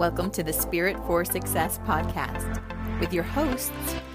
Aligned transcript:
Welcome 0.00 0.30
to 0.30 0.42
the 0.42 0.54
Spirit 0.54 0.96
for 1.06 1.26
Success 1.26 1.78
podcast 1.80 2.58
with 3.00 3.12
your 3.12 3.22
hosts, 3.22 3.70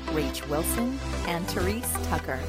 Rach 0.08 0.50
Wilson 0.50 1.00
and 1.28 1.48
Therese 1.50 1.94
Tucker. 2.08 2.39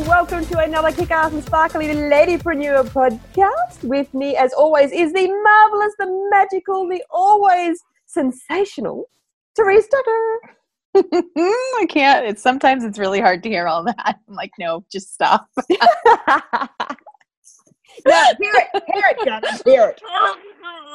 Welcome 0.00 0.46
to 0.46 0.60
another 0.60 0.92
kick-ass 0.92 1.34
and 1.34 1.44
sparkly 1.44 1.88
ladypreneur 1.88 2.88
podcast. 2.88 3.84
With 3.84 4.14
me, 4.14 4.34
as 4.34 4.54
always, 4.54 4.92
is 4.92 5.12
the 5.12 5.28
marvelous, 5.28 5.92
the 5.98 6.28
magical, 6.30 6.88
the 6.88 7.04
always 7.10 7.78
sensational 8.06 9.10
Therese 9.54 9.88
Tucker. 9.88 10.38
I 11.44 11.86
can't. 11.90 12.24
It's 12.24 12.40
sometimes 12.40 12.82
it's 12.82 12.98
really 12.98 13.20
hard 13.20 13.42
to 13.42 13.50
hear 13.50 13.68
all 13.68 13.84
that. 13.84 14.20
I'm 14.26 14.34
like, 14.34 14.52
no, 14.58 14.86
just 14.90 15.12
stop. 15.12 15.48
no, 18.06 18.24
hear 18.40 18.52
it, 18.54 18.82
hear 18.94 19.04
it, 19.10 19.64
hear 19.64 19.88
it. 19.88 20.00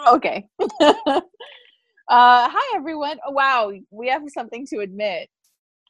okay. 0.08 0.48
uh, 0.82 1.22
hi 2.08 2.76
everyone. 2.76 3.20
Oh, 3.26 3.32
wow, 3.32 3.72
we 3.92 4.08
have 4.10 4.24
something 4.28 4.66
to 4.68 4.80
admit. 4.80 5.30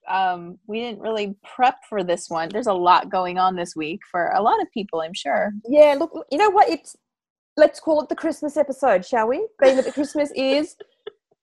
Um, 0.07 0.57
we 0.67 0.79
didn't 0.79 1.01
really 1.01 1.35
prep 1.43 1.75
for 1.89 2.03
this 2.03 2.29
one. 2.29 2.49
There's 2.49 2.67
a 2.67 2.73
lot 2.73 3.09
going 3.09 3.37
on 3.37 3.55
this 3.55 3.75
week 3.75 4.01
for 4.09 4.29
a 4.29 4.41
lot 4.41 4.61
of 4.61 4.71
people, 4.71 5.01
I'm 5.01 5.13
sure. 5.13 5.51
Yeah, 5.67 5.95
look, 5.99 6.11
you 6.31 6.37
know 6.37 6.49
what? 6.49 6.69
It's 6.69 6.95
let's 7.57 7.79
call 7.79 8.01
it 8.01 8.09
the 8.09 8.15
Christmas 8.15 8.55
episode, 8.55 9.05
shall 9.05 9.27
we? 9.27 9.45
Being 9.61 9.75
that 9.75 9.85
the 9.85 9.91
Christmas 9.91 10.31
is 10.35 10.77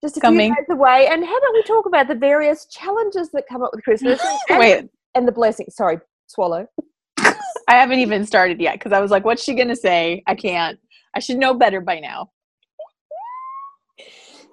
just 0.02 0.16
a 0.16 0.20
Coming. 0.20 0.54
few 0.54 0.64
days 0.64 0.70
away, 0.70 1.08
and 1.10 1.24
how 1.24 1.36
about 1.36 1.52
we 1.52 1.62
talk 1.64 1.86
about 1.86 2.08
the 2.08 2.14
various 2.14 2.66
challenges 2.66 3.30
that 3.32 3.44
come 3.48 3.62
up 3.62 3.70
with 3.74 3.84
Christmas 3.84 4.20
and, 4.48 4.58
Wait, 4.58 4.88
and 5.14 5.28
the 5.28 5.32
blessings. 5.32 5.74
Sorry, 5.76 5.98
swallow. 6.26 6.66
I 7.68 7.74
haven't 7.74 7.98
even 7.98 8.26
started 8.26 8.60
yet 8.60 8.74
because 8.74 8.92
I 8.92 9.00
was 9.00 9.10
like, 9.10 9.24
what's 9.24 9.42
she 9.42 9.54
gonna 9.54 9.76
say? 9.76 10.22
I 10.26 10.34
can't. 10.34 10.78
I 11.14 11.20
should 11.20 11.38
know 11.38 11.54
better 11.54 11.80
by 11.80 12.00
now. 12.00 12.30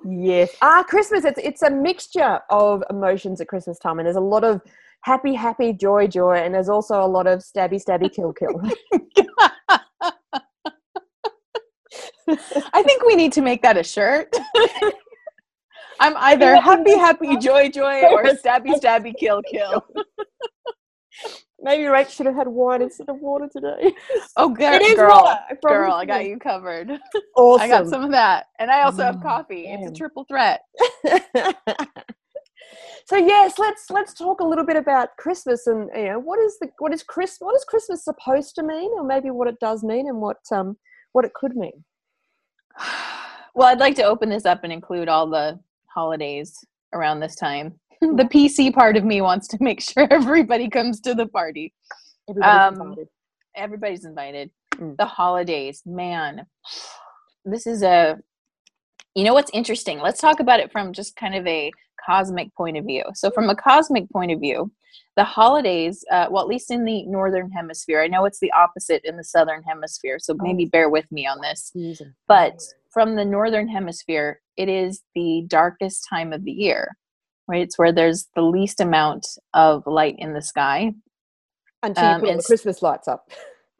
Yes. 0.03 0.55
Ah, 0.61 0.83
Christmas. 0.83 1.25
It's 1.25 1.39
it's 1.43 1.61
a 1.61 1.69
mixture 1.69 2.39
of 2.49 2.83
emotions 2.89 3.41
at 3.41 3.47
Christmas 3.47 3.77
time, 3.79 3.99
and 3.99 4.05
there's 4.05 4.15
a 4.15 4.21
lot 4.21 4.43
of 4.43 4.61
happy, 5.03 5.33
happy, 5.33 5.73
joy, 5.73 6.07
joy, 6.07 6.37
and 6.37 6.53
there's 6.53 6.69
also 6.69 7.03
a 7.03 7.07
lot 7.07 7.27
of 7.27 7.39
stabby, 7.39 7.83
stabby, 7.83 8.11
kill, 8.11 8.33
kill. 8.33 8.61
I 12.73 12.83
think 12.83 13.03
we 13.05 13.15
need 13.15 13.33
to 13.33 13.41
make 13.41 13.61
that 13.61 13.77
a 13.77 13.83
shirt. 13.83 14.33
I'm 15.99 16.15
either 16.17 16.55
happy, 16.55 16.97
happy, 16.97 17.37
joy, 17.37 17.69
joy, 17.69 18.01
or 18.09 18.23
stabby, 18.23 18.73
stabby, 18.79 19.13
kill, 19.17 19.41
kill. 19.51 19.85
Maybe 21.63 21.83
Rach 21.83 22.09
should 22.09 22.25
have 22.25 22.35
had 22.35 22.47
wine 22.47 22.81
instead 22.81 23.07
of 23.09 23.19
water 23.19 23.47
today. 23.51 23.93
Oh, 24.37 24.49
girl, 24.49 24.73
It 24.73 24.81
is 24.81 24.95
girl, 24.97 25.21
water, 25.23 25.39
I 25.49 25.53
girl, 25.61 25.91
I 26.01 26.05
got 26.05 26.23
you. 26.23 26.31
you 26.31 26.39
covered. 26.39 26.89
Awesome. 27.35 27.61
I 27.63 27.67
got 27.67 27.87
some 27.87 28.03
of 28.03 28.11
that, 28.11 28.47
and 28.59 28.71
I 28.71 28.81
also 28.83 29.03
have 29.03 29.15
Mm, 29.17 29.21
coffee. 29.23 29.65
It's 29.67 29.91
a 29.91 29.93
triple 29.93 30.25
threat. 30.25 30.61
so 33.05 33.17
yes, 33.17 33.59
let's 33.59 33.89
let's 33.89 34.13
talk 34.13 34.39
a 34.39 34.43
little 34.45 34.65
bit 34.65 34.75
about 34.77 35.09
Christmas 35.17 35.67
and 35.67 35.89
you 35.95 36.05
know 36.05 36.19
what 36.19 36.39
is 36.39 36.57
the 36.59 36.69
what 36.79 36.93
is 36.93 37.03
Chris 37.03 37.37
what 37.39 37.55
is 37.55 37.63
Christmas 37.65 38.03
supposed 38.05 38.55
to 38.55 38.63
mean, 38.63 38.91
or 38.93 39.03
maybe 39.03 39.29
what 39.29 39.47
it 39.47 39.59
does 39.59 39.83
mean 39.83 40.07
and 40.07 40.19
what 40.21 40.37
um 40.51 40.77
what 41.11 41.25
it 41.25 41.33
could 41.33 41.55
mean. 41.55 41.83
Well, 43.53 43.67
I'd 43.67 43.79
like 43.79 43.95
to 43.95 44.03
open 44.03 44.29
this 44.29 44.45
up 44.45 44.63
and 44.63 44.71
include 44.71 45.09
all 45.09 45.29
the 45.29 45.59
holidays 45.93 46.57
around 46.93 47.19
this 47.19 47.35
time. 47.35 47.77
the 48.17 48.27
PC 48.31 48.73
part 48.73 48.97
of 48.97 49.03
me 49.03 49.21
wants 49.21 49.47
to 49.49 49.57
make 49.61 49.81
sure 49.81 50.07
everybody 50.11 50.69
comes 50.69 50.99
to 51.01 51.13
the 51.13 51.27
party. 51.27 51.73
Everybody's 52.29 52.79
Um, 52.79 52.81
invited. 52.81 53.07
Everybody's 53.55 54.05
invited. 54.05 54.51
Mm. 54.75 54.97
The 54.97 55.05
holidays, 55.05 55.81
man. 55.85 56.45
This 57.45 57.67
is 57.67 57.83
a 57.83 58.19
you 59.15 59.25
know 59.25 59.33
what's 59.33 59.51
interesting? 59.53 59.99
Let's 59.99 60.21
talk 60.21 60.39
about 60.39 60.61
it 60.61 60.71
from 60.71 60.93
just 60.93 61.15
kind 61.17 61.35
of 61.35 61.45
a 61.45 61.71
cosmic 62.05 62.53
point 62.55 62.77
of 62.77 62.85
view. 62.85 63.03
So, 63.13 63.29
from 63.29 63.49
a 63.49 63.55
cosmic 63.55 64.09
point 64.09 64.31
of 64.31 64.39
view, 64.39 64.71
the 65.17 65.23
holidays, 65.25 66.03
uh, 66.11 66.27
well, 66.31 66.41
at 66.41 66.47
least 66.47 66.71
in 66.71 66.85
the 66.85 67.05
northern 67.05 67.51
hemisphere, 67.51 68.01
I 68.01 68.07
know 68.07 68.23
it's 68.25 68.39
the 68.39 68.51
opposite 68.53 69.01
in 69.03 69.17
the 69.17 69.23
southern 69.23 69.63
hemisphere, 69.63 70.17
so 70.19 70.35
maybe 70.39 70.65
bear 70.65 70.89
with 70.89 71.11
me 71.11 71.27
on 71.27 71.41
this. 71.41 71.71
But 72.27 72.61
from 72.93 73.15
the 73.15 73.25
northern 73.25 73.67
hemisphere, 73.67 74.39
it 74.57 74.69
is 74.69 75.01
the 75.15 75.43
darkest 75.47 76.07
time 76.09 76.31
of 76.31 76.45
the 76.45 76.51
year, 76.51 76.95
right? 77.51 77.61
It's 77.61 77.77
where 77.77 77.91
there's 77.91 78.27
the 78.35 78.41
least 78.41 78.79
amount 78.81 79.27
of 79.53 79.85
light 79.85 80.15
in 80.17 80.33
the 80.33 80.41
sky. 80.41 80.93
until 81.83 82.03
you 82.03 82.09
um, 82.09 82.19
put 82.21 82.25
all 82.27 82.31
and 82.31 82.39
the 82.39 82.43
Christmas 82.43 82.81
lights 82.81 83.07
up. 83.07 83.29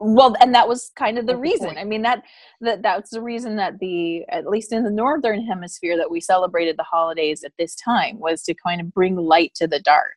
Well, 0.04 0.34
and 0.40 0.52
that 0.54 0.66
was 0.66 0.90
kind 0.96 1.16
of 1.16 1.26
the 1.26 1.32
That's 1.34 1.42
reason. 1.42 1.66
point. 1.68 1.78
I 1.78 1.84
mean 1.84 2.02
that 2.02 2.24
that 2.60 2.82
that's 2.82 3.10
the 3.10 3.22
reason 3.22 3.56
that 3.56 3.78
the 3.78 4.24
at 4.30 4.48
least 4.48 4.72
in 4.72 4.82
the 4.82 4.90
northern 4.90 5.46
hemisphere 5.46 5.96
that 5.96 6.10
we 6.10 6.20
celebrated 6.20 6.76
the 6.76 6.82
holidays 6.82 7.44
at 7.44 7.52
this 7.56 7.76
time 7.76 8.18
was 8.18 8.42
to 8.44 8.54
kind 8.54 8.80
of 8.80 8.92
bring 8.92 9.16
light 9.16 9.54
to 9.56 9.68
the 9.68 9.78
dark. 9.80 10.16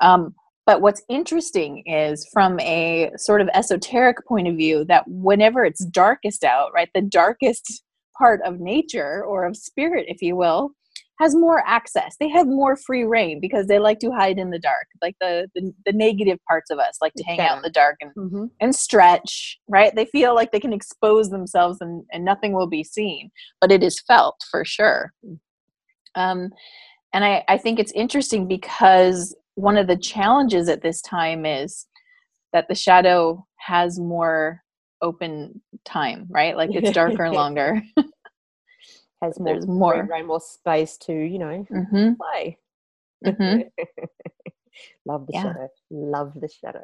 Um, 0.00 0.34
but 0.66 0.82
what's 0.82 1.02
interesting 1.08 1.84
is 1.86 2.28
from 2.32 2.58
a 2.60 3.10
sort 3.16 3.40
of 3.40 3.48
esoteric 3.54 4.26
point 4.26 4.48
of 4.48 4.56
view 4.56 4.84
that 4.86 5.04
whenever 5.06 5.64
it's 5.64 5.84
darkest 5.86 6.44
out, 6.44 6.72
right, 6.74 6.88
the 6.94 7.02
darkest 7.02 7.82
part 8.16 8.40
of 8.44 8.60
nature 8.60 9.24
or 9.24 9.44
of 9.44 9.56
spirit, 9.56 10.06
if 10.08 10.20
you 10.20 10.36
will, 10.36 10.72
has 11.20 11.36
more 11.36 11.62
access. 11.66 12.16
They 12.18 12.28
have 12.30 12.46
more 12.46 12.76
free 12.76 13.04
reign 13.04 13.40
because 13.40 13.66
they 13.66 13.78
like 13.78 13.98
to 14.00 14.10
hide 14.10 14.38
in 14.38 14.50
the 14.50 14.58
dark. 14.58 14.86
Like 15.02 15.14
the 15.20 15.48
the, 15.54 15.72
the 15.86 15.92
negative 15.92 16.38
parts 16.48 16.70
of 16.70 16.78
us 16.78 16.98
like 17.00 17.12
to 17.14 17.24
hang 17.24 17.40
out 17.40 17.56
in 17.58 17.62
the 17.62 17.70
dark 17.70 17.96
and 18.00 18.10
Mm-hmm. 18.16 18.46
and 18.60 18.74
stretch, 18.74 19.58
right? 19.68 19.94
They 19.94 20.04
feel 20.06 20.34
like 20.34 20.50
they 20.52 20.60
can 20.60 20.72
expose 20.72 21.30
themselves 21.30 21.78
and, 21.80 22.04
and 22.12 22.24
nothing 22.24 22.52
will 22.52 22.66
be 22.66 22.82
seen, 22.84 23.30
but 23.60 23.70
it 23.70 23.82
is 23.82 24.00
felt 24.00 24.44
for 24.50 24.64
sure. 24.64 25.12
Um, 26.16 26.50
and 27.12 27.24
I, 27.24 27.44
I 27.48 27.56
think 27.56 27.78
it's 27.78 27.92
interesting 27.92 28.46
because 28.48 29.34
one 29.54 29.76
of 29.76 29.86
the 29.86 29.96
challenges 29.96 30.68
at 30.68 30.82
this 30.82 31.00
time 31.02 31.46
is 31.46 31.86
that 32.52 32.66
the 32.68 32.74
shadow 32.74 33.46
has 33.58 33.98
more 33.98 34.62
open 35.02 35.60
time, 35.84 36.26
right? 36.30 36.56
Like 36.56 36.70
it's 36.72 36.90
darker 36.90 37.24
and 37.24 37.34
longer. 37.42 37.82
Has 39.22 39.38
more, 39.38 39.54
There's 39.54 39.66
more. 39.66 40.08
more 40.26 40.40
space 40.40 40.96
to 40.98 41.12
you 41.12 41.38
know 41.38 41.66
hmm 41.70 42.12
play. 42.14 42.58
Mhm. 43.26 43.64
Love 45.06 45.26
the 45.26 45.32
Yeah. 45.34 45.42
shadow. 45.42 45.68
Love 45.90 46.32
the 46.40 46.48
shadow. 46.48 46.82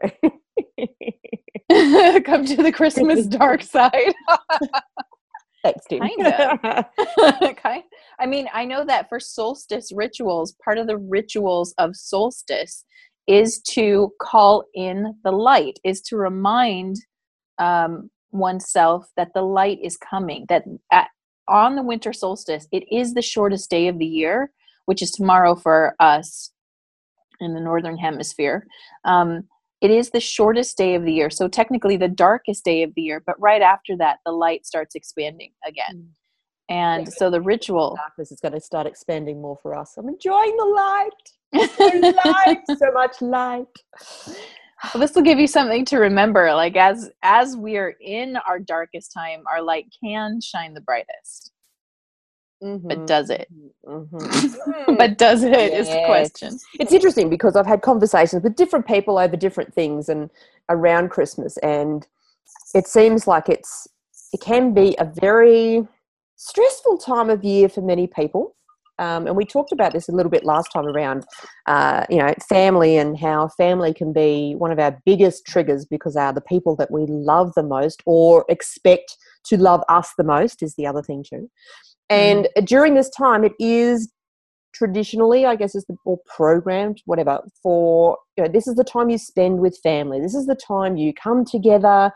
Come 2.25 2.45
to 2.45 2.63
the 2.63 2.73
Christmas 2.73 3.27
dark 3.29 3.63
side. 3.63 4.15
Thanks, 5.63 5.87
Tim. 5.89 6.07
Kinda. 6.09 6.87
okay. 7.43 7.83
I 8.21 8.27
mean, 8.27 8.49
I 8.53 8.65
know 8.65 8.85
that 8.85 9.09
for 9.09 9.19
solstice 9.19 9.91
rituals, 9.95 10.55
part 10.65 10.79
of 10.79 10.87
the 10.87 10.97
rituals 10.99 11.75
of 11.79 11.97
solstice 11.97 12.85
is 13.27 13.61
to 13.71 14.13
call 14.21 14.65
in 14.75 15.15
the 15.25 15.33
light, 15.33 15.79
is 15.85 16.01
to 16.03 16.17
remind 16.17 16.97
um, 17.59 18.11
oneself 18.31 19.07
that 19.17 19.29
the 19.35 19.43
light 19.43 19.79
is 19.83 19.97
coming, 19.97 20.47
that 20.49 20.65
at, 20.93 21.09
on 21.49 21.77
the 21.77 21.83
winter 21.83 22.13
solstice, 22.13 22.67
it 22.73 22.85
is 22.91 23.15
the 23.15 23.23
shortest 23.23 23.71
day 23.71 23.89
of 23.89 23.99
the 23.99 24.07
year, 24.07 24.51
which 24.87 25.03
is 25.03 25.11
tomorrow 25.11 25.55
for 25.55 25.95
us 26.01 26.53
in 27.41 27.55
the 27.55 27.61
northern 27.61 27.97
hemisphere. 27.99 28.67
Um, 29.05 29.45
it 29.81 29.91
is 29.91 30.11
the 30.11 30.21
shortest 30.21 30.77
day 30.77 30.95
of 30.95 31.05
the 31.05 31.13
year, 31.13 31.29
so 31.31 31.49
technically 31.49 31.97
the 31.97 32.09
darkest 32.09 32.65
day 32.65 32.83
of 32.83 32.95
the 32.95 33.03
year, 33.03 33.23
but 33.27 33.39
right 33.41 33.63
after 33.63 33.97
that, 33.99 34.19
the 34.25 34.33
light 34.33 34.65
starts 34.65 34.95
expanding 34.95 35.53
again. 35.67 36.09
And 36.69 37.07
Yeah. 37.07 37.11
so 37.11 37.31
the 37.31 37.41
ritual. 37.41 37.95
Darkness 37.97 38.33
is 38.33 38.41
going 38.41 38.55
to 38.55 38.61
start 38.61 38.87
expanding 38.87 39.41
more 39.41 39.59
for 39.63 39.75
us. 39.79 39.97
I'm 39.97 40.09
enjoying 40.09 40.57
the 40.57 40.65
light. 40.65 41.11
So 41.77 41.87
light, 41.87 42.63
so 42.77 42.91
much 42.93 43.23
light. 43.23 43.67
Well, 44.95 45.01
this 45.01 45.15
will 45.15 45.23
give 45.23 45.39
you 45.39 45.47
something 45.47 45.85
to 45.87 45.99
remember. 45.99 46.55
Like 46.55 46.77
as 46.77 47.11
as 47.23 47.57
we 47.57 47.77
are 47.77 47.95
in 48.01 48.37
our 48.49 48.59
darkest 48.59 49.13
time, 49.13 49.45
our 49.51 49.63
light 49.63 49.87
can 50.03 50.41
shine 50.41 50.75
the 50.75 50.81
brightest. 50.81 51.53
But 52.61 53.07
does 53.07 53.31
it? 53.31 53.49
Mhm. 53.87 54.97
but 54.99 55.19
does 55.19 55.43
it 55.43 55.73
is 55.73 55.89
the 55.89 56.03
question. 56.07 56.59
it's 56.81 56.93
interesting 56.93 57.29
because 57.29 57.55
I've 57.57 57.67
had 57.67 57.83
conversations 57.83 58.43
with 58.43 58.57
different 58.57 58.87
people 58.87 59.19
over 59.19 59.37
different 59.37 59.75
things 59.75 60.09
and 60.09 60.31
around 60.69 61.11
Christmas, 61.11 61.59
and 61.59 62.07
it 62.75 62.87
seems 62.87 63.27
like 63.27 63.49
it's 63.49 63.89
it 64.33 64.41
can 64.41 64.73
be 64.75 64.97
a 64.99 65.05
very 65.05 65.87
stressful 66.37 66.99
time 66.99 67.31
of 67.31 67.45
year 67.45 67.69
for 67.69 67.83
many 67.83 68.07
people. 68.07 68.55
Um, 68.99 69.27
and 69.27 69.37
we 69.37 69.45
talked 69.45 69.73
about 69.73 69.93
this 69.93 70.09
a 70.09 70.13
little 70.13 70.31
bit 70.31 70.45
last 70.45 70.69
time 70.73 70.87
around, 70.87 71.25
uh, 71.67 72.05
you 72.09 72.19
know, 72.19 72.33
family 72.49 72.97
and 72.97 73.19
how 73.19 73.49
family 73.49 73.93
can 73.93 74.13
be 74.13 74.55
one 74.57 74.73
of 74.73 74.79
our 74.79 74.99
biggest 75.05 75.47
triggers 75.47 75.85
because 75.85 76.15
they 76.15 76.21
are 76.21 76.33
the 76.33 76.41
people 76.41 76.77
that 76.77 76.91
we 76.91 77.05
love 77.07 77.53
the 77.55 77.63
most 77.63 78.03
or 78.07 78.45
expect 78.49 79.17
to 79.45 79.57
love 79.57 79.83
us 79.89 80.13
the 80.17 80.25
most 80.25 80.63
is 80.63 80.75
the 80.77 80.87
other 80.87 81.03
thing 81.03 81.25
too. 81.29 81.51
And 82.09 82.49
during 82.65 82.95
this 82.95 83.11
time, 83.11 83.45
it 83.45 83.53
is 83.59 84.11
traditionally, 84.75 85.47
I 85.47 85.57
guess, 85.57 85.75
is 85.75 85.85
the 85.87 85.97
or 86.05 86.19
programmed, 86.27 87.03
whatever. 87.07 87.41
For 87.63 88.19
you 88.37 88.45
know, 88.45 88.51
this 88.51 88.69
is 88.69 88.77
the 88.77 88.85
time 88.85 89.11
you 89.11 89.19
spend 89.19 89.61
with 89.61 89.79
family. 89.83 90.21
This 90.21 90.35
is 90.35 90.47
the 90.47 90.57
time 90.57 90.97
you 90.97 91.13
come 91.13 91.45
together. 91.45 92.13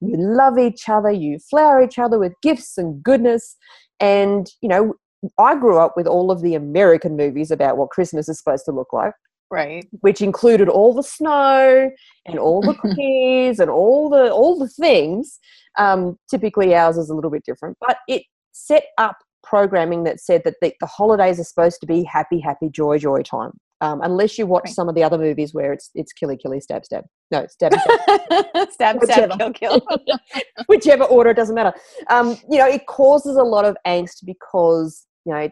You 0.00 0.16
love 0.16 0.58
each 0.58 0.88
other. 0.88 1.10
You 1.10 1.38
flower 1.38 1.82
each 1.82 1.98
other 1.98 2.18
with 2.18 2.32
gifts 2.42 2.78
and 2.78 3.02
goodness. 3.02 3.56
And 4.00 4.46
you 4.62 4.68
know, 4.68 4.94
I 5.38 5.54
grew 5.56 5.78
up 5.78 5.94
with 5.96 6.06
all 6.06 6.30
of 6.30 6.40
the 6.42 6.54
American 6.54 7.16
movies 7.16 7.50
about 7.50 7.76
what 7.76 7.90
Christmas 7.90 8.28
is 8.28 8.38
supposed 8.38 8.64
to 8.66 8.72
look 8.72 8.92
like, 8.92 9.14
Right. 9.50 9.86
which 10.00 10.20
included 10.22 10.68
all 10.68 10.92
the 10.94 11.02
snow 11.02 11.90
and 12.26 12.38
all 12.38 12.60
the 12.60 12.74
cookies 12.82 13.58
and 13.60 13.70
all 13.70 14.08
the 14.10 14.30
all 14.32 14.58
the 14.58 14.68
things. 14.68 15.38
Um, 15.78 16.18
typically, 16.30 16.74
ours 16.74 16.96
is 16.96 17.10
a 17.10 17.14
little 17.14 17.30
bit 17.30 17.44
different, 17.44 17.76
but 17.80 17.98
it 18.08 18.22
set 18.52 18.84
up 18.98 19.16
programming 19.42 20.04
that 20.04 20.20
said 20.20 20.42
that 20.44 20.54
the, 20.62 20.72
the 20.80 20.86
holidays 20.86 21.38
are 21.38 21.44
supposed 21.44 21.78
to 21.80 21.86
be 21.86 22.02
happy, 22.04 22.40
happy, 22.40 22.68
joy, 22.70 22.96
joy 22.98 23.22
time. 23.22 23.52
Um, 23.80 24.00
unless 24.02 24.38
you 24.38 24.46
watch 24.46 24.62
Right. 24.66 24.74
some 24.74 24.88
of 24.88 24.94
the 24.94 25.02
other 25.02 25.18
movies 25.18 25.52
where 25.52 25.72
it's 25.72 25.90
it's 25.94 26.12
killy, 26.12 26.36
killy, 26.38 26.60
stab, 26.60 26.84
stab. 26.86 27.04
No, 27.30 27.46
stab, 27.48 27.72
stab. 27.74 28.70
stab, 28.70 29.00
Whichever. 29.00 29.32
stab, 29.34 29.54
kill, 29.54 29.80
kill. 29.80 29.82
whichever 30.68 31.04
order 31.04 31.30
it 31.30 31.34
doesn't 31.34 31.54
matter 31.54 31.72
um, 32.08 32.36
you 32.50 32.56
know 32.58 32.66
it 32.66 32.86
causes 32.86 33.36
a 33.36 33.42
lot 33.42 33.64
of 33.64 33.76
angst 33.86 34.24
because 34.24 35.06
you 35.24 35.32
know 35.32 35.48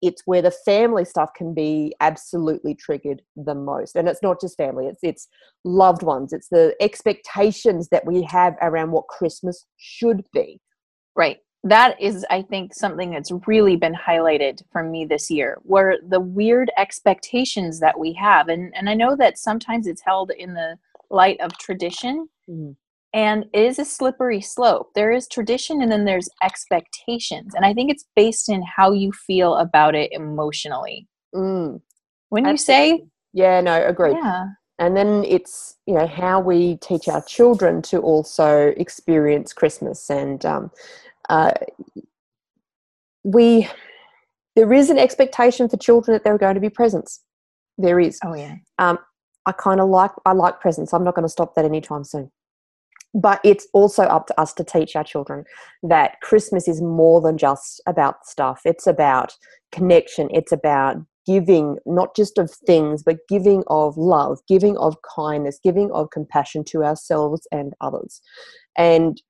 it's 0.00 0.22
where 0.24 0.42
the 0.42 0.50
family 0.50 1.04
stuff 1.04 1.30
can 1.36 1.54
be 1.54 1.94
absolutely 2.00 2.74
triggered 2.74 3.22
the 3.36 3.54
most 3.54 3.94
and 3.94 4.08
it's 4.08 4.22
not 4.22 4.40
just 4.40 4.56
family 4.56 4.86
it's 4.86 5.00
it's 5.02 5.28
loved 5.64 6.02
ones 6.02 6.32
it's 6.32 6.48
the 6.48 6.74
expectations 6.80 7.88
that 7.90 8.04
we 8.04 8.22
have 8.22 8.56
around 8.62 8.90
what 8.90 9.06
christmas 9.08 9.66
should 9.76 10.24
be 10.32 10.60
Right. 11.14 11.38
That 11.64 12.00
is, 12.00 12.26
I 12.28 12.42
think, 12.42 12.74
something 12.74 13.12
that's 13.12 13.30
really 13.46 13.76
been 13.76 13.94
highlighted 13.94 14.62
for 14.72 14.82
me 14.82 15.04
this 15.04 15.30
year, 15.30 15.58
where 15.62 15.98
the 16.08 16.18
weird 16.18 16.72
expectations 16.76 17.78
that 17.80 17.98
we 17.98 18.12
have, 18.14 18.48
and 18.48 18.74
and 18.74 18.90
I 18.90 18.94
know 18.94 19.14
that 19.16 19.38
sometimes 19.38 19.86
it's 19.86 20.02
held 20.02 20.32
in 20.32 20.54
the 20.54 20.76
light 21.10 21.40
of 21.40 21.56
tradition, 21.58 22.28
Mhm. 22.48 22.74
And 23.14 23.44
it 23.52 23.64
is 23.64 23.78
a 23.78 23.84
slippery 23.84 24.40
slope. 24.40 24.90
There 24.94 25.10
is 25.10 25.28
tradition, 25.28 25.82
and 25.82 25.90
then 25.90 26.04
there's 26.04 26.28
expectations, 26.42 27.54
and 27.54 27.64
I 27.64 27.74
think 27.74 27.90
it's 27.90 28.04
based 28.16 28.48
in 28.48 28.62
how 28.62 28.92
you 28.92 29.12
feel 29.12 29.56
about 29.56 29.94
it 29.94 30.12
emotionally. 30.12 31.08
mm, 31.34 31.80
When 32.30 32.46
you 32.46 32.56
say, 32.56 33.04
yeah 33.32 33.60
no 33.60 33.86
agreed 33.86 34.16
yeah, 34.22 34.48
and 34.78 34.96
then 34.96 35.24
it's 35.24 35.76
you 35.86 35.94
know 35.94 36.06
how 36.06 36.40
we 36.40 36.76
teach 36.76 37.08
our 37.08 37.22
children 37.22 37.80
to 37.80 37.98
also 37.98 38.74
experience 38.76 39.54
christmas 39.54 40.10
and 40.10 40.44
um, 40.44 40.70
uh, 41.30 41.52
we 43.24 43.68
there 44.56 44.72
is 44.72 44.90
an 44.90 44.98
expectation 44.98 45.68
for 45.68 45.76
children 45.76 46.14
that 46.14 46.24
there 46.24 46.34
are 46.34 46.38
going 46.38 46.54
to 46.54 46.60
be 46.60 46.68
presents. 46.68 47.22
There 47.78 47.98
is. 47.98 48.18
Oh 48.24 48.34
yeah, 48.34 48.56
um, 48.78 48.98
i 49.46 49.52
kind 49.52 49.80
of 49.80 49.88
like 49.88 50.10
i 50.26 50.32
like 50.32 50.60
presents. 50.60 50.92
I'm 50.92 51.04
not 51.04 51.14
going 51.14 51.24
to 51.24 51.28
stop 51.28 51.54
that 51.54 51.64
anytime 51.64 52.04
soon 52.04 52.30
but 53.14 53.40
it's 53.44 53.66
also 53.72 54.04
up 54.04 54.26
to 54.26 54.40
us 54.40 54.52
to 54.54 54.64
teach 54.64 54.96
our 54.96 55.04
children 55.04 55.44
that 55.82 56.20
christmas 56.22 56.66
is 56.66 56.80
more 56.80 57.20
than 57.20 57.36
just 57.36 57.80
about 57.86 58.26
stuff. 58.26 58.62
It's 58.64 58.86
about 58.86 59.34
connection. 59.70 60.28
It's 60.32 60.52
about 60.52 60.96
giving 61.26 61.78
not 61.86 62.16
just 62.16 62.36
of 62.36 62.50
things 62.50 63.02
but 63.02 63.16
giving 63.28 63.62
of 63.68 63.96
love 63.96 64.40
giving 64.48 64.76
of 64.78 64.96
kindness 65.16 65.60
giving 65.62 65.88
of 65.92 66.10
compassion 66.10 66.64
to 66.64 66.82
ourselves 66.82 67.46
and 67.52 67.74
others. 67.80 68.20
And 68.76 69.22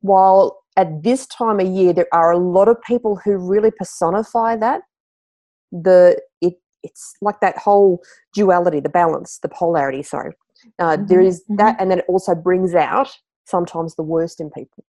while 0.00 0.62
at 0.76 1.02
this 1.02 1.26
time 1.26 1.60
of 1.60 1.66
year 1.66 1.92
there 1.92 2.08
are 2.12 2.32
a 2.32 2.38
lot 2.38 2.68
of 2.68 2.80
people 2.82 3.20
who 3.22 3.36
really 3.36 3.70
personify 3.70 4.56
that 4.56 4.82
the 5.72 6.18
it 6.40 6.54
it's 6.82 7.14
like 7.20 7.40
that 7.40 7.58
whole 7.58 8.00
duality 8.34 8.80
the 8.80 8.88
balance 8.88 9.38
the 9.42 9.48
polarity 9.48 10.02
sorry 10.02 10.32
uh, 10.78 10.96
there 10.96 11.20
Mhm, 11.20 11.26
is 11.26 11.44
that 11.56 11.76
and 11.80 11.90
then 11.90 11.98
it 12.00 12.04
also 12.08 12.34
brings 12.34 12.74
out 12.74 13.10
sometimes 13.44 13.94
the 13.94 14.02
worst 14.02 14.40
in 14.40 14.50
people 14.50 14.84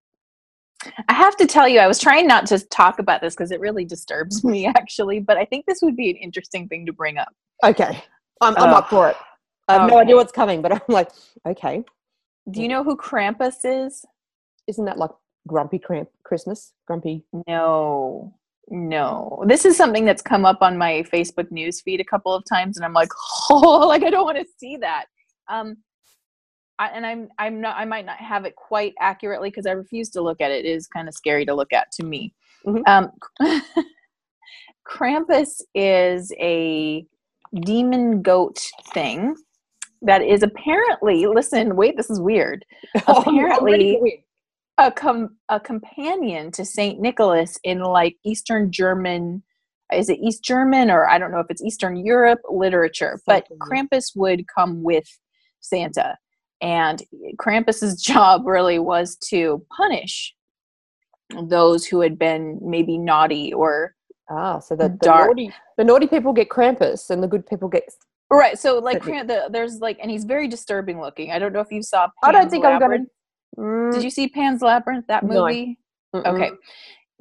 I 1.09 1.13
have 1.13 1.37
to 1.37 1.47
tell 1.47 1.69
you, 1.69 1.79
I 1.79 1.87
was 1.87 2.01
trying 2.01 2.27
not 2.27 2.45
to 2.47 2.59
talk 2.59 2.99
about 2.99 3.21
this 3.21 3.35
because 3.35 3.53
it 3.53 3.61
really 3.61 3.85
disturbs 3.85 4.43
me, 4.53 4.67
actually. 4.67 5.21
But 5.21 5.37
I 5.37 5.45
think 5.45 5.65
this 5.67 5.79
would 5.81 5.95
be 5.97 6.11
an 6.11 6.17
interesting 6.17 6.67
thing 6.69 6.87
to 6.87 6.93
bring 6.93 7.19
up. 7.19 7.33
okay 7.65 8.03
i'm, 8.41 8.57
I'm 8.57 8.73
Oh. 8.75 8.77
up 8.79 8.89
for 8.91 9.09
it 9.11 9.17
i 9.69 9.75
have 9.75 9.89
no 9.89 9.99
idea 9.99 10.17
what's 10.17 10.33
coming 10.33 10.61
but 10.63 10.73
i'm 10.77 10.81
like 10.89 11.11
okay 11.47 11.85
Do 12.51 12.61
you 12.63 12.69
know 12.69 12.83
who 12.83 12.97
Krampus 12.97 13.59
is? 13.65 14.05
isn't 14.67 14.85
that 14.87 14.99
like 14.99 15.11
grumpy 15.47 15.79
cramp 15.79 16.09
christmas 16.25 16.73
grumpy 16.87 17.25
No, 17.47 18.35
no. 18.69 19.45
This 19.47 19.65
is 19.65 19.77
something 19.77 20.05
that's 20.05 20.23
come 20.23 20.45
up 20.45 20.59
on 20.63 20.77
my 20.79 21.05
Facebook 21.13 21.51
news 21.53 21.81
feed 21.81 22.01
a 22.01 22.05
couple 22.05 22.33
of 22.35 22.43
times, 22.53 22.77
and 22.77 22.85
I'm 22.85 22.93
like, 22.93 23.11
oh, 23.51 23.87
like 23.87 24.03
I 24.03 24.11
don't 24.11 24.25
want 24.25 24.39
to 24.39 24.47
see 24.59 24.77
that. 24.79 25.07
Um, 25.53 25.77
I, 26.79 26.89
and 26.89 27.05
I'm 27.07 27.29
I'm 27.39 27.61
not 27.61 27.77
I 27.77 27.85
might 27.85 28.07
not 28.07 28.17
have 28.19 28.45
it 28.45 28.57
quite 28.57 28.95
accurately 29.01 29.51
because 29.51 29.67
I 29.67 29.73
refuse 29.73 30.09
to 30.11 30.23
look 30.23 30.41
at 30.41 30.51
it. 30.51 30.65
It 30.65 30.69
is 30.69 30.87
kind 30.89 31.07
of 31.07 31.15
scary 31.15 31.45
to 31.47 31.55
look 31.55 31.73
at 31.73 31.93
to 31.93 32.05
me. 32.05 32.35
Mhm. 32.67 32.83
Um, 32.87 33.11
Krampus 34.89 35.61
is 35.75 36.33
a 36.41 37.07
demon 37.65 38.23
goat 38.23 38.59
thing 38.95 39.37
that 40.01 40.23
is 40.23 40.43
apparently 40.43 41.27
listen 41.27 41.77
wait 41.77 41.97
this 41.97 42.09
is 42.11 42.21
weird 42.21 42.65
Oh, 43.07 43.23
I'm- 43.27 43.39
I'm 43.53 43.65
ready 43.65 43.91
Apparently- 43.97 44.25
a 44.79 44.91
com- 44.91 45.37
a 45.51 45.61
companion 45.61 46.51
to 46.53 46.65
Saint 46.65 46.99
Nicholas 46.99 47.59
in 47.63 47.81
like 47.81 48.17
Eastern 48.25 48.73
German 48.73 49.43
is 49.93 50.09
it 50.09 50.19
East 50.21 50.43
German 50.43 50.91
or 50.91 51.07
I 51.09 51.19
don't 51.19 51.31
know 51.31 51.41
if 51.41 51.47
it's 51.51 51.63
Eastern 51.63 51.97
Europe 51.97 52.41
literature 52.51 53.21
but. 53.27 53.47
Krampus 53.61 54.13
would 54.17 54.45
come 54.49 54.83
with 54.83 55.07
Santa 55.63 56.17
and 56.61 57.03
Krampus's 57.39 58.01
job 58.03 58.47
really 58.47 58.79
was 58.79 59.17
to 59.29 59.65
punish 59.77 60.35
those 61.49 61.87
who 61.87 62.01
had 62.01 62.19
been 62.19 62.59
maybe 62.63 62.99
naughty 62.99 63.53
or 63.55 63.95
ah 64.31 64.59
so 64.59 64.77
the, 64.77 64.89
the 64.89 64.97
Dark. 65.07 65.29
naughty 65.29 65.53
the 65.79 65.85
naughty 65.85 66.07
people 66.07 66.35
get 66.35 66.51
krampus 66.51 67.09
and 67.09 67.23
the 67.23 67.27
good 67.27 67.47
people 67.47 67.69
get 67.69 67.85
right 68.31 68.59
so 68.59 68.79
like 68.79 69.01
Kramp- 69.01 69.29
the, 69.29 69.49
there's 69.51 69.79
like 69.79 69.99
and 70.03 70.11
he's 70.11 70.25
very 70.25 70.47
disturbing 70.47 71.01
looking 71.01 71.33
I 71.33 71.39
don't 71.39 71.55
know 71.55 71.61
if 71.61 71.73
you 71.73 71.83
saw 71.83 72.09
i 72.23 72.33
don't 72.33 72.43
Pan's 72.43 72.53
think 72.53 72.67
i'm 72.67 72.79
gonna 72.79 72.99
Mm, 73.59 73.93
did 73.93 74.03
you 74.03 74.11
see 74.11 74.29
Pan's 74.29 74.63
Labyrinth 74.63 75.07
that 75.09 75.25
movie 75.25 75.79
mm-mm. 76.15 76.27
Okay. 76.27 76.51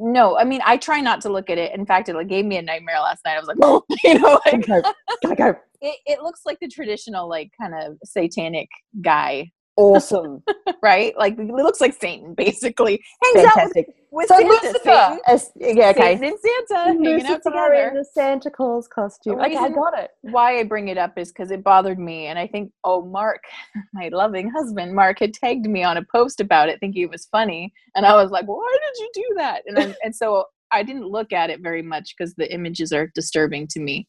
No, 0.03 0.35
I 0.35 0.43
mean 0.45 0.61
I 0.65 0.77
try 0.77 0.99
not 0.99 1.21
to 1.21 1.29
look 1.29 1.51
at 1.51 1.59
it. 1.59 1.75
In 1.75 1.85
fact, 1.85 2.09
it 2.09 2.15
like 2.15 2.27
gave 2.27 2.43
me 2.43 2.57
a 2.57 2.61
nightmare 2.61 2.99
last 2.99 3.23
night. 3.23 3.35
I 3.35 3.39
was 3.39 3.47
like, 3.47 3.57
oh, 3.61 3.83
you 4.03 4.19
know, 4.19 4.39
like 4.45 4.67
it, 5.81 5.97
it 6.05 6.21
looks 6.23 6.41
like 6.45 6.59
the 6.59 6.67
traditional 6.67 7.29
like 7.29 7.51
kind 7.59 7.75
of 7.75 7.97
satanic 8.03 8.67
guy, 9.01 9.51
awesome 9.81 10.43
right? 10.81 11.17
Like 11.17 11.37
it 11.37 11.45
looks 11.45 11.81
like 11.81 11.93
Satan 11.99 12.33
basically 12.33 13.03
hangs 13.23 13.45
out 13.45 13.53
fantastic 13.53 13.87
with, 13.87 13.95
with 14.11 14.27
so 14.29 14.37
Santa. 14.37 14.49
lucifer 14.49 15.19
as, 15.27 15.51
yeah 15.55 15.89
okay 15.89 16.17
Satan 16.17 16.23
and 16.23 16.39
Santa 16.39 16.83
hanging 16.85 17.25
out 17.25 17.43
together. 17.43 17.89
in 17.89 17.93
the 17.95 18.05
Santa 18.05 18.49
Claus 18.49 18.87
costume. 18.87 19.39
Okay, 19.39 19.55
I 19.55 19.69
got 19.69 19.97
it. 19.97 20.11
Why 20.21 20.59
I 20.59 20.63
bring 20.63 20.87
it 20.87 20.97
up 20.97 21.17
is 21.17 21.29
because 21.31 21.51
it 21.51 21.63
bothered 21.63 21.99
me, 21.99 22.27
and 22.27 22.37
I 22.37 22.47
think 22.47 22.71
oh 22.83 23.03
Mark, 23.05 23.43
my 23.93 24.09
loving 24.11 24.49
husband 24.49 24.93
Mark, 24.93 25.19
had 25.19 25.33
tagged 25.33 25.67
me 25.67 25.83
on 25.83 25.97
a 25.97 26.03
post 26.03 26.39
about 26.39 26.69
it, 26.69 26.79
thinking 26.79 27.03
it 27.03 27.09
was 27.09 27.27
funny, 27.31 27.73
and 27.95 28.05
I 28.05 28.15
was 28.15 28.31
like, 28.31 28.47
why 28.47 28.77
did 28.85 29.01
you 29.01 29.09
do 29.13 29.35
that? 29.37 29.63
And 29.65 29.79
I, 29.79 29.95
and 30.03 30.15
so 30.15 30.45
I 30.71 30.83
didn't 30.83 31.07
look 31.07 31.33
at 31.33 31.49
it 31.49 31.61
very 31.61 31.81
much 31.81 32.15
because 32.17 32.33
the 32.35 32.51
images 32.51 32.91
are 32.91 33.11
disturbing 33.13 33.67
to 33.67 33.79
me. 33.79 34.07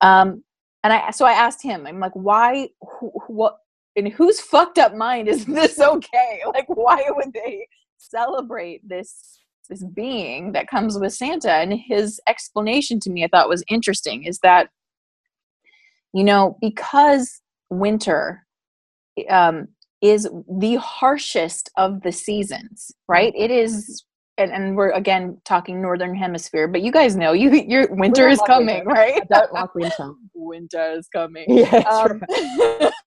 Um, 0.00 0.44
and 0.82 0.92
I 0.92 1.10
so 1.10 1.26
I 1.26 1.32
asked 1.32 1.62
him, 1.62 1.86
I'm 1.86 2.00
like, 2.00 2.12
why? 2.14 2.68
Wh- 2.82 3.04
wh- 3.12 3.30
what? 3.30 3.56
In 4.06 4.12
whose 4.12 4.40
fucked 4.40 4.78
up 4.78 4.94
mind 4.94 5.28
is 5.28 5.44
this 5.44 5.78
okay? 5.78 6.42
Like, 6.54 6.68
why 6.68 7.04
would 7.10 7.32
they 7.32 7.66
celebrate 7.98 8.86
this? 8.88 9.36
This 9.68 9.84
being 9.84 10.50
that 10.50 10.66
comes 10.66 10.98
with 10.98 11.12
Santa, 11.12 11.52
and 11.52 11.72
his 11.72 12.20
explanation 12.28 12.98
to 13.00 13.10
me, 13.10 13.22
I 13.22 13.28
thought 13.28 13.48
was 13.48 13.62
interesting, 13.68 14.24
is 14.24 14.40
that 14.40 14.68
you 16.12 16.24
know 16.24 16.56
because 16.60 17.40
winter 17.68 18.46
um, 19.28 19.68
is 20.02 20.28
the 20.48 20.76
harshest 20.76 21.70
of 21.76 22.02
the 22.02 22.12
seasons 22.12 22.92
right 23.08 23.32
it 23.36 23.50
is 23.50 24.04
and, 24.38 24.50
and 24.52 24.76
we're 24.76 24.90
again 24.90 25.40
talking 25.44 25.82
northern 25.82 26.14
hemisphere 26.14 26.66
but 26.66 26.82
you 26.82 26.90
guys 26.90 27.16
know 27.16 27.32
you 27.32 27.50
your 27.68 27.86
winter 27.94 28.28
is 28.28 28.40
coming 28.46 28.84
winter. 28.84 28.90
right 28.90 29.22
I 29.22 29.38
don't 29.38 29.52
like 29.52 29.74
winter. 29.74 30.12
winter 30.34 30.92
is 30.92 31.08
coming 31.08 31.44
Yeah, 31.48 31.76
um, 31.90 32.22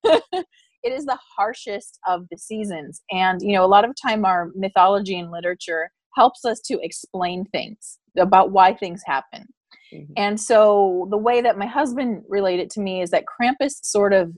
right. 0.04 0.44
it 0.84 0.92
is 0.92 1.04
the 1.06 1.18
harshest 1.36 1.98
of 2.06 2.26
the 2.30 2.38
seasons. 2.38 3.02
And 3.10 3.40
you 3.42 3.52
know 3.54 3.64
a 3.64 3.66
lot 3.74 3.84
of 3.84 3.92
time 4.00 4.24
our 4.24 4.50
mythology 4.54 5.18
and 5.18 5.30
literature 5.30 5.90
helps 6.16 6.44
us 6.44 6.60
to 6.60 6.78
explain 6.82 7.44
things 7.46 7.98
about 8.18 8.52
why 8.52 8.74
things 8.74 9.02
happen. 9.04 9.46
Mhm. 9.92 10.12
and 10.16 10.40
so 10.40 11.06
the 11.10 11.16
way 11.18 11.40
that 11.40 11.58
my 11.58 11.66
husband 11.66 12.24
related 12.28 12.70
to 12.70 12.80
me 12.80 13.02
is 13.02 13.10
that 13.10 13.24
krampus 13.32 13.74
sort 13.82 14.12
of 14.12 14.32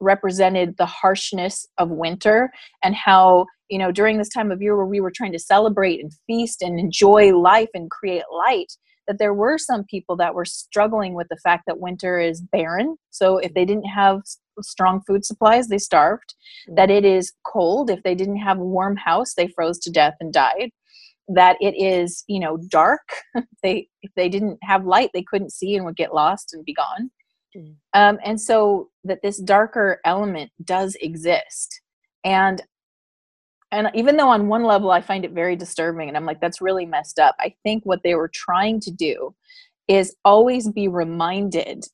represented 0.00 0.76
the 0.76 0.86
harshness 0.86 1.66
of 1.78 1.90
winter 1.90 2.50
and 2.82 2.94
how 2.94 3.46
you 3.68 3.78
know 3.78 3.90
during 3.90 4.18
this 4.18 4.28
time 4.28 4.50
of 4.52 4.60
year 4.62 4.76
where 4.76 4.86
we 4.86 5.00
were 5.00 5.10
trying 5.14 5.32
to 5.32 5.38
celebrate 5.38 6.00
and 6.00 6.12
feast 6.26 6.62
and 6.62 6.78
enjoy 6.78 7.34
life 7.36 7.68
and 7.74 7.90
create 7.90 8.24
light 8.30 8.72
that 9.08 9.18
there 9.18 9.34
were 9.34 9.56
some 9.58 9.84
people 9.84 10.16
that 10.16 10.34
were 10.34 10.44
struggling 10.44 11.14
with 11.14 11.28
the 11.28 11.38
fact 11.42 11.64
that 11.66 11.78
winter 11.78 12.18
is 12.18 12.40
barren. 12.40 12.96
So 13.10 13.38
if 13.38 13.54
they 13.54 13.64
didn't 13.64 13.84
have 13.84 14.20
strong 14.62 15.02
food 15.06 15.24
supplies 15.24 15.68
they 15.68 15.78
starved 15.78 16.34
that 16.68 16.90
it 16.90 17.04
is 17.04 17.32
cold. 17.46 17.90
If 17.90 18.02
they 18.02 18.14
didn't 18.14 18.38
have 18.38 18.58
a 18.58 18.64
warm 18.64 18.96
house 18.96 19.34
they 19.34 19.48
froze 19.48 19.78
to 19.80 19.90
death 19.90 20.14
and 20.20 20.32
died. 20.32 20.70
That 21.28 21.56
it 21.60 21.74
is 21.76 22.24
you 22.26 22.40
know 22.40 22.58
dark. 22.68 23.08
They 23.62 23.88
if 24.02 24.12
they 24.14 24.28
didn't 24.28 24.58
have 24.62 24.86
light 24.86 25.10
they 25.12 25.24
couldn't 25.24 25.52
see 25.52 25.76
and 25.76 25.84
would 25.84 25.96
get 25.96 26.14
lost 26.14 26.54
and 26.54 26.64
be 26.64 26.74
gone. 26.74 27.10
Mm. 27.56 27.74
um, 27.94 28.18
and 28.24 28.40
so 28.40 28.90
that 29.04 29.22
this 29.22 29.38
darker 29.38 30.00
element 30.04 30.50
does 30.64 30.96
exist. 31.00 31.80
And 32.24 32.62
and 33.72 33.90
even 33.94 34.16
though 34.16 34.28
on 34.28 34.48
one 34.48 34.62
level 34.64 34.90
i 34.90 35.00
find 35.00 35.24
it 35.24 35.32
very 35.32 35.56
disturbing 35.56 36.08
and 36.08 36.16
i'm 36.16 36.24
like 36.24 36.40
that's 36.40 36.60
really 36.60 36.86
messed 36.86 37.18
up 37.18 37.34
i 37.40 37.52
think 37.62 37.84
what 37.84 38.02
they 38.02 38.14
were 38.14 38.30
trying 38.32 38.80
to 38.80 38.90
do 38.90 39.34
is 39.88 40.14
always 40.24 40.68
be 40.70 40.88
reminded 40.88 41.84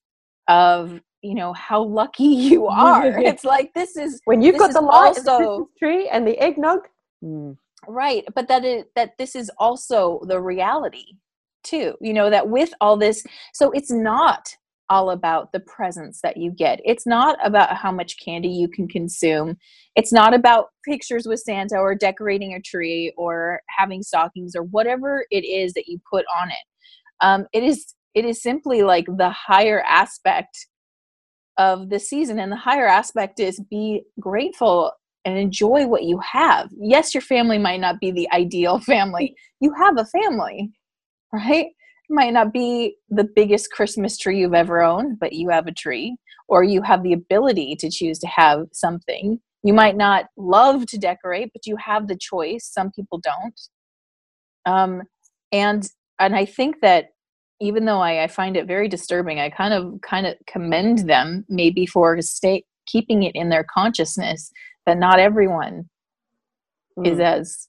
of 0.49 1.01
you 1.23 1.35
know 1.35 1.53
how 1.53 1.83
lucky 1.83 2.25
you 2.25 2.67
are. 2.67 3.19
It's 3.23 3.45
like 3.45 3.73
this 3.75 3.97
is 3.97 4.21
when 4.25 4.43
you've 4.43 4.59
got 4.59 4.73
the 4.73 4.81
light 4.81 5.19
also, 5.19 5.69
tree 5.79 6.09
and 6.09 6.27
the 6.27 6.39
eggnog 6.39 6.81
mm 7.25 7.57
right 7.89 8.25
but 8.37 8.47
that 8.47 8.65
it 8.65 8.87
that 8.95 9.11
this 9.19 9.35
is 9.35 9.51
also 9.59 10.21
the 10.29 10.41
reality 10.41 11.17
too 11.65 11.95
you 12.01 12.13
know 12.13 12.31
that 12.31 12.49
with 12.49 12.73
all 12.81 12.97
this 12.97 13.25
so 13.53 13.73
it's 13.73 13.91
not 13.91 14.55
all 14.93 15.11
about 15.11 15.53
the 15.53 15.61
presents 15.61 16.21
that 16.21 16.37
you 16.37 16.51
get. 16.51 16.79
It's 16.85 17.07
not 17.07 17.39
about 17.43 17.79
how 17.79 17.91
much 17.91 18.23
candy 18.23 18.51
you 18.51 18.69
can 18.69 18.87
consume. 18.87 19.57
It's 19.97 20.13
not 20.13 20.35
about 20.35 20.67
pictures 20.85 21.27
with 21.27 21.41
santa 21.41 21.77
or 21.77 21.95
decorating 21.95 22.53
a 22.53 22.61
tree 22.61 23.11
or 23.17 23.63
having 23.69 24.03
stockings 24.03 24.55
or 24.55 24.65
whatever 24.65 25.25
it 25.31 25.47
is 25.47 25.73
that 25.73 25.89
you 25.89 25.99
put 26.11 26.27
on 26.39 26.51
it. 26.51 26.67
Um, 27.23 27.47
it 27.55 27.63
is 27.63 27.95
it 28.15 28.27
is 28.27 28.43
simply 28.43 28.83
like 28.83 29.07
the 29.17 29.31
higher 29.31 29.83
aspect 29.89 30.67
of 31.59 31.91
the 31.91 31.99
season 31.99 32.39
and 32.39 32.51
the 32.51 32.57
higher 32.57 32.87
aspect 32.87 33.41
is 33.41 33.61
be 33.71 34.03
grateful 34.21 34.93
and 35.25 35.39
enjoy 35.39 35.87
what 35.87 36.05
you 36.05 36.19
have. 36.19 36.71
Yes, 36.79 37.15
your 37.15 37.21
family 37.23 37.59
might 37.59 37.81
not 37.81 38.01
be 38.01 38.11
the 38.11 38.31
ideal 38.33 38.81
family. 38.81 39.35
You 39.61 39.73
have 39.75 39.97
a 39.99 40.05
family, 40.07 40.71
right? 41.33 41.67
It 41.67 42.15
might 42.15 42.33
not 42.33 42.53
be 42.53 42.97
the 43.09 43.25
biggest 43.25 43.71
Christmas 43.71 44.19
tree 44.19 44.41
you've 44.41 44.55
ever 44.55 44.83
owned, 44.83 45.19
but 45.21 45.33
you 45.33 45.51
have 45.51 45.67
a 45.67 45.73
tree, 45.73 46.17
or 46.49 46.65
you 46.65 46.83
have 46.83 47.03
the 47.03 47.13
ability 47.13 47.77
to 47.77 47.91
choose 47.91 48.19
to 48.21 48.27
have 48.27 48.67
something. 48.73 49.41
You 49.63 49.73
might 49.73 49.97
not 49.97 50.27
love 50.37 50.87
to 50.87 50.99
decorate, 50.99 51.51
but 51.53 51.67
you 51.67 51.77
have 51.77 52.09
the 52.09 52.19
choice. 52.19 52.69
Some 52.71 52.91
people 52.91 53.21
don't. 53.23 53.61
Um, 54.67 55.03
and 55.53 55.89
and 56.19 56.37
I 56.37 56.45
think 56.45 56.77
that 56.83 57.07
even 57.63 57.85
though 57.85 58.01
I, 58.01 58.25
I 58.25 58.27
find 58.27 58.57
it 58.57 58.67
very 58.67 58.89
disturbing, 58.89 59.39
I 59.39 59.49
kind 59.49 59.73
of 59.73 60.01
kind 60.03 60.27
of 60.27 60.35
commend 60.47 61.09
them 61.09 61.45
maybe 61.49 61.87
for 61.87 62.21
stay 62.21 62.65
keeping 62.87 63.23
it 63.23 63.35
in 63.35 63.49
their 63.49 63.65
consciousness 63.65 64.51
that 64.87 64.99
not 64.99 65.21
everyone 65.21 65.89
mm. 66.99 67.07
is 67.07 67.21
as 67.21 67.69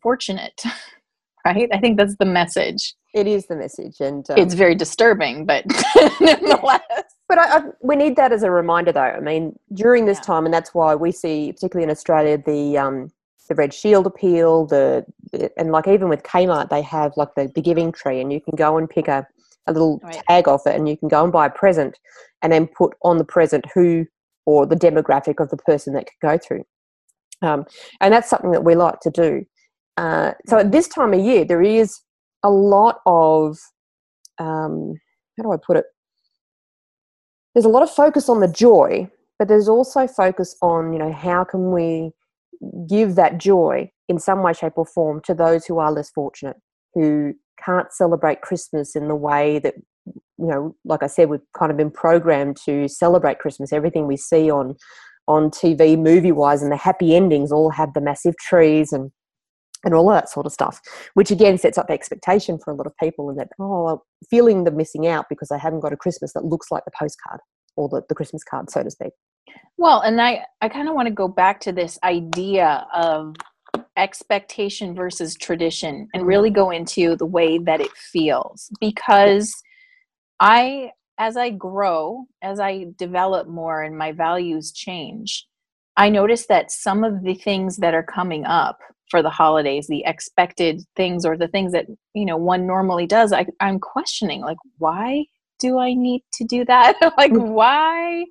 fortunate 0.00 0.62
right? 1.46 1.68
I 1.72 1.78
think 1.78 1.96
that's 1.96 2.16
the 2.16 2.24
message. 2.24 2.94
It 3.14 3.26
is 3.26 3.46
the 3.46 3.56
message 3.56 4.00
and 4.00 4.28
um, 4.30 4.36
it's 4.38 4.54
very 4.54 4.74
disturbing 4.74 5.46
but 5.46 5.64
nevertheless 6.20 6.80
but 7.28 7.38
I, 7.38 7.58
I, 7.58 7.62
we 7.82 7.96
need 7.96 8.16
that 8.16 8.30
as 8.30 8.42
a 8.42 8.50
reminder 8.50 8.92
though. 8.92 9.00
I 9.00 9.20
mean 9.20 9.58
during 9.72 10.04
this 10.04 10.18
yeah. 10.18 10.24
time 10.24 10.44
and 10.44 10.52
that's 10.52 10.74
why 10.74 10.94
we 10.94 11.12
see 11.12 11.52
particularly 11.52 11.84
in 11.84 11.90
australia 11.90 12.36
the 12.36 12.76
um, 12.76 13.10
the 13.46 13.54
red 13.54 13.72
shield 13.72 14.06
appeal 14.06 14.66
the, 14.66 15.04
and 15.56 15.70
like 15.70 15.86
even 15.88 16.08
with 16.08 16.22
kmart 16.22 16.68
they 16.68 16.82
have 16.82 17.12
like 17.16 17.34
the, 17.36 17.50
the 17.54 17.62
giving 17.62 17.92
tree 17.92 18.20
and 18.20 18.32
you 18.32 18.40
can 18.40 18.54
go 18.56 18.76
and 18.76 18.88
pick 18.90 19.08
a, 19.08 19.26
a 19.66 19.72
little 19.72 20.00
right. 20.02 20.22
tag 20.28 20.48
off 20.48 20.66
it 20.66 20.74
and 20.74 20.88
you 20.88 20.96
can 20.96 21.08
go 21.08 21.24
and 21.24 21.32
buy 21.32 21.46
a 21.46 21.50
present 21.50 21.98
and 22.42 22.52
then 22.52 22.66
put 22.66 22.94
on 23.02 23.18
the 23.18 23.24
present 23.24 23.64
who 23.74 24.06
or 24.46 24.64
the 24.64 24.76
demographic 24.76 25.40
of 25.40 25.50
the 25.50 25.56
person 25.56 25.92
that 25.92 26.06
could 26.06 26.26
go 26.26 26.38
through. 26.38 26.62
Um, 27.42 27.66
and 28.00 28.14
that's 28.14 28.30
something 28.30 28.52
that 28.52 28.64
we 28.64 28.74
like 28.74 29.00
to 29.00 29.10
do. 29.10 29.44
Uh, 29.96 30.32
so 30.46 30.58
at 30.58 30.72
this 30.72 30.88
time 30.88 31.12
of 31.12 31.20
year, 31.20 31.44
there 31.44 31.62
is 31.62 32.00
a 32.42 32.50
lot 32.50 33.00
of, 33.06 33.58
um, 34.38 34.94
how 35.36 35.42
do 35.42 35.52
I 35.52 35.56
put 35.56 35.76
it? 35.76 35.84
There's 37.54 37.64
a 37.64 37.70
lot 37.70 37.82
of 37.82 37.90
focus 37.90 38.28
on 38.28 38.40
the 38.40 38.48
joy, 38.48 39.10
but 39.38 39.48
there's 39.48 39.68
also 39.68 40.06
focus 40.06 40.56
on, 40.62 40.92
you 40.92 40.98
know, 40.98 41.12
how 41.12 41.44
can 41.44 41.72
we 41.72 42.12
give 42.88 43.14
that 43.14 43.38
joy 43.38 43.90
in 44.08 44.18
some 44.18 44.42
way, 44.42 44.52
shape, 44.52 44.74
or 44.76 44.86
form 44.86 45.20
to 45.24 45.34
those 45.34 45.66
who 45.66 45.78
are 45.78 45.92
less 45.92 46.10
fortunate, 46.10 46.56
who 46.94 47.34
can't 47.64 47.92
celebrate 47.92 48.42
Christmas 48.42 48.94
in 48.94 49.08
the 49.08 49.16
way 49.16 49.58
that 49.58 49.74
you 50.38 50.46
know, 50.46 50.76
like 50.84 51.02
I 51.02 51.06
said, 51.06 51.28
we've 51.28 51.40
kind 51.58 51.70
of 51.70 51.76
been 51.76 51.90
programmed 51.90 52.58
to 52.64 52.88
celebrate 52.88 53.38
Christmas. 53.38 53.72
Everything 53.72 54.06
we 54.06 54.16
see 54.16 54.50
on 54.50 54.76
on 55.28 55.50
TV, 55.50 55.98
movie 55.98 56.32
wise, 56.32 56.62
and 56.62 56.70
the 56.70 56.76
happy 56.76 57.16
endings 57.16 57.50
all 57.50 57.70
have 57.70 57.92
the 57.94 58.00
massive 58.00 58.36
trees 58.36 58.92
and 58.92 59.10
and 59.84 59.94
all 59.94 60.08
that 60.08 60.28
sort 60.28 60.46
of 60.46 60.52
stuff, 60.52 60.80
which 61.14 61.30
again 61.30 61.58
sets 61.58 61.78
up 61.78 61.90
expectation 61.90 62.58
for 62.58 62.72
a 62.72 62.76
lot 62.76 62.86
of 62.86 62.96
people 62.98 63.28
and 63.28 63.38
that, 63.38 63.48
oh, 63.60 64.02
feeling 64.28 64.64
the 64.64 64.70
missing 64.70 65.06
out 65.06 65.26
because 65.28 65.48
they 65.48 65.58
haven't 65.58 65.80
got 65.80 65.92
a 65.92 65.96
Christmas 65.96 66.32
that 66.32 66.44
looks 66.44 66.70
like 66.70 66.84
the 66.84 66.90
postcard 66.98 67.40
or 67.76 67.88
the, 67.88 68.02
the 68.08 68.14
Christmas 68.14 68.42
card, 68.42 68.70
so 68.70 68.82
to 68.82 68.90
speak. 68.90 69.12
Well, 69.78 70.00
and 70.00 70.20
I, 70.20 70.44
I 70.60 70.68
kind 70.68 70.88
of 70.88 70.94
want 70.94 71.06
to 71.08 71.14
go 71.14 71.28
back 71.28 71.60
to 71.60 71.72
this 71.72 71.98
idea 72.02 72.86
of 72.94 73.36
expectation 73.96 74.94
versus 74.94 75.36
tradition 75.36 76.08
and 76.14 76.26
really 76.26 76.50
go 76.50 76.70
into 76.70 77.16
the 77.16 77.26
way 77.26 77.58
that 77.58 77.80
it 77.80 77.92
feels 77.92 78.70
because 78.80 79.54
I, 80.40 80.92
as 81.18 81.36
I 81.36 81.50
grow, 81.50 82.26
as 82.42 82.60
I 82.60 82.86
develop 82.96 83.48
more 83.48 83.82
and 83.82 83.96
my 83.96 84.12
values 84.12 84.72
change, 84.72 85.46
I 85.96 86.10
notice 86.10 86.46
that 86.46 86.70
some 86.70 87.04
of 87.04 87.22
the 87.22 87.34
things 87.34 87.78
that 87.78 87.94
are 87.94 88.02
coming 88.02 88.44
up 88.44 88.78
for 89.10 89.22
the 89.22 89.30
holidays, 89.30 89.86
the 89.86 90.04
expected 90.04 90.82
things 90.94 91.24
or 91.24 91.36
the 91.36 91.48
things 91.48 91.72
that, 91.72 91.86
you 92.14 92.26
know, 92.26 92.36
one 92.36 92.66
normally 92.66 93.06
does, 93.06 93.32
I, 93.32 93.46
I'm 93.60 93.78
questioning, 93.78 94.42
like, 94.42 94.58
why 94.78 95.26
do 95.58 95.78
I 95.78 95.94
need 95.94 96.22
to 96.34 96.44
do 96.44 96.64
that? 96.66 96.96
like, 97.16 97.32
mm. 97.32 97.48
why 97.48 98.24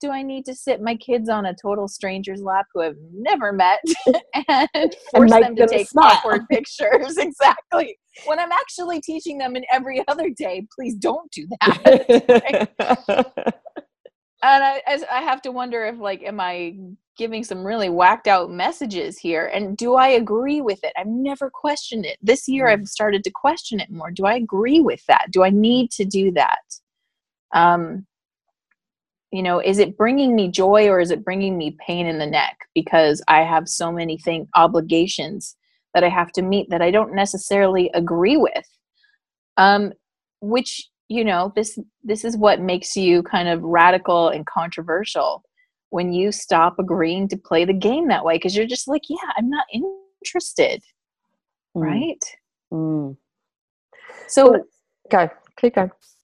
do 0.00 0.10
I 0.10 0.22
need 0.22 0.44
to 0.46 0.54
sit 0.54 0.80
my 0.80 0.96
kids 0.96 1.28
on 1.28 1.46
a 1.46 1.54
total 1.54 1.88
stranger's 1.88 2.42
lap 2.42 2.66
who 2.74 2.80
have 2.80 2.96
never 3.12 3.52
met 3.52 3.80
and 4.48 4.94
force 5.10 5.32
and 5.32 5.44
them 5.44 5.56
to 5.56 5.66
take 5.66 5.88
smile. 5.88 6.12
awkward 6.12 6.42
pictures? 6.50 7.16
exactly. 7.16 7.98
When 8.24 8.38
I'm 8.38 8.52
actually 8.52 9.00
teaching 9.00 9.38
them 9.38 9.56
in 9.56 9.64
every 9.70 10.06
other 10.08 10.30
day, 10.30 10.66
please 10.74 10.94
don't 10.94 11.30
do 11.32 11.46
that. 11.60 12.68
and 14.42 14.64
I, 14.64 14.82
I 14.86 15.20
have 15.22 15.42
to 15.42 15.52
wonder 15.52 15.84
if, 15.84 15.98
like, 15.98 16.22
am 16.22 16.40
I 16.40 16.76
giving 17.18 17.44
some 17.44 17.64
really 17.64 17.88
whacked 17.88 18.26
out 18.26 18.50
messages 18.50 19.18
here? 19.18 19.46
And 19.46 19.76
do 19.76 19.94
I 19.94 20.08
agree 20.08 20.60
with 20.60 20.82
it? 20.82 20.92
I've 20.96 21.06
never 21.06 21.50
questioned 21.50 22.06
it. 22.06 22.18
This 22.22 22.48
year, 22.48 22.66
mm. 22.66 22.72
I've 22.72 22.86
started 22.86 23.22
to 23.24 23.30
question 23.30 23.80
it 23.80 23.90
more. 23.90 24.10
Do 24.10 24.24
I 24.24 24.34
agree 24.36 24.80
with 24.80 25.04
that? 25.08 25.26
Do 25.30 25.42
I 25.42 25.50
need 25.50 25.90
to 25.92 26.04
do 26.04 26.30
that? 26.32 26.60
Um, 27.54 28.06
you 29.32 29.42
know 29.42 29.60
is 29.60 29.78
it 29.78 29.96
bringing 29.96 30.34
me 30.34 30.48
joy 30.48 30.88
or 30.88 31.00
is 31.00 31.10
it 31.10 31.24
bringing 31.24 31.56
me 31.58 31.76
pain 31.86 32.06
in 32.06 32.18
the 32.18 32.26
neck? 32.26 32.56
Because 32.74 33.22
i 33.28 33.42
have 33.42 33.68
so 33.68 33.92
many 33.92 34.18
thing 34.18 34.48
obligations 34.54 35.56
that 35.94 36.04
i 36.04 36.08
have 36.08 36.32
to 36.32 36.42
meet 36.42 36.68
that 36.70 36.82
i 36.82 36.90
don't 36.90 37.14
necessarily 37.14 37.90
agree 37.94 38.36
with. 38.36 38.66
Um 39.56 39.92
which 40.40 40.88
you 41.08 41.24
know 41.24 41.52
this 41.54 41.78
this 42.04 42.24
is 42.24 42.36
what 42.36 42.60
makes 42.60 42.96
you 42.96 43.22
kind 43.22 43.48
of 43.48 43.62
radical 43.62 44.28
and 44.28 44.46
controversial 44.46 45.42
when 45.90 46.12
you 46.12 46.32
stop 46.32 46.78
agreeing 46.78 47.28
to 47.28 47.36
play 47.36 47.64
the 47.64 47.72
game 47.72 48.08
that 48.08 48.24
way 48.24 48.36
because 48.36 48.56
you're 48.56 48.66
just 48.66 48.88
like 48.88 49.02
yeah 49.08 49.16
i'm 49.36 49.48
not 49.48 49.66
interested. 49.72 50.82
Mm. 51.76 51.82
right? 51.82 52.24
Mm. 52.72 53.16
so 54.28 54.64
go 55.10 55.28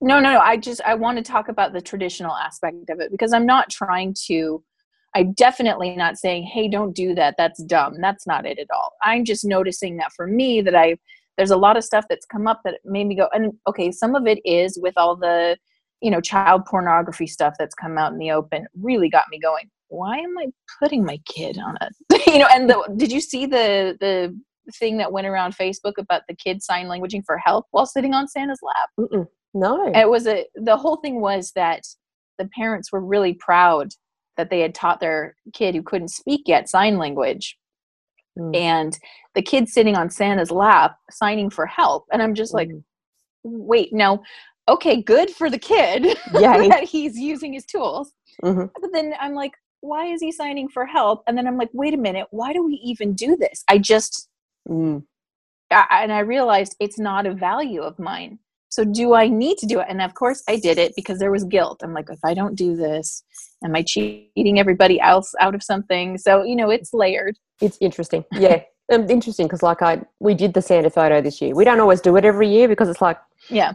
no 0.00 0.20
no 0.20 0.32
no 0.34 0.40
i 0.40 0.56
just 0.56 0.80
i 0.82 0.94
want 0.94 1.16
to 1.16 1.24
talk 1.24 1.48
about 1.48 1.72
the 1.72 1.80
traditional 1.80 2.34
aspect 2.34 2.90
of 2.90 3.00
it 3.00 3.10
because 3.10 3.32
i'm 3.32 3.46
not 3.46 3.70
trying 3.70 4.14
to 4.26 4.62
i'm 5.14 5.32
definitely 5.32 5.94
not 5.96 6.16
saying 6.16 6.42
hey 6.42 6.68
don't 6.68 6.94
do 6.94 7.14
that. 7.14 7.34
That's 7.36 7.62
dumb. 7.64 8.00
That's 8.00 8.26
not 8.26 8.46
it 8.46 8.58
at 8.58 8.68
all. 8.74 8.92
I'm 9.02 9.24
just 9.24 9.44
noticing 9.44 9.96
that 9.98 10.12
for 10.12 10.26
me 10.26 10.60
that 10.62 10.74
i 10.74 10.96
there's 11.36 11.50
a 11.50 11.56
lot 11.56 11.76
of 11.76 11.84
stuff 11.84 12.04
that's 12.08 12.26
come 12.26 12.46
up 12.46 12.60
that 12.64 12.78
made 12.84 13.06
me 13.06 13.16
go 13.16 13.28
and 13.32 13.52
okay 13.66 13.90
some 13.90 14.14
of 14.14 14.26
it 14.26 14.38
is 14.44 14.78
with 14.80 14.94
all 14.96 15.16
the 15.16 15.56
you 16.00 16.10
know 16.10 16.20
child 16.20 16.64
pornography 16.66 17.26
stuff 17.26 17.54
that's 17.58 17.74
come 17.74 17.98
out 17.98 18.12
in 18.12 18.18
the 18.18 18.30
open 18.30 18.66
really 18.80 19.08
got 19.08 19.24
me 19.30 19.38
going 19.38 19.68
why 19.88 20.18
am 20.18 20.36
i 20.38 20.46
putting 20.78 21.04
my 21.04 21.18
kid 21.26 21.58
on 21.58 21.76
it 21.80 22.26
you 22.26 22.38
know 22.38 22.48
and 22.52 22.68
the, 22.68 22.94
did 22.96 23.10
you 23.10 23.20
see 23.20 23.46
the 23.46 23.96
the 24.00 24.38
thing 24.74 24.96
that 24.96 25.12
went 25.12 25.26
around 25.26 25.56
facebook 25.56 25.94
about 25.98 26.22
the 26.28 26.34
kid 26.34 26.62
sign 26.62 26.86
languaging 26.86 27.22
for 27.24 27.38
help 27.38 27.66
while 27.70 27.86
sitting 27.86 28.14
on 28.14 28.28
santa's 28.28 28.60
lap 28.62 28.90
Mm-mm. 28.98 29.26
No. 29.54 29.92
It 29.94 30.08
was 30.08 30.26
a 30.26 30.46
the 30.54 30.76
whole 30.76 30.96
thing 30.96 31.20
was 31.20 31.52
that 31.54 31.82
the 32.38 32.48
parents 32.56 32.92
were 32.92 33.04
really 33.04 33.34
proud 33.34 33.90
that 34.36 34.50
they 34.50 34.60
had 34.60 34.74
taught 34.74 35.00
their 35.00 35.36
kid 35.52 35.74
who 35.74 35.82
couldn't 35.82 36.08
speak 36.08 36.42
yet 36.46 36.68
sign 36.68 36.96
language. 36.96 37.58
Mm. 38.38 38.56
And 38.56 38.98
the 39.34 39.42
kid 39.42 39.68
sitting 39.68 39.94
on 39.94 40.08
Santa's 40.08 40.50
lap 40.50 40.96
signing 41.10 41.50
for 41.50 41.66
help. 41.66 42.06
And 42.10 42.22
I'm 42.22 42.34
just 42.34 42.54
like, 42.54 42.68
mm. 42.68 42.82
wait, 43.44 43.92
no, 43.92 44.22
okay, 44.68 45.02
good 45.02 45.30
for 45.30 45.50
the 45.50 45.58
kid 45.58 46.04
yeah. 46.34 46.56
that 46.68 46.84
he's 46.84 47.18
using 47.18 47.52
his 47.52 47.66
tools. 47.66 48.14
Mm-hmm. 48.42 48.66
But 48.80 48.90
then 48.94 49.12
I'm 49.20 49.34
like, 49.34 49.52
why 49.82 50.06
is 50.06 50.22
he 50.22 50.32
signing 50.32 50.68
for 50.68 50.86
help? 50.86 51.24
And 51.26 51.36
then 51.36 51.46
I'm 51.46 51.58
like, 51.58 51.70
wait 51.74 51.92
a 51.92 51.98
minute, 51.98 52.28
why 52.30 52.54
do 52.54 52.64
we 52.64 52.74
even 52.82 53.12
do 53.12 53.36
this? 53.36 53.64
I 53.68 53.76
just, 53.76 54.30
mm. 54.68 55.02
I, 55.70 56.02
and 56.02 56.12
I 56.12 56.20
realized 56.20 56.76
it's 56.80 56.98
not 56.98 57.26
a 57.26 57.34
value 57.34 57.82
of 57.82 57.98
mine. 57.98 58.38
So 58.68 58.84
do 58.84 59.12
I 59.12 59.28
need 59.28 59.58
to 59.58 59.66
do 59.66 59.80
it? 59.80 59.86
And 59.90 60.00
of 60.00 60.14
course 60.14 60.42
I 60.48 60.56
did 60.56 60.78
it 60.78 60.94
because 60.96 61.18
there 61.18 61.30
was 61.30 61.44
guilt. 61.44 61.82
I'm 61.82 61.92
like, 61.92 62.08
if 62.08 62.20
I 62.24 62.32
don't 62.32 62.54
do 62.54 62.74
this, 62.74 63.22
am 63.62 63.76
I 63.76 63.82
cheating 63.82 64.58
everybody 64.58 64.98
else 64.98 65.34
out 65.40 65.54
of 65.54 65.62
something? 65.62 66.16
So, 66.16 66.42
you 66.42 66.56
know, 66.56 66.70
it's 66.70 66.94
layered. 66.94 67.36
It's 67.60 67.76
interesting. 67.82 68.24
Yeah. 68.32 68.62
um, 68.92 69.10
interesting 69.10 69.46
because 69.46 69.62
like 69.62 69.82
I, 69.82 70.00
we 70.20 70.32
did 70.34 70.54
the 70.54 70.62
Santa 70.62 70.88
photo 70.88 71.20
this 71.20 71.42
year. 71.42 71.54
We 71.54 71.64
don't 71.66 71.80
always 71.80 72.00
do 72.00 72.16
it 72.16 72.24
every 72.24 72.48
year 72.48 72.66
because 72.66 72.88
it's 72.88 73.02
like, 73.02 73.18
Yeah. 73.50 73.72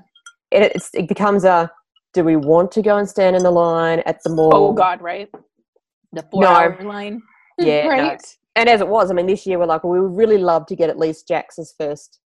it, 0.49 0.71
it's, 0.75 0.89
it 0.95 1.07
becomes 1.07 1.43
a, 1.43 1.71
do 2.13 2.23
we 2.23 2.35
want 2.35 2.71
to 2.71 2.81
go 2.81 2.97
and 2.97 3.07
stand 3.07 3.35
in 3.35 3.43
the 3.43 3.51
line 3.51 4.01
at 4.07 4.23
the 4.23 4.31
mall? 4.31 4.49
Oh 4.51 4.73
God, 4.73 4.99
right? 5.01 5.29
The 6.11 6.23
four 6.31 6.41
No. 6.41 6.47
hour 6.47 6.83
line. 6.83 7.21
Yeah, 7.59 7.87
no. 7.95 8.17
And 8.57 8.67
as 8.67 8.81
it 8.81 8.87
was, 8.87 9.11
I 9.11 9.13
mean, 9.13 9.27
this 9.27 9.45
year 9.45 9.59
we're 9.59 9.65
like, 9.67 9.83
well, 9.83 9.93
we 9.93 10.01
would 10.01 10.17
really 10.17 10.39
love 10.39 10.65
to 10.65 10.75
get 10.75 10.89
at 10.89 10.97
least 10.97 11.27
Jax's 11.27 11.73
first, 11.77 12.19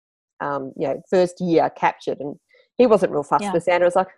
um, 0.40 0.72
you 0.76 0.86
know, 0.86 1.00
first 1.10 1.40
year 1.40 1.70
captured, 1.70 2.20
and 2.20 2.36
he 2.76 2.86
wasn't 2.86 3.12
real 3.12 3.22
fussed 3.22 3.44
Yeah. 3.44 3.58
Santa. 3.58 3.84
It 3.84 3.86
was 3.86 3.96
like, 3.96 4.08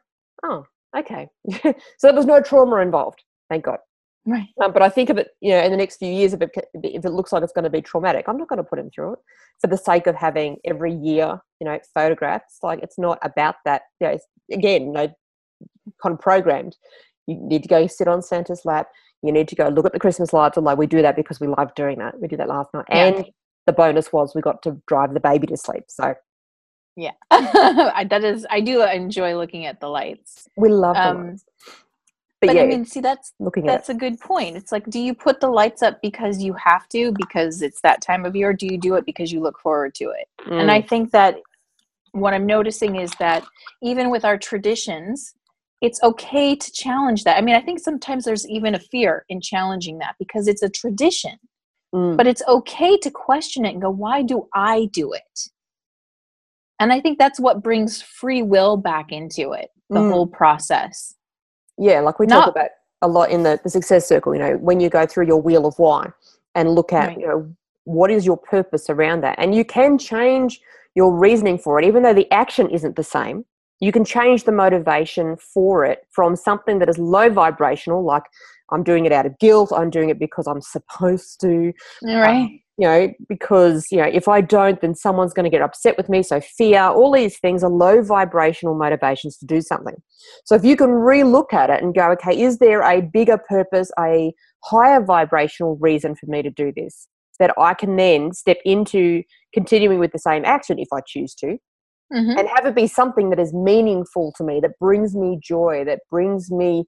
oh, 0.44 0.64
okay, 0.98 1.28
so 1.62 1.72
there 2.02 2.14
was 2.14 2.26
no 2.26 2.42
trauma 2.42 2.76
involved, 2.78 3.22
thank 3.48 3.64
God. 3.64 3.78
Right. 4.26 4.48
Um, 4.62 4.72
but 4.72 4.82
I 4.82 4.90
think 4.90 5.08
of 5.08 5.16
it, 5.16 5.28
you 5.40 5.52
know, 5.52 5.62
in 5.62 5.70
the 5.70 5.76
next 5.76 5.96
few 5.96 6.12
years, 6.12 6.34
if 6.34 6.42
it 6.42 6.50
if 6.74 7.04
it 7.04 7.10
looks 7.10 7.32
like 7.32 7.42
it's 7.42 7.52
going 7.54 7.64
to 7.64 7.70
be 7.70 7.80
traumatic, 7.80 8.26
I'm 8.28 8.36
not 8.36 8.48
going 8.48 8.58
to 8.58 8.64
put 8.64 8.78
him 8.78 8.90
through 8.90 9.14
it 9.14 9.18
for 9.60 9.66
the 9.68 9.78
sake 9.78 10.06
of 10.06 10.14
having 10.14 10.58
every 10.64 10.92
year, 10.92 11.40
you 11.58 11.64
know, 11.64 11.78
photographs. 11.94 12.58
Like 12.62 12.80
it's 12.82 12.98
not 12.98 13.18
about 13.22 13.54
that. 13.64 13.82
You 13.98 14.08
know, 14.08 14.12
it's, 14.14 14.26
again, 14.52 14.86
you 14.86 14.92
know, 14.92 15.08
kind 16.02 16.12
of 16.12 16.18
programmed. 16.20 16.76
You 17.26 17.36
need 17.36 17.62
to 17.62 17.68
go 17.68 17.86
sit 17.86 18.08
on 18.08 18.20
Santa's 18.22 18.62
lap. 18.64 18.88
You 19.22 19.32
need 19.32 19.48
to 19.48 19.54
go 19.54 19.68
look 19.68 19.86
at 19.86 19.92
the 19.92 19.98
Christmas 20.00 20.32
lights. 20.32 20.56
Like 20.56 20.78
we 20.78 20.86
do 20.86 21.02
that 21.02 21.16
because 21.16 21.40
we 21.40 21.46
love 21.46 21.74
doing 21.74 21.98
that. 21.98 22.18
We 22.20 22.28
did 22.28 22.40
that 22.40 22.48
last 22.48 22.72
night, 22.72 22.86
Yeah. 22.88 23.06
and 23.06 23.26
the 23.66 23.72
bonus 23.72 24.12
was 24.12 24.34
we 24.34 24.40
got 24.40 24.62
to 24.62 24.80
drive 24.86 25.12
the 25.14 25.20
baby 25.20 25.46
to 25.48 25.56
sleep. 25.56 25.84
So 25.88 26.14
Yeah. 26.96 27.12
That 27.30 28.24
is, 28.24 28.46
I 28.50 28.60
do 28.60 28.82
enjoy 28.82 29.36
looking 29.36 29.66
at 29.66 29.80
the 29.80 29.88
lights. 29.88 30.48
we 30.56 30.68
love 30.70 30.96
Um, 30.96 31.28
lights. 31.28 31.44
But, 32.40 32.46
But, 32.46 32.56
yeah, 32.56 32.62
I 32.62 32.66
mean, 32.66 32.86
see, 32.86 33.00
that's 33.00 33.34
looking 33.38 33.64
at 33.68 33.72
that's 33.72 33.90
a 33.90 33.94
good 33.94 34.18
point. 34.18 34.56
It's 34.56 34.72
like, 34.72 34.88
do 34.88 34.98
you 34.98 35.14
put 35.14 35.40
the 35.40 35.48
lights 35.48 35.82
up 35.82 36.00
because 36.00 36.42
you 36.42 36.54
have 36.54 36.88
to, 36.88 37.12
because 37.12 37.60
it's 37.60 37.82
that 37.82 38.00
time 38.00 38.24
of 38.24 38.34
year, 38.34 38.48
or 38.48 38.52
do 38.54 38.66
you 38.66 38.78
do 38.78 38.94
it 38.94 39.04
because 39.04 39.30
you 39.30 39.40
look 39.40 39.58
forward 39.60 39.94
to 39.96 40.04
it? 40.04 40.26
it. 40.46 40.52
And 40.52 40.70
I 40.70 40.80
think 40.80 41.10
that 41.10 41.36
what 42.12 42.32
I'm 42.32 42.46
noticing 42.46 42.96
is 42.96 43.10
that 43.18 43.44
even 43.82 44.08
with 44.08 44.24
our 44.24 44.38
traditions, 44.38 45.34
it's 45.80 46.02
okay 46.02 46.54
to 46.54 46.72
challenge 46.72 47.25
that. 47.25 47.37
I 47.37 47.40
mean, 47.40 47.54
I 47.56 47.60
think 47.60 47.78
sometimes 47.80 48.25
there's 48.25 48.46
even 48.49 48.75
a 48.75 48.78
fear 48.78 49.25
in 49.28 49.40
challenging 49.40 49.99
that 49.99 50.14
because 50.18 50.46
it's 50.49 50.62
a 50.62 50.68
tradition, 50.68 51.38
Mm, 51.94 52.16
but 52.16 52.26
it's 52.26 52.42
okay 52.46 52.96
to 52.99 53.10
question 53.10 53.64
it 53.64 53.72
and 53.72 53.82
go, 53.82 53.90
why 53.90 54.22
do 54.22 54.46
I 54.54 54.88
do 54.92 55.12
it? 55.12 55.49
And 56.78 56.92
I 56.92 57.00
think 57.00 57.18
that's 57.18 57.40
what 57.40 57.62
brings 57.62 58.00
free 58.00 58.42
will 58.42 58.76
back 58.76 59.10
into 59.10 59.52
it, 59.52 59.70
the 59.88 60.00
Mm. 60.00 60.10
whole 60.10 60.26
process. 60.26 61.14
Yeah, 61.76 62.00
like 62.00 62.18
we 62.18 62.26
Not- 62.26 62.44
talk 62.44 62.50
about 62.54 62.70
a 63.02 63.08
lot 63.08 63.30
in 63.30 63.42
the, 63.42 63.58
the 63.64 63.70
success 63.70 64.06
circle, 64.06 64.34
you 64.34 64.40
know, 64.40 64.56
when 64.58 64.78
you 64.78 64.88
go 64.88 65.04
through 65.06 65.26
your 65.26 65.40
wheel 65.40 65.66
of 65.66 65.78
why 65.78 66.10
and 66.54 66.75
look 66.75 66.92
at, 66.92 67.08
Right. 67.08 67.18
you 67.18 67.26
know, 67.26 67.50
what 67.84 68.10
is 68.10 68.25
your 68.25 68.37
purpose 68.37 68.88
around 68.90 69.22
that? 69.22 69.37
And 69.38 69.54
you 69.54 69.64
can 69.64 69.99
change 69.99 70.60
your 70.94 71.10
reasoning 71.12 71.58
for 71.58 71.78
it, 71.78 71.84
even 71.87 72.02
though 72.02 72.14
the 72.14 72.30
action 72.30 72.68
isn't 72.70 72.96
the 72.96 73.02
same. 73.02 73.46
You 73.80 73.92
can 73.92 74.04
change 74.04 74.44
the 74.44 74.52
motivation 74.52 75.37
for 75.37 75.84
it 75.84 76.00
from 76.10 76.37
something 76.37 76.78
that 76.78 76.88
is 76.88 76.99
low 76.99 77.30
vibrational, 77.30 78.04
like 78.04 78.25
I'm 78.72 78.82
doing 78.82 79.04
it 79.06 79.12
out 79.12 79.26
of 79.26 79.38
guilt, 79.38 79.72
I'm 79.75 79.90
doing 79.90 80.10
it 80.10 80.18
because 80.18 80.46
I'm 80.46 80.60
supposed 80.60 81.40
to, 81.40 81.72
um, 82.06 82.20
Right. 82.20 82.60
you 82.78 82.87
know, 82.87 83.12
because, 83.28 83.87
you 83.90 83.99
know, 83.99 84.06
if 84.06 84.28
I 84.28 84.40
don't, 84.42 84.80
then 84.80 84.95
someone's 84.95 85.32
going 85.32 85.45
to 85.45 85.50
get 85.50 85.62
upset 85.62 85.97
with 85.97 86.08
me. 86.08 86.23
So 86.23 86.40
fear, 86.40 86.82
all 86.82 87.12
these 87.12 87.38
things 87.38 87.64
are 87.64 87.71
low 87.71 88.02
vibrational 88.02 88.75
motivations 88.75 89.36
to 89.38 89.47
do 89.47 89.60
something. 89.60 89.97
So 90.45 90.54
if 90.54 90.64
you 90.64 90.76
can 90.76 90.90
re-look 90.90 91.52
at 91.52 91.71
it 91.71 91.82
and 91.82 91.95
go, 91.95 92.10
okay, 92.12 92.40
is 92.40 92.58
there 92.58 92.82
a 92.82 93.00
bigger 93.00 93.38
purpose, 93.38 93.90
a 93.99 94.32
higher 94.64 95.02
vibrational 95.02 95.76
reason 95.80 96.14
for 96.14 96.26
me 96.26 96.43
to 96.43 96.50
do 96.50 96.73
this 96.75 97.08
that 97.38 97.54
I 97.58 97.75
can 97.75 97.97
then 97.97 98.32
step 98.34 98.58
into 98.64 99.23
continuing 99.52 99.99
with 99.99 100.12
the 100.12 100.19
same 100.19 100.45
action 100.45 100.78
if 100.78 100.88
I 100.93 101.00
choose 101.06 101.34
to, 101.36 101.56
Mhm. 102.12 102.38
and 102.38 102.49
have 102.49 102.66
it 102.66 102.75
be 102.75 102.86
something 102.86 103.30
that 103.30 103.38
is 103.38 103.52
meaningful 103.52 104.32
to 104.36 104.44
me, 104.44 104.60
that 104.60 104.78
brings 104.78 105.14
me 105.14 105.38
joy, 105.42 105.84
that 105.84 106.00
brings 106.10 106.50
me 106.50 106.84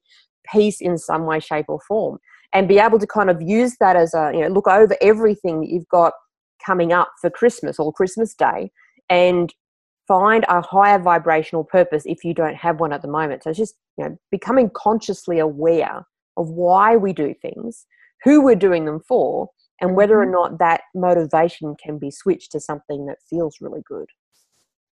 peace 0.51 0.81
in 0.81 0.97
some 0.97 1.25
way, 1.25 1.39
shape, 1.39 1.65
or 1.69 1.79
form, 1.87 2.19
and 2.53 2.67
be 2.67 2.79
able 2.79 2.99
to 2.99 3.07
kind 3.07 3.29
of 3.29 3.41
use 3.41 3.77
that 3.79 3.95
as 3.95 4.13
a, 4.13 4.31
you 4.33 4.41
know, 4.41 4.49
look 4.49 4.67
over 4.67 4.95
everything 5.01 5.61
that 5.61 5.69
you've 5.69 5.87
got 5.89 6.13
coming 6.65 6.91
up 6.93 7.09
for 7.21 7.29
Christmas 7.29 7.79
or 7.79 7.91
Christmas 7.93 8.33
Day 8.33 8.71
and 9.09 9.53
find 10.07 10.45
a 10.49 10.61
higher 10.61 10.99
vibrational 10.99 11.63
purpose 11.63 12.03
if 12.05 12.23
you 12.25 12.33
don't 12.33 12.55
have 12.55 12.79
one 12.79 12.91
at 12.93 13.01
the 13.01 13.07
moment. 13.07 13.43
So 13.43 13.49
it's 13.51 13.59
just, 13.59 13.75
you 13.97 14.03
know, 14.05 14.17
becoming 14.31 14.69
consciously 14.75 15.39
aware 15.39 16.05
of 16.35 16.49
why 16.49 16.97
we 16.97 17.13
do 17.13 17.33
things, 17.41 17.85
who 18.23 18.41
we're 18.41 18.55
doing 18.55 18.85
them 18.85 18.99
for, 19.07 19.49
and 19.81 19.95
whether 19.95 20.19
or 20.21 20.25
not 20.25 20.59
that 20.59 20.81
motivation 20.93 21.75
can 21.81 21.97
be 21.97 22.11
switched 22.11 22.51
to 22.51 22.59
something 22.59 23.05
that 23.05 23.17
feels 23.29 23.57
really 23.61 23.81
good. 23.87 24.07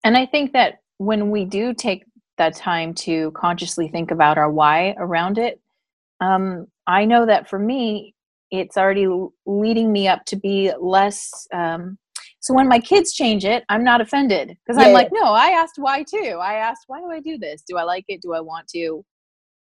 And 0.04 0.16
I 0.16 0.26
think 0.26 0.52
that 0.52 0.80
when 0.98 1.30
we 1.30 1.44
do 1.44 1.74
take 1.74 2.04
that 2.38 2.56
time 2.56 2.94
to 2.94 3.30
consciously 3.32 3.88
think 3.88 4.10
about 4.10 4.38
our 4.38 4.50
why 4.50 4.94
around 4.98 5.38
it, 5.38 5.60
um, 6.20 6.66
I 6.86 7.04
know 7.04 7.26
that 7.26 7.48
for 7.48 7.58
me, 7.58 8.14
it's 8.50 8.76
already 8.76 9.06
leading 9.46 9.92
me 9.92 10.08
up 10.08 10.24
to 10.26 10.36
be 10.36 10.72
less. 10.80 11.46
Um, 11.52 11.98
so 12.40 12.54
when 12.54 12.68
my 12.68 12.78
kids 12.78 13.12
change 13.12 13.44
it, 13.44 13.64
I'm 13.68 13.84
not 13.84 14.00
offended 14.00 14.56
because 14.66 14.82
I'm 14.82 14.92
like, 14.92 15.10
no, 15.12 15.32
I 15.32 15.48
asked 15.48 15.74
why 15.76 16.02
too. 16.02 16.38
I 16.40 16.54
asked, 16.54 16.84
why 16.86 17.00
do 17.00 17.10
I 17.10 17.20
do 17.20 17.36
this? 17.36 17.62
Do 17.68 17.76
I 17.76 17.82
like 17.82 18.04
it? 18.08 18.22
Do 18.22 18.32
I 18.32 18.40
want 18.40 18.68
to? 18.68 19.04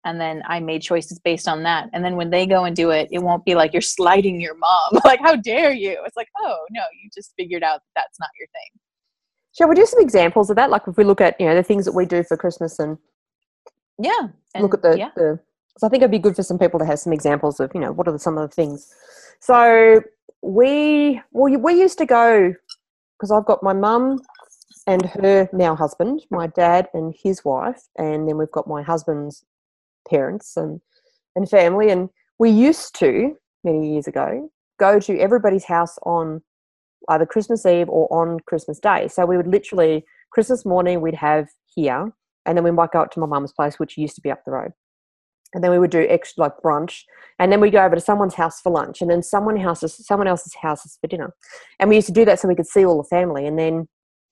And 0.04 0.20
then 0.20 0.42
I 0.46 0.60
made 0.60 0.80
choices 0.80 1.18
based 1.18 1.48
on 1.48 1.64
that. 1.64 1.90
And 1.92 2.04
then 2.04 2.16
when 2.16 2.30
they 2.30 2.46
go 2.46 2.64
and 2.64 2.74
do 2.74 2.90
it, 2.90 3.08
it 3.10 3.18
won't 3.18 3.44
be 3.44 3.54
like 3.54 3.72
you're 3.72 3.82
slighting 3.82 4.40
your 4.40 4.56
mom. 4.56 5.00
like, 5.04 5.20
how 5.20 5.36
dare 5.36 5.72
you? 5.72 5.98
It's 6.06 6.16
like, 6.16 6.28
oh, 6.38 6.56
no, 6.70 6.82
you 7.02 7.10
just 7.14 7.34
figured 7.36 7.62
out 7.62 7.80
that 7.80 8.02
that's 8.02 8.20
not 8.20 8.30
your 8.38 8.48
thing. 8.48 8.80
Shall 9.58 9.68
we 9.68 9.74
do 9.74 9.84
some 9.86 10.00
examples 10.00 10.50
of 10.50 10.56
that? 10.56 10.70
Like 10.70 10.82
if 10.86 10.96
we 10.96 11.02
look 11.02 11.20
at, 11.20 11.38
you 11.40 11.46
know, 11.46 11.56
the 11.56 11.64
things 11.64 11.84
that 11.84 11.92
we 11.92 12.06
do 12.06 12.22
for 12.22 12.36
Christmas 12.36 12.78
and 12.78 12.96
Yeah. 13.98 14.28
look 14.56 14.74
at 14.74 14.82
the, 14.82 14.96
yeah. 14.96 15.10
the 15.16 15.40
so 15.76 15.86
I 15.86 15.90
think 15.90 16.02
it'd 16.02 16.12
be 16.12 16.20
good 16.20 16.36
for 16.36 16.44
some 16.44 16.58
people 16.58 16.78
to 16.78 16.86
have 16.86 17.00
some 17.00 17.12
examples 17.12 17.58
of, 17.58 17.72
you 17.74 17.80
know, 17.80 17.92
what 17.92 18.06
are 18.06 18.12
the, 18.12 18.18
some 18.20 18.38
of 18.38 18.48
the 18.48 18.54
things. 18.54 18.92
So 19.40 20.00
we, 20.42 21.20
well, 21.32 21.52
we 21.58 21.74
used 21.74 21.98
to 21.98 22.06
go, 22.06 22.54
because 23.16 23.32
I've 23.32 23.46
got 23.46 23.62
my 23.62 23.72
mum 23.72 24.20
and 24.86 25.04
her 25.06 25.48
now 25.52 25.74
husband, 25.74 26.24
my 26.30 26.46
dad 26.46 26.88
and 26.94 27.14
his 27.22 27.44
wife, 27.44 27.82
and 27.96 28.28
then 28.28 28.38
we've 28.38 28.50
got 28.50 28.68
my 28.68 28.82
husband's 28.82 29.44
parents 30.08 30.56
and, 30.56 30.80
and 31.36 31.48
family. 31.48 31.90
And 31.90 32.10
we 32.38 32.50
used 32.50 32.96
to, 33.00 33.36
many 33.64 33.92
years 33.92 34.06
ago, 34.06 34.50
go 34.78 35.00
to 35.00 35.18
everybody's 35.18 35.64
house 35.64 35.98
on 36.04 36.42
either 37.08 37.26
Christmas 37.26 37.64
Eve 37.66 37.88
or 37.88 38.12
on 38.12 38.38
Christmas 38.46 38.78
Day. 38.78 39.08
So 39.08 39.26
we 39.26 39.36
would 39.36 39.46
literally, 39.46 40.04
Christmas 40.32 40.64
morning, 40.64 41.00
we'd 41.00 41.14
have 41.14 41.46
here, 41.74 42.12
and 42.46 42.56
then 42.56 42.64
we 42.64 42.70
might 42.70 42.92
go 42.92 43.00
up 43.00 43.10
to 43.12 43.20
my 43.20 43.26
mum's 43.26 43.52
place, 43.52 43.78
which 43.78 43.96
used 43.96 44.14
to 44.16 44.20
be 44.20 44.30
up 44.30 44.44
the 44.44 44.52
road. 44.52 44.72
And 45.54 45.64
then 45.64 45.70
we 45.70 45.78
would 45.78 45.90
do 45.90 46.06
extra 46.08 46.44
like 46.44 46.52
brunch, 46.62 47.02
and 47.38 47.50
then 47.50 47.60
we'd 47.60 47.72
go 47.72 47.84
over 47.84 47.94
to 47.94 48.00
someone's 48.00 48.34
house 48.34 48.60
for 48.60 48.70
lunch, 48.70 49.00
and 49.00 49.10
then 49.10 49.22
someone 49.22 49.56
houses 49.56 49.96
someone 50.06 50.28
else's 50.28 50.54
houses 50.54 50.98
for 51.00 51.06
dinner. 51.08 51.34
And 51.78 51.88
we 51.88 51.96
used 51.96 52.08
to 52.08 52.12
do 52.12 52.24
that 52.26 52.38
so 52.38 52.48
we 52.48 52.54
could 52.54 52.66
see 52.66 52.84
all 52.84 52.98
the 52.98 53.08
family. 53.08 53.46
And 53.46 53.58
then 53.58 53.88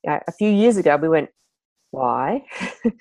uh, 0.06 0.18
a 0.28 0.32
few 0.32 0.50
years 0.50 0.76
ago, 0.76 0.96
we 0.96 1.08
went, 1.08 1.30
why? 1.90 2.42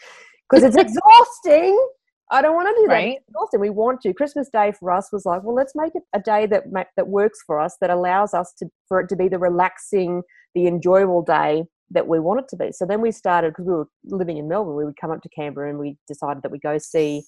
Because 0.50 0.64
it's 0.64 0.76
exhausting. 0.78 1.88
I 2.32 2.42
don't 2.42 2.56
want 2.56 2.68
to 2.68 2.82
do 2.82 2.88
that. 2.88 2.94
Right. 2.94 3.18
Exhausting. 3.28 3.60
We 3.60 3.70
want 3.70 4.02
to. 4.02 4.14
Christmas 4.14 4.50
Day 4.52 4.72
for 4.80 4.92
us 4.92 5.10
was 5.12 5.26
like, 5.26 5.44
well, 5.44 5.56
let's 5.56 5.74
make 5.76 5.94
it 5.96 6.04
a 6.14 6.20
day 6.20 6.46
that 6.48 6.64
that 6.96 7.08
works 7.08 7.40
for 7.46 7.60
us, 7.60 7.78
that 7.82 7.90
allows 7.90 8.34
us 8.34 8.54
to 8.60 8.68
for 8.88 9.00
it 9.00 9.10
to 9.10 9.16
be 9.16 9.28
the 9.28 9.40
relaxing, 9.40 10.24
the 10.56 10.68
enjoyable 10.68 11.22
day 11.22 11.64
that 11.92 12.08
we 12.08 12.20
want 12.20 12.40
it 12.40 12.48
to 12.50 12.56
be. 12.56 12.72
So 12.72 12.86
then 12.86 13.02
we 13.02 13.12
started 13.12 13.50
because 13.52 13.66
we 13.66 13.74
were 13.74 13.88
living 14.06 14.38
in 14.38 14.48
Melbourne. 14.48 14.76
We 14.76 14.86
would 14.86 14.98
come 15.00 15.12
up 15.12 15.22
to 15.22 15.30
Canberra 15.30 15.70
and 15.70 15.78
we 15.78 15.98
decided 16.08 16.42
that 16.44 16.52
we 16.52 16.60
go 16.60 16.78
see 16.80 17.24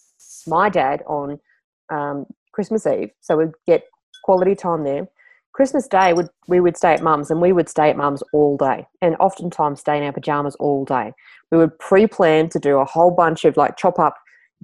my 0.48 0.70
dad 0.70 1.04
on 1.06 1.40
um, 1.92 2.26
Christmas 2.54 2.88
Eve. 2.88 3.12
So 3.22 3.38
we'd 3.38 3.52
get 3.68 3.84
quality 4.24 4.56
time 4.56 4.84
there. 4.84 5.08
Christmas 5.54 5.88
Day, 5.88 6.14
would 6.14 6.30
we 6.48 6.60
would 6.60 6.78
stay 6.78 6.94
at 6.94 7.02
mum's 7.02 7.32
and 7.32 7.42
we 7.42 7.52
would 7.52 7.70
stay 7.70 7.90
at 7.90 7.98
mum's 7.98 8.22
all 8.32 8.58
day 8.58 8.86
and 9.02 9.16
oftentimes 9.20 9.80
stay 9.80 9.98
in 9.98 10.04
our 10.04 10.12
pajamas 10.12 10.56
all 10.60 10.86
day. 10.86 11.14
We 11.52 11.58
would 11.58 11.78
pre 11.80 12.06
plan 12.08 12.50
to 12.50 12.60
do 12.60 12.78
a 12.78 12.86
whole 12.86 13.12
bunch 13.12 13.46
of 13.46 13.58
like 13.58 13.78
chop 13.78 14.00
up 14.00 14.16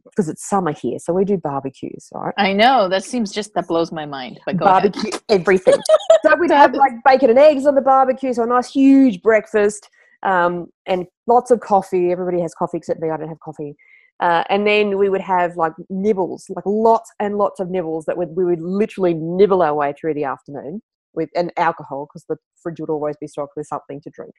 because 0.04 0.30
it's 0.30 0.48
summer 0.48 0.72
here. 0.72 1.00
So 1.00 1.14
we 1.14 1.26
do 1.26 1.38
barbecues, 1.38 2.10
right? 2.14 2.34
I 2.38 2.54
know 2.54 2.90
that 2.90 3.04
seems 3.04 3.32
just 3.32 3.54
that 3.54 3.68
blows 3.68 3.92
my 3.92 4.06
mind. 4.06 4.40
But 4.46 4.58
go 4.58 4.66
ahead. 4.66 4.94
barbecue 4.94 5.20
everything. 5.30 5.76
so 6.26 6.36
we'd 6.36 6.52
have 6.52 6.74
like 6.74 6.94
bacon 7.06 7.30
and 7.30 7.40
eggs 7.40 7.66
on 7.66 7.76
the 7.76 7.82
barbecue, 7.82 8.34
so 8.34 8.44
a 8.44 8.48
nice 8.48 8.72
huge 8.72 9.22
breakfast, 9.22 9.90
um, 10.24 10.68
and 10.86 11.06
lots 11.28 11.52
of 11.52 11.60
coffee. 11.60 12.12
Everybody 12.12 12.42
has 12.42 12.54
coffee 12.54 12.78
except 12.78 13.00
me. 13.00 13.10
I 13.10 13.18
don't 13.18 13.30
have 13.30 13.40
coffee. 13.40 13.76
Uh, 14.20 14.44
and 14.50 14.66
then 14.66 14.98
we 14.98 15.10
would 15.10 15.22
have 15.22 15.58
like 15.58 15.74
nibbles, 15.90 16.46
like 16.56 16.66
lots 16.66 17.12
and 17.20 17.38
lots 17.38 17.60
of 17.60 17.70
nibbles 17.70 18.06
that 18.06 18.18
would 18.18 18.30
we 18.30 18.46
would 18.46 18.62
literally 18.62 19.14
nibble 19.14 19.62
our 19.62 19.74
way 19.74 19.94
through 20.00 20.14
the 20.14 20.24
afternoon. 20.24 20.82
with 21.14 21.30
and 21.36 21.52
alcohol 21.58 22.08
because 22.08 22.26
the 22.28 22.38
fridge 22.62 22.80
would 22.80 22.90
always 22.90 23.16
be 23.18 23.28
stocked 23.28 23.54
with 23.56 23.68
something 23.68 24.02
to 24.02 24.10
drink. 24.10 24.34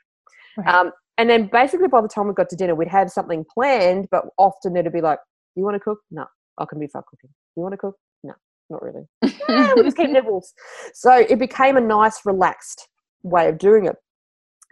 Right. 0.57 0.67
Um, 0.75 0.93
and 1.19 1.31
then 1.31 1.47
basically 1.47 1.89
by 1.89 2.01
the 2.01 2.09
time 2.09 2.29
we 2.29 2.35
got 2.35 2.49
to 2.51 2.57
dinner, 2.57 2.75
we'd 2.75 2.89
have 2.89 3.11
something 3.11 3.45
planned, 3.53 4.09
but 4.11 4.25
often 4.39 4.77
it'd 4.77 4.93
be 4.93 5.01
like, 5.01 5.19
"You 5.57 5.65
want 5.65 5.75
to 5.77 5.81
cook? 5.81 5.99
No, 6.11 6.27
I 6.59 6.65
can 6.65 6.79
be 6.79 6.87
far 6.87 7.05
cooking. 7.09 7.31
You 7.57 7.63
want 7.63 7.73
to 7.73 7.79
cook? 7.79 7.97
No, 8.23 8.35
not 8.71 8.83
really. 8.83 9.07
we 9.23 9.83
just 9.83 9.97
keep 9.97 10.11
nibbles." 10.11 10.53
So 10.93 11.13
it 11.15 11.39
became 11.39 11.77
a 11.77 11.81
nice, 11.81 12.21
relaxed 12.25 12.89
way 13.23 13.49
of 13.49 13.59
doing 13.59 13.87
it. 13.87 13.97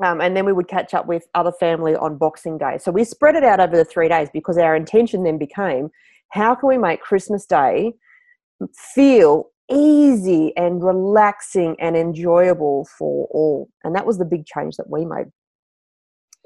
Um, 0.03 0.21
and 0.21 0.37
then 0.37 0.47
we 0.47 0.53
would 0.53 0.68
catch 0.68 0.95
up 0.95 1.07
with 1.07 1.27
other 1.35 1.53
family 1.53 1.95
on 1.95 2.16
Boxing 2.16 2.59
Day. 2.59 2.79
So 2.79 2.90
we 2.90 3.05
spread 3.05 3.37
it 3.37 3.45
out 3.45 3.61
over 3.61 3.77
the 3.77 3.85
three 3.85 4.09
days 4.09 4.29
because 4.33 4.59
our 4.59 4.75
intention 4.75 5.23
then 5.23 5.38
became 5.38 5.90
how 6.31 6.55
can 6.55 6.68
we 6.68 6.79
make 6.79 7.01
Christmas 7.01 7.45
Day 7.45 7.92
feel 8.95 9.51
easy 9.71 10.53
and 10.57 10.83
relaxing 10.83 11.77
and 11.79 11.97
enjoyable 11.97 12.87
for 12.99 13.29
all? 13.31 13.68
And 13.85 13.95
that 13.95 14.07
was 14.07 14.18
the 14.18 14.25
big 14.25 14.47
change 14.47 14.77
that 14.77 14.88
we 14.88 15.05
made 15.05 15.27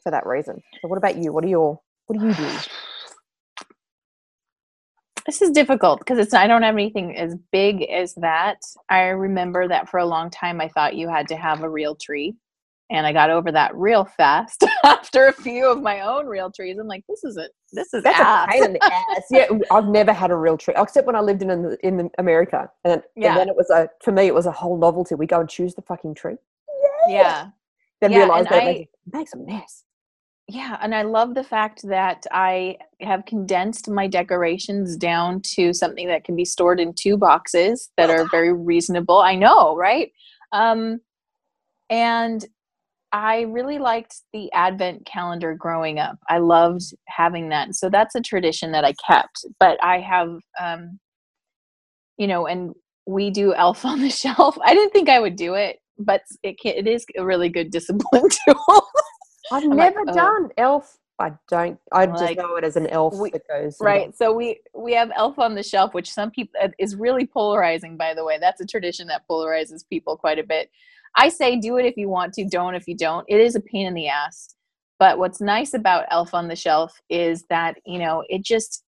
for 0.03 0.11
that 0.11 0.27
reason. 0.27 0.61
So, 0.83 0.89
what 0.89 0.97
about 0.97 1.17
you? 1.17 1.33
What 1.33 1.45
are 1.45 1.49
your 1.49 1.81
what 2.07 2.19
do 2.19 2.27
you 2.27 2.35
do? 2.35 2.59
This 5.27 5.43
is 5.43 5.51
difficult 5.51 5.99
because 6.01 6.19
it's 6.19 6.33
I 6.35 6.47
don't 6.47 6.63
have 6.63 6.75
anything 6.75 7.17
as 7.17 7.35
big 7.53 7.83
as 7.83 8.15
that. 8.17 8.59
I 8.89 9.07
remember 9.09 9.69
that 9.69 9.89
for 9.89 9.99
a 9.99 10.07
long 10.07 10.31
time 10.31 10.61
I 10.61 10.69
thought 10.69 10.95
you 10.97 11.09
had 11.09 11.29
to 11.29 11.37
have 11.37 11.63
a 11.63 11.69
real 11.69 11.95
tree. 11.97 12.35
And 12.89 13.05
I 13.05 13.13
got 13.13 13.31
over 13.31 13.51
that 13.51 13.75
real 13.75 14.05
fast 14.05 14.63
after 14.85 15.27
a 15.27 15.33
few 15.33 15.67
of 15.69 15.83
my 15.83 16.03
own 16.03 16.27
real 16.27 16.53
trees. 16.53 16.79
I'm 16.79 16.87
like, 16.87 17.03
this 17.09 17.25
is 17.25 17.37
a 17.37 17.49
this 17.73 17.93
is 17.93 18.05
That's 18.05 18.21
ass. 18.21 18.47
a 18.49 18.53
pain 18.53 18.65
in 18.65 18.73
the 18.75 18.85
ass. 18.85 19.23
Yeah, 19.31 19.47
I've 19.73 19.87
never 19.89 20.13
had 20.13 20.31
a 20.31 20.37
real 20.37 20.57
tree 20.57 20.75
except 20.77 21.05
when 21.05 21.17
I 21.17 21.21
lived 21.21 21.43
in 21.43 21.51
in, 21.51 21.77
in 21.83 22.11
America, 22.19 22.71
and, 22.85 23.03
Yeah. 23.17 23.31
and 23.31 23.39
then 23.39 23.49
it 23.49 23.57
was 23.57 23.71
a 23.71 23.91
for 24.03 24.13
me 24.13 24.27
it 24.29 24.35
was 24.35 24.47
a 24.47 24.53
whole 24.53 24.79
novelty. 24.79 25.17
We 25.17 25.27
go 25.27 25.41
and 25.41 25.49
choose 25.49 25.75
the 25.75 25.83
fucking 25.83 26.15
tree. 26.15 26.37
yeah. 27.09 27.49
Then 28.01 28.13
Yeah, 28.13 28.19
realize 28.19 28.47
and 28.47 28.55
that 28.55 28.63
I- 28.63 28.71
it 28.71 28.89
makes 29.13 29.33
a 29.35 29.39
mess. 29.39 29.83
Yeah, 30.49 30.79
and 30.81 30.95
I 30.95 31.03
love 31.03 31.35
the 31.35 31.43
fact 31.43 31.81
that 31.89 32.25
I 32.31 32.77
have 33.01 33.27
condensed 33.27 33.91
my 33.91 34.07
decorations 34.07 34.97
down 34.97 35.41
to 35.57 35.73
something 35.73 36.07
that 36.07 36.23
can 36.23 36.37
be 36.37 36.45
stored 36.45 36.79
in 36.79 36.95
two 36.95 37.17
boxes 37.17 37.91
that 37.97 38.11
are 38.11 38.29
very 38.31 38.53
reasonable. 38.53 39.19
I 39.19 39.35
know, 39.35 39.75
right? 39.75 40.13
Um, 40.53 41.01
and 41.91 42.47
I 43.11 43.43
really 43.43 43.79
liked 43.79 44.21
the 44.33 44.53
advent 44.53 45.05
calendar 45.05 45.55
growing 45.55 45.99
up. 45.99 46.17
I 46.29 46.39
loved 46.39 46.83
having 47.09 47.49
that. 47.49 47.75
So 47.75 47.91
that's 47.91 48.15
a 48.15 48.21
tradition 48.21 48.71
that 48.73 48.85
I 48.85 48.95
kept. 49.05 49.45
But 49.59 49.83
I 49.83 49.99
have, 50.01 50.39
um, 50.61 51.01
you 52.19 52.29
know, 52.29 52.47
and 52.47 52.73
we 53.07 53.31
do 53.31 53.53
Elf 53.55 53.85
on 53.87 54.01
the 54.01 54.11
Shelf. 54.11 54.57
I 54.65 54.75
didn't 54.75 54.93
think 54.93 55.09
I 55.09 55.19
would 55.19 55.35
do 55.37 55.55
it, 55.55 55.79
but 55.99 56.23
it 56.45 56.61
can, 56.61 56.75
it 56.77 56.87
is 56.87 57.05
a 57.17 57.25
really 57.25 57.49
good 57.49 57.71
discipline 57.71 58.29
tool. 58.47 58.89
I've 59.53 59.65
like, 59.65 59.77
never 59.77 60.01
oh. 60.09 60.15
done 60.15 60.49
elf. 60.57 60.99
I 61.19 61.33
don't. 61.49 61.79
I 61.93 62.05
just 62.07 62.21
Like, 62.21 62.37
know 62.37 62.57
it 62.57 62.65
as 62.65 62.77
an 62.77 62.89
elf 62.89 63.15
we- 63.19 63.31
that 63.31 63.49
goes 63.49 63.79
right 63.81 64.15
so 64.15 64.35
we 64.35 64.61
we 64.75 64.93
have 64.93 65.11
elf 65.17 65.39
on 65.39 65.55
the 65.55 65.63
shelf 65.63 65.95
which 65.95 66.11
some 66.13 66.31
people 66.31 66.53
uh, 66.63 66.69
is 66.79 66.95
really 66.95 67.27
polarizing 67.27 67.97
by 67.97 68.13
the 68.13 68.23
way 68.23 68.37
that's 68.39 68.61
a 68.61 68.67
tradition 68.67 69.07
that 69.07 69.23
polarizes 69.29 69.83
people 69.89 70.19
quite 70.19 70.39
a 70.39 70.43
bit 70.45 70.71
i 71.17 71.31
say 71.31 71.57
do 71.59 71.79
it 71.79 71.87
if 71.87 71.97
you 71.97 72.11
want 72.11 72.35
to 72.35 72.45
don't 72.45 72.75
if 72.75 72.87
you 72.87 72.95
don't 72.95 73.25
it 73.29 73.41
is 73.41 73.55
a 73.55 73.61
pain 73.61 73.87
in 73.87 73.95
the 73.95 74.09
ass 74.09 74.55
but 74.99 75.19
what's 75.19 75.41
nice 75.41 75.73
about 75.73 76.05
elf 76.11 76.35
on 76.35 76.49
the 76.49 76.57
shelf 76.57 77.01
is 77.09 77.45
that 77.49 77.77
you 77.87 77.99
know 77.99 78.23
it 78.29 78.45
just 78.45 78.85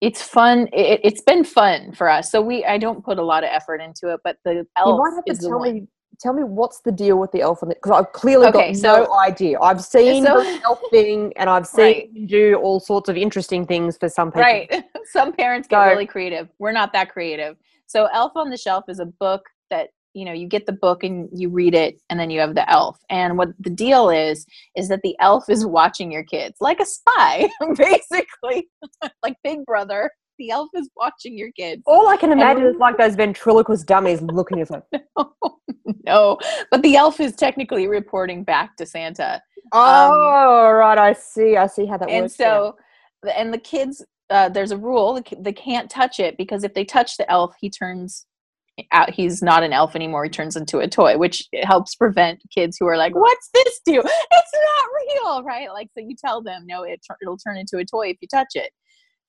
it's 0.00 0.22
fun 0.22 0.66
it, 0.72 1.00
it's 1.04 1.20
been 1.22 1.44
fun 1.44 1.92
for 1.92 2.08
us 2.08 2.30
so 2.32 2.40
we 2.40 2.64
i 2.64 2.78
don't 2.78 3.04
put 3.04 3.18
a 3.18 3.22
lot 3.22 3.44
of 3.44 3.50
effort 3.52 3.82
into 3.82 4.08
it 4.08 4.20
but 4.24 4.38
the 4.46 4.66
elf 4.78 4.88
You 4.88 4.98
might 4.98 5.14
have 5.14 5.24
is 5.26 5.38
to 5.40 5.42
the 5.44 5.48
tell 5.50 5.58
one. 5.58 5.74
me. 5.74 5.86
Tell 6.20 6.32
me 6.32 6.44
what's 6.44 6.80
the 6.80 6.92
deal 6.92 7.18
with 7.18 7.32
the 7.32 7.40
elf 7.40 7.62
on 7.62 7.68
the 7.68 7.74
because 7.74 7.90
I've 7.92 8.12
clearly 8.12 8.46
Okay, 8.48 8.72
got 8.72 8.76
so- 8.76 9.04
no 9.04 9.18
idea. 9.20 9.58
I've 9.60 9.82
seen 9.82 10.24
So- 10.24 10.42
the 10.42 10.60
elf 10.64 10.80
thing, 10.90 11.32
and 11.36 11.50
I've 11.50 11.66
seen 11.66 11.82
Right. 11.84 12.26
do 12.28 12.54
all 12.56 12.78
sorts 12.80 13.08
of 13.08 13.16
interesting 13.16 13.66
things 13.66 13.96
for 13.96 14.08
some 14.08 14.30
people. 14.30 14.42
Right. 14.42 14.84
Some 15.12 15.32
parents 15.32 15.66
get 15.68 15.76
So- 15.84 15.88
really 15.90 16.06
creative. 16.06 16.48
We're 16.58 16.72
not 16.72 16.92
that 16.92 17.10
creative. 17.10 17.56
So 17.86 18.06
Elf 18.12 18.32
on 18.36 18.48
the 18.50 18.56
Shelf 18.56 18.84
is 18.88 19.00
a 19.00 19.04
book 19.06 19.42
that, 19.70 19.90
you 20.14 20.24
know, 20.24 20.32
you 20.32 20.46
get 20.46 20.64
the 20.64 20.72
book 20.72 21.02
and 21.04 21.28
you 21.32 21.48
read 21.50 21.74
it 21.74 22.00
and 22.08 22.18
then 22.20 22.30
you 22.30 22.40
have 22.40 22.54
the 22.54 22.68
elf. 22.70 22.98
And 23.10 23.36
what 23.36 23.48
the 23.58 23.68
deal 23.70 24.08
is 24.10 24.46
is 24.76 24.88
that 24.88 25.00
the 25.02 25.14
elf 25.18 25.48
is 25.50 25.66
watching 25.78 26.10
your 26.12 26.22
kids 26.24 26.56
like 26.60 26.80
a 26.80 26.86
spy, 26.86 27.48
basically. 27.76 28.68
like 29.22 29.36
Big 29.44 29.64
Brother. 29.66 30.10
The 30.42 30.50
elf 30.50 30.70
is 30.74 30.90
watching 30.96 31.38
your 31.38 31.52
kids. 31.52 31.82
All 31.86 32.08
I 32.08 32.16
can 32.16 32.32
imagine 32.32 32.64
And- 32.64 32.74
is 32.74 32.80
like 32.80 32.98
those 32.98 33.14
ventriloquist 33.14 33.86
dummies 33.86 34.20
looking 34.22 34.60
at 34.60 34.70
like, 34.70 34.82
no. 36.04 36.36
But 36.70 36.82
the 36.82 36.96
elf 36.96 37.20
is 37.20 37.36
technically 37.36 37.86
reporting 37.86 38.42
back 38.42 38.76
to 38.78 38.86
Santa. 38.86 39.40
oh, 39.72 40.70
right, 40.72 40.98
I 40.98 41.12
see, 41.12 41.56
I 41.56 41.66
see 41.68 41.86
how 41.86 41.96
that 41.98 42.08
Um, 42.08 42.14
and 42.14 42.22
works. 42.24 42.38
now. 42.40 42.74
so 43.24 43.30
and 43.36 43.54
the 43.54 43.58
kids 43.58 44.04
uh, 44.30 44.48
there's 44.48 44.72
a 44.72 44.76
rule 44.76 45.22
they 45.38 45.52
can't 45.52 45.88
touch 45.88 46.18
it 46.18 46.36
because 46.36 46.64
if 46.64 46.74
they 46.74 46.84
touch 46.84 47.16
the 47.18 47.30
elf 47.30 47.54
he 47.60 47.70
turns 47.70 48.26
out 48.90 49.10
he's 49.10 49.42
not 49.42 49.62
an 49.62 49.72
elf 49.72 49.94
anymore 49.94 50.24
he 50.24 50.30
turns 50.30 50.56
into 50.56 50.78
a 50.78 50.88
toy 50.88 51.16
which 51.18 51.46
helps 51.62 51.94
prevent 51.94 52.40
kids 52.52 52.76
who 52.80 52.86
are 52.86 52.96
like 52.96 53.14
what's 53.14 53.48
this 53.54 53.80
do 53.84 54.00
it's 54.00 54.52
not 54.54 54.88
real 55.22 55.42
right 55.44 55.70
like 55.70 55.88
so 55.96 56.02
you 56.02 56.16
tell 56.16 56.42
them 56.42 56.62
no 56.66 56.82
it, 56.82 56.98
it'll 57.20 57.36
turn 57.36 57.56
into 57.58 57.76
a 57.76 57.84
toy 57.84 58.08
if 58.08 58.16
you 58.22 58.26
touch 58.28 58.48
it 58.54 58.72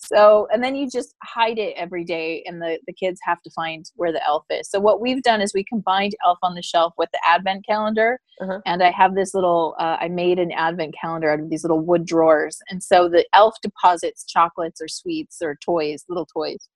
so 0.05 0.47
and 0.51 0.63
then 0.63 0.75
you 0.75 0.89
just 0.89 1.15
hide 1.23 1.57
it 1.57 1.73
every 1.77 2.03
day 2.03 2.43
and 2.45 2.61
the, 2.61 2.77
the 2.87 2.93
kids 2.93 3.19
have 3.23 3.41
to 3.41 3.49
find 3.51 3.85
where 3.95 4.11
the 4.11 4.23
elf 4.25 4.43
is 4.49 4.69
so 4.69 4.79
what 4.79 4.99
we've 5.01 5.23
done 5.23 5.41
is 5.41 5.53
we 5.53 5.63
combined 5.63 6.13
elf 6.25 6.37
on 6.43 6.55
the 6.55 6.61
shelf 6.61 6.93
with 6.97 7.09
the 7.13 7.19
advent 7.27 7.65
calendar 7.65 8.19
Uh-huh. 8.41 8.59
and 8.65 8.81
i 8.83 8.91
have 8.91 9.15
this 9.15 9.33
little 9.33 9.75
uh, 9.79 9.97
i 9.99 10.07
made 10.07 10.39
an 10.39 10.51
advent 10.51 10.93
calendar 10.99 11.31
out 11.31 11.39
of 11.39 11.49
these 11.49 11.63
little 11.63 11.79
wood 11.81 12.05
drawers 12.05 12.57
and 12.69 12.81
so 12.83 13.07
the 13.07 13.25
elf 13.33 13.55
deposits 13.61 14.25
chocolates 14.25 14.81
or 14.81 14.87
sweets 14.87 15.37
or 15.41 15.55
toys 15.63 16.03
little 16.09 16.25
toys 16.25 16.69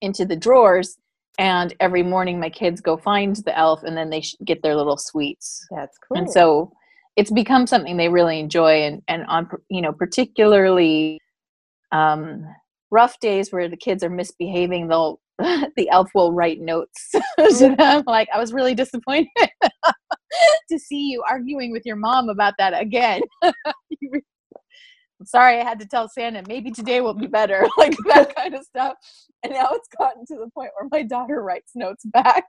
into 0.00 0.24
the 0.24 0.36
drawers 0.36 0.96
and 1.38 1.74
every 1.80 2.02
morning 2.02 2.38
my 2.38 2.50
kids 2.50 2.80
go 2.80 2.96
find 2.96 3.36
the 3.44 3.56
elf 3.58 3.82
and 3.82 3.96
then 3.96 4.10
they 4.10 4.20
sh- 4.20 4.36
get 4.44 4.62
their 4.62 4.76
little 4.76 4.96
sweets 4.98 5.66
That's 5.70 5.96
cool. 5.98 6.18
and 6.18 6.30
so 6.30 6.72
it's 7.16 7.30
become 7.30 7.66
something 7.66 7.96
they 7.96 8.08
really 8.08 8.38
enjoy 8.40 8.82
and 8.82 9.02
and 9.08 9.24
on 9.26 9.48
you 9.70 9.80
know 9.80 9.92
particularly 9.92 11.20
um 11.92 12.44
rough 12.94 13.18
days 13.18 13.50
where 13.50 13.68
the 13.68 13.76
kids 13.76 14.04
are 14.04 14.10
misbehaving 14.10 14.86
they'll 14.86 15.20
the 15.76 15.88
elf 15.90 16.08
will 16.14 16.32
write 16.32 16.60
notes 16.60 17.08
to 17.12 17.20
mm-hmm. 17.40 17.74
them 17.74 18.04
like 18.06 18.28
i 18.32 18.38
was 18.38 18.52
really 18.52 18.74
disappointed 18.74 19.28
to 20.70 20.78
see 20.78 21.10
you 21.10 21.22
arguing 21.28 21.72
with 21.72 21.82
your 21.84 21.96
mom 21.96 22.28
about 22.28 22.54
that 22.58 22.78
again. 22.80 23.20
I'm 23.42 25.26
sorry 25.26 25.58
i 25.58 25.64
had 25.64 25.80
to 25.80 25.86
tell 25.86 26.08
santa 26.08 26.42
maybe 26.46 26.70
today 26.70 27.00
will 27.00 27.14
be 27.14 27.26
better 27.26 27.66
like 27.78 27.96
that 28.06 28.34
kind 28.36 28.54
of 28.54 28.64
stuff. 28.64 28.94
And 29.42 29.52
now 29.52 29.68
it's 29.72 29.88
gotten 29.98 30.24
to 30.26 30.36
the 30.36 30.50
point 30.54 30.70
where 30.76 30.88
my 30.92 31.02
daughter 31.02 31.42
writes 31.42 31.72
notes 31.74 32.04
back 32.06 32.44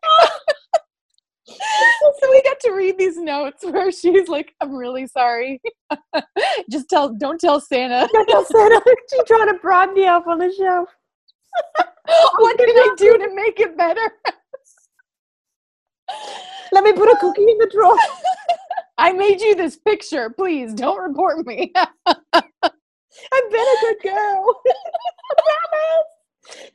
so 2.19 2.31
we 2.31 2.41
got 2.41 2.59
to 2.61 2.71
read 2.71 2.97
these 2.97 3.17
notes 3.17 3.63
where 3.63 3.91
she's 3.91 4.27
like, 4.27 4.53
"I'm 4.61 4.73
really 4.73 5.07
sorry. 5.07 5.61
Just 6.71 6.89
tell, 6.89 7.13
don't 7.13 7.39
tell 7.39 7.61
Santa. 7.61 8.07
Don't 8.11 8.27
tell 8.27 8.45
Santa. 8.45 8.81
She's 9.11 9.23
trying 9.27 9.47
to 9.47 9.59
bribe 9.61 9.93
the 9.95 10.05
elf 10.05 10.25
on 10.27 10.39
the 10.39 10.51
shelf. 10.57 10.89
what 12.37 12.57
can 12.57 12.69
I 12.69 12.95
do 12.97 13.17
to 13.17 13.35
make 13.35 13.59
it 13.59 13.77
better?" 13.77 14.11
Let 16.71 16.83
me 16.83 16.93
put 16.93 17.11
a 17.11 17.17
cookie 17.19 17.43
in 17.43 17.57
the 17.57 17.69
drawer. 17.71 17.97
I 18.97 19.11
made 19.11 19.41
you 19.41 19.55
this 19.55 19.75
picture. 19.75 20.29
Please 20.29 20.73
don't 20.73 20.99
report 20.99 21.45
me. 21.45 21.71
I've 22.05 23.51
been 23.51 23.65
a 23.65 23.75
good 23.81 23.95
girl. 24.03 24.61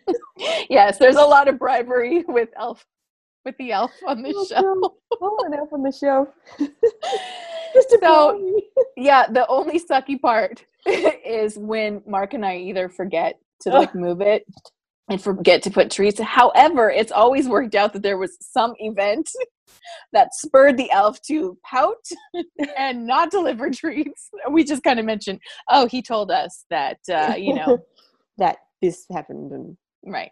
Promise. 0.06 0.66
yes, 0.68 0.98
there's 0.98 1.16
a 1.16 1.22
lot 1.22 1.48
of 1.48 1.58
bribery 1.58 2.24
with 2.28 2.48
elf, 2.56 2.84
with 3.44 3.56
the 3.58 3.72
elf 3.72 3.92
on 4.06 4.22
the 4.22 4.32
Oh, 4.36 4.44
shelf. 4.44 4.92
Oh, 5.20 5.38
an 5.46 5.54
elf 5.54 5.72
on 5.72 5.82
the 5.82 5.92
shelf. 5.92 6.28
Just 6.58 7.90
to 7.90 7.98
So- 8.02 8.60
Yeah, 8.96 9.26
the 9.30 9.46
only 9.48 9.78
sucky 9.80 10.20
part 10.20 10.64
is 10.86 11.56
when 11.58 12.02
Mark 12.06 12.34
and 12.34 12.44
I 12.44 12.56
either 12.56 12.88
forget 12.88 13.38
to 13.62 13.70
like 13.70 13.94
move 13.94 14.20
it 14.20 14.44
and 15.08 15.20
forget 15.22 15.62
to 15.64 15.70
put 15.70 15.90
treats. 15.90 16.20
However, 16.20 16.90
it's 16.90 17.12
always 17.12 17.48
worked 17.48 17.74
out 17.74 17.92
that 17.92 18.02
there 18.02 18.18
was 18.18 18.36
some 18.40 18.74
event 18.78 19.28
that 20.12 20.34
spurred 20.34 20.76
the 20.76 20.90
elf 20.90 21.20
to 21.22 21.56
pout 21.64 21.96
and 22.76 23.06
not 23.06 23.30
deliver 23.30 23.70
treats. 23.70 24.30
We 24.50 24.64
just 24.64 24.82
kind 24.82 24.98
of 24.98 25.04
mentioned, 25.06 25.40
oh, 25.68 25.86
he 25.86 26.00
told 26.02 26.30
us 26.30 26.64
that, 26.70 26.98
uh, 27.12 27.34
you 27.36 27.54
know, 27.54 27.78
that 28.38 28.56
this 28.82 29.04
happened 29.12 29.52
and 29.52 29.76
right. 30.06 30.30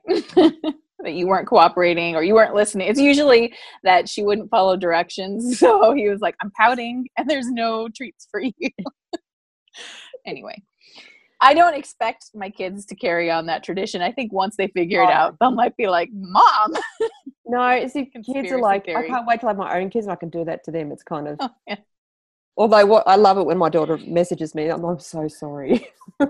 That 1.00 1.12
you 1.14 1.26
weren't 1.28 1.46
cooperating 1.48 2.16
or 2.16 2.22
you 2.22 2.34
weren't 2.34 2.54
listening. 2.54 2.88
It's 2.88 3.00
usually 3.00 3.54
that 3.84 4.08
she 4.08 4.22
wouldn't 4.24 4.50
follow 4.50 4.76
directions. 4.76 5.58
So 5.68 5.92
he 5.92 6.08
was 6.08 6.20
like, 6.20 6.34
I'm 6.42 6.50
pouting 6.52 7.08
and 7.16 7.28
there's 7.28 7.50
no 7.50 7.88
treats 7.88 8.26
for 8.30 8.40
you. 8.40 8.52
anyway, 10.26 10.60
I 11.40 11.54
don't 11.54 11.74
expect 11.74 12.30
my 12.34 12.50
kids 12.50 12.84
to 12.86 12.96
carry 12.96 13.30
on 13.30 13.46
that 13.46 13.62
tradition. 13.62 14.02
I 14.02 14.12
think 14.12 14.32
once 14.32 14.56
they 14.56 14.68
figure 14.68 15.02
it 15.02 15.06
Oh. 15.08 15.12
out, 15.12 15.36
they 15.40 15.50
might 15.50 15.76
be 15.76 15.86
like, 15.88 16.10
Mom, 16.12 16.74
No, 17.46 17.68
it's 17.68 17.94
if 17.96 18.08
kids 18.24 18.50
are 18.52 18.60
like, 18.60 18.86
theory. 18.86 19.04
I 19.04 19.08
can't 19.08 19.26
wait 19.26 19.40
till 19.40 19.48
I 19.48 19.52
have 19.52 19.58
my 19.58 19.78
own 19.78 19.90
kids 19.90 20.06
and 20.06 20.12
I 20.12 20.16
can 20.16 20.30
do 20.30 20.44
that 20.44 20.64
to 20.64 20.70
them. 20.70 20.90
It's 20.92 21.02
kind 21.02 21.28
of. 21.28 21.36
Oh, 21.40 21.50
yeah. 21.66 21.76
Although 22.58 22.86
what 22.86 23.04
I 23.06 23.14
love 23.14 23.38
it 23.38 23.46
when 23.46 23.56
my 23.56 23.68
daughter 23.68 23.98
messages 24.04 24.52
me, 24.52 24.68
I'm, 24.68 24.84
I'm 24.84 24.98
so 24.98 25.28
sorry. 25.28 25.86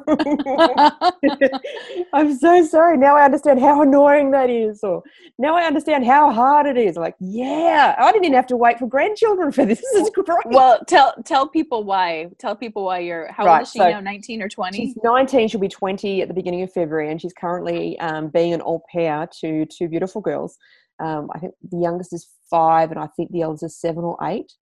I'm 2.12 2.36
so 2.36 2.66
sorry. 2.66 2.98
Now 2.98 3.16
I 3.16 3.24
understand 3.24 3.60
how 3.60 3.80
annoying 3.80 4.30
that 4.32 4.50
is, 4.50 4.84
or 4.84 5.02
now 5.38 5.56
I 5.56 5.62
understand 5.64 6.04
how 6.04 6.30
hard 6.30 6.66
it 6.66 6.76
is. 6.76 6.96
like, 6.96 7.14
yeah, 7.18 7.96
I 7.98 8.12
didn't 8.12 8.26
even 8.26 8.36
have 8.36 8.46
to 8.48 8.58
wait 8.58 8.78
for 8.78 8.86
grandchildren 8.86 9.50
for 9.50 9.64
this. 9.64 9.78
This 9.94 10.02
is 10.02 10.10
great. 10.10 10.44
well, 10.46 10.80
tell 10.86 11.14
tell 11.24 11.48
people 11.48 11.82
why. 11.84 12.28
Tell 12.38 12.54
people 12.54 12.84
why 12.84 12.98
you're. 12.98 13.32
How 13.32 13.48
old 13.48 13.62
is 13.62 13.70
she 13.70 13.78
so 13.78 13.88
now? 13.88 14.00
Nineteen 14.00 14.42
or 14.42 14.50
twenty? 14.50 14.76
She's 14.76 14.96
19. 15.02 15.48
She'll 15.48 15.60
be 15.60 15.68
20 15.68 16.20
at 16.20 16.28
the 16.28 16.34
beginning 16.34 16.60
of 16.60 16.70
February, 16.70 17.10
and 17.10 17.18
she's 17.22 17.32
currently 17.32 17.98
um, 18.00 18.28
being 18.28 18.52
an 18.52 18.60
au 18.60 18.82
pair 18.92 19.26
to 19.40 19.64
two 19.64 19.88
beautiful 19.88 20.20
girls. 20.20 20.58
Um, 21.00 21.30
I 21.34 21.38
think 21.38 21.54
the 21.70 21.78
youngest 21.78 22.12
is 22.12 22.28
five, 22.50 22.90
and 22.90 23.00
I 23.00 23.06
think 23.16 23.32
the 23.32 23.40
eldest 23.40 23.62
is 23.62 23.80
seven 23.80 24.04
or 24.04 24.18
eight. 24.24 24.52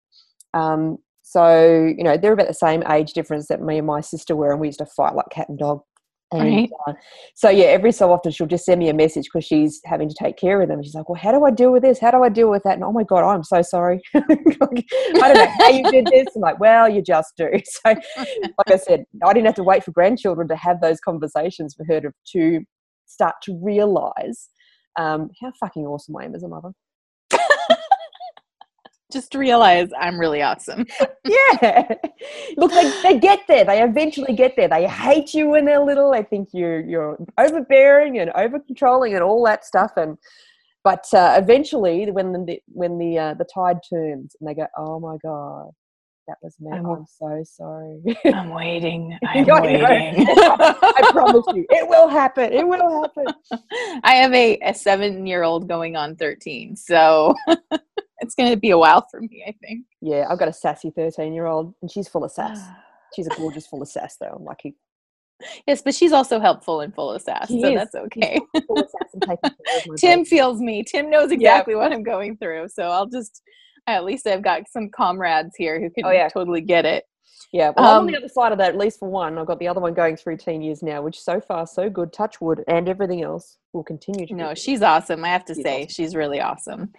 Um, 0.55 0.99
so 1.29 1.93
you 1.99 2.05
know 2.05 2.17
they're 2.17 2.35
about 2.35 2.47
the 2.47 2.55
same 2.55 2.85
age 2.89 3.13
difference 3.13 3.49
that 3.49 3.61
me 3.61 3.79
and 3.79 3.87
my 3.87 4.01
sister 4.01 4.37
were, 4.37 4.53
and 4.53 4.61
we 4.61 4.69
used 4.69 4.79
to 4.79 4.87
fight 4.87 5.17
like 5.17 5.27
cat 5.33 5.49
and 5.49 5.59
dog. 5.59 5.81
And, 6.33 6.43
Right. 6.43 6.71
uh, 6.87 6.93
so 7.35 7.49
yeah, 7.51 7.67
every 7.67 7.91
so 7.91 8.13
often 8.13 8.31
she'll 8.31 8.47
just 8.47 8.65
send 8.65 8.79
me 8.79 8.89
a 8.89 8.95
message 8.95 9.25
because 9.25 9.45
she's 9.45 9.81
having 9.85 10.09
to 10.09 10.15
take 10.15 10.37
care 10.37 10.63
of 10.63 10.69
them. 10.69 10.81
She's 10.85 10.95
like, 10.95 11.09
"Well, 11.09 11.21
how 11.21 11.33
do 11.33 11.45
I 11.45 11.51
deal 11.51 11.73
with 11.73 11.83
this? 11.83 11.99
How 11.99 12.13
do 12.13 12.23
I 12.23 12.29
deal 12.29 12.49
with 12.49 12.63
that?" 12.63 12.75
And 12.75 12.85
oh 12.85 12.93
my 12.93 13.03
god, 13.03 13.25
I'm 13.29 13.43
so 13.43 13.61
sorry. 13.61 14.01
I 14.15 14.21
don't 14.21 15.37
know 15.37 15.49
how 15.59 15.69
you 15.71 15.85
did 15.91 16.09
this. 16.13 16.29
I'm 16.37 16.43
like, 16.43 16.61
well, 16.61 16.89
you 16.89 17.03
just 17.03 17.33
do. 17.37 17.49
So, 17.65 17.95
like 18.17 18.71
I 18.71 18.77
said, 18.77 19.05
I 19.25 19.33
didn't 19.33 19.47
have 19.47 19.55
to 19.57 19.65
wait 19.65 19.83
for 19.83 19.91
grandchildren 19.91 20.47
to 20.49 20.57
have 20.57 20.81
those 20.81 21.01
conversations 21.01 21.75
for 21.75 21.85
her 21.87 22.01
to, 22.03 22.11
to 22.35 22.61
start 23.07 23.35
to 23.43 23.59
realize 23.61 24.49
um, 24.97 25.31
how 25.43 25.51
fucking 25.59 25.87
awesome 25.87 26.17
I 26.17 26.25
am 26.25 26.35
as 26.37 26.45
a 26.45 26.49
mother. 26.49 26.71
Just 29.13 29.35
realize 29.35 29.89
I'm 29.99 30.19
really 30.19 30.43
awesome. 30.43 30.85
yeah. 31.25 31.95
Look, 32.57 32.73
they, 32.73 32.93
they 33.03 33.19
get 33.21 33.41
there. 33.47 33.65
They 33.65 33.83
eventually 33.83 34.35
get 34.35 34.55
there. 34.57 34.69
They 34.69 34.87
hate 34.87 35.33
you 35.33 35.51
when 35.51 35.65
they're 35.65 35.85
little. 35.85 36.11
They 36.11 36.25
think 36.25 36.49
you're 36.53 36.81
you're 36.81 37.17
overbearing 37.39 38.19
and 38.19 38.31
over 38.35 38.59
controlling 38.59 39.15
and 39.15 39.23
all 39.23 39.45
that 39.45 39.65
stuff. 39.65 39.93
And 39.97 40.19
but 40.83 41.07
uh, 41.13 41.37
eventually, 41.39 42.11
when 42.11 42.33
the 42.33 42.59
when 42.67 42.99
the 42.99 43.19
uh, 43.19 43.35
the 43.35 43.45
tide 43.45 43.79
turns 43.89 44.35
and 44.41 44.49
they 44.49 44.55
go, 44.55 44.67
oh 44.77 44.99
my 44.99 45.17
god, 45.23 45.71
that 46.27 46.39
was 46.43 46.57
me. 46.59 46.73
I'm- 46.73 46.87
I'm 46.87 47.07
so 47.07 47.43
sorry. 47.45 48.01
I'm 48.25 48.51
waiting. 48.51 49.17
I 49.27 49.41
know. 49.43 49.55
I 49.57 51.09
promise 51.13 51.45
you, 51.55 51.65
it 51.71 51.89
will 51.89 52.09
happen. 52.09 52.53
It 52.53 52.67
will 52.67 53.03
happen. 53.03 53.27
I 54.03 54.15
have 54.15 54.33
a, 54.35 54.59
a 54.65 54.75
seven 54.75 55.27
year 55.27 55.45
old 55.45 55.69
going 55.69 55.95
on 55.95 56.17
13. 56.17 56.75
So 56.77 57.35
it's 58.21 58.35
going 58.35 58.51
to 58.51 58.57
be 58.57 58.71
a 58.71 58.79
while 58.79 59.07
for 59.11 59.21
me, 59.21 59.45
I 59.47 59.55
think. 59.61 59.85
Yeah, 60.01 60.27
I've 60.29 60.39
got 60.39 60.49
a 60.49 60.53
sassy 60.53 60.91
13 60.95 61.33
year 61.33 61.47
old, 61.47 61.75
and 61.83 61.91
she's 61.91 62.09
full 62.09 62.25
of 62.25 62.33
sass. 62.33 62.61
She's 63.15 63.29
a 63.29 63.37
gorgeous 63.37 63.67
full 63.67 63.81
of 63.81 63.89
sass, 63.89 64.17
though. 64.21 64.35
I'm 64.37 64.45
lucky. 64.45 64.75
yes, 65.67 65.81
but 65.81 65.95
she's 65.95 66.13
also 66.13 66.41
helpful 66.41 66.81
and 66.81 66.93
full 66.95 67.13
of 67.13 67.23
sass. 67.23 67.47
She 67.49 67.63
so 67.63 67.69
is. 67.69 67.75
that's 67.77 67.95
okay. 67.95 68.39
Full 68.67 68.81
of 68.81 68.89
sass 68.91 69.11
and 69.15 69.23
taking 69.27 69.39
care 69.43 69.79
of 69.79 69.87
my 69.87 69.95
Tim 69.97 70.25
feels 70.25 70.61
me. 70.61 70.83
Tim 70.83 71.09
knows 71.09 71.31
exactly 71.31 71.77
what 71.77 71.93
I'm 71.93 72.03
going 72.03 72.37
through. 72.37 72.69
So 72.69 72.83
I'll 72.91 73.07
just, 73.07 73.43
at 73.87 74.05
least 74.05 74.27
I've 74.27 74.43
got 74.43 74.69
some 74.69 74.91
comrades 74.91 75.55
here 75.57 75.79
who 75.81 75.87
oh, 75.87 75.91
can 75.95 76.05
Oh, 76.05 76.11
yeah. 76.11 76.29
totally 76.29 76.61
get 76.61 76.85
it. 76.85 77.05
Yeah, 77.53 77.73
well, 77.77 77.87
I'm 77.87 77.93
on 77.95 78.01
Um, 78.01 78.07
the 78.09 78.17
other 78.19 78.29
side 78.29 78.53
of 78.53 78.59
that, 78.59 78.71
at 78.71 78.79
least 78.79 78.99
for 78.99 79.09
one. 79.09 79.39
I've 79.39 79.47
got 79.47 79.59
the 79.59 79.69
other 79.69 79.81
one 79.81 79.95
going 79.95 80.17
through 80.17 80.37
teen 80.39 80.61
years 80.63 80.83
now, 80.83 81.01
which 81.03 81.21
so 81.21 81.41
far 81.41 81.67
so 81.67 81.89
good. 81.89 82.13
Touch 82.13 82.41
wood, 82.41 82.63
and 82.69 82.89
everything 82.89 83.23
else 83.23 83.59
will 83.73 83.85
continue 83.85 84.27
to. 84.27 84.35
be 84.35 84.39
No, 84.41 84.49
good. 84.49 84.59
she's 84.59 84.83
awesome. 84.83 85.25
I 85.25 85.29
have 85.29 85.45
to 85.47 85.55
She's 85.55 85.63
say, 85.65 85.83
awesome. 85.83 85.89
she's 85.89 86.15
really 86.17 86.41
awesome. 86.41 86.93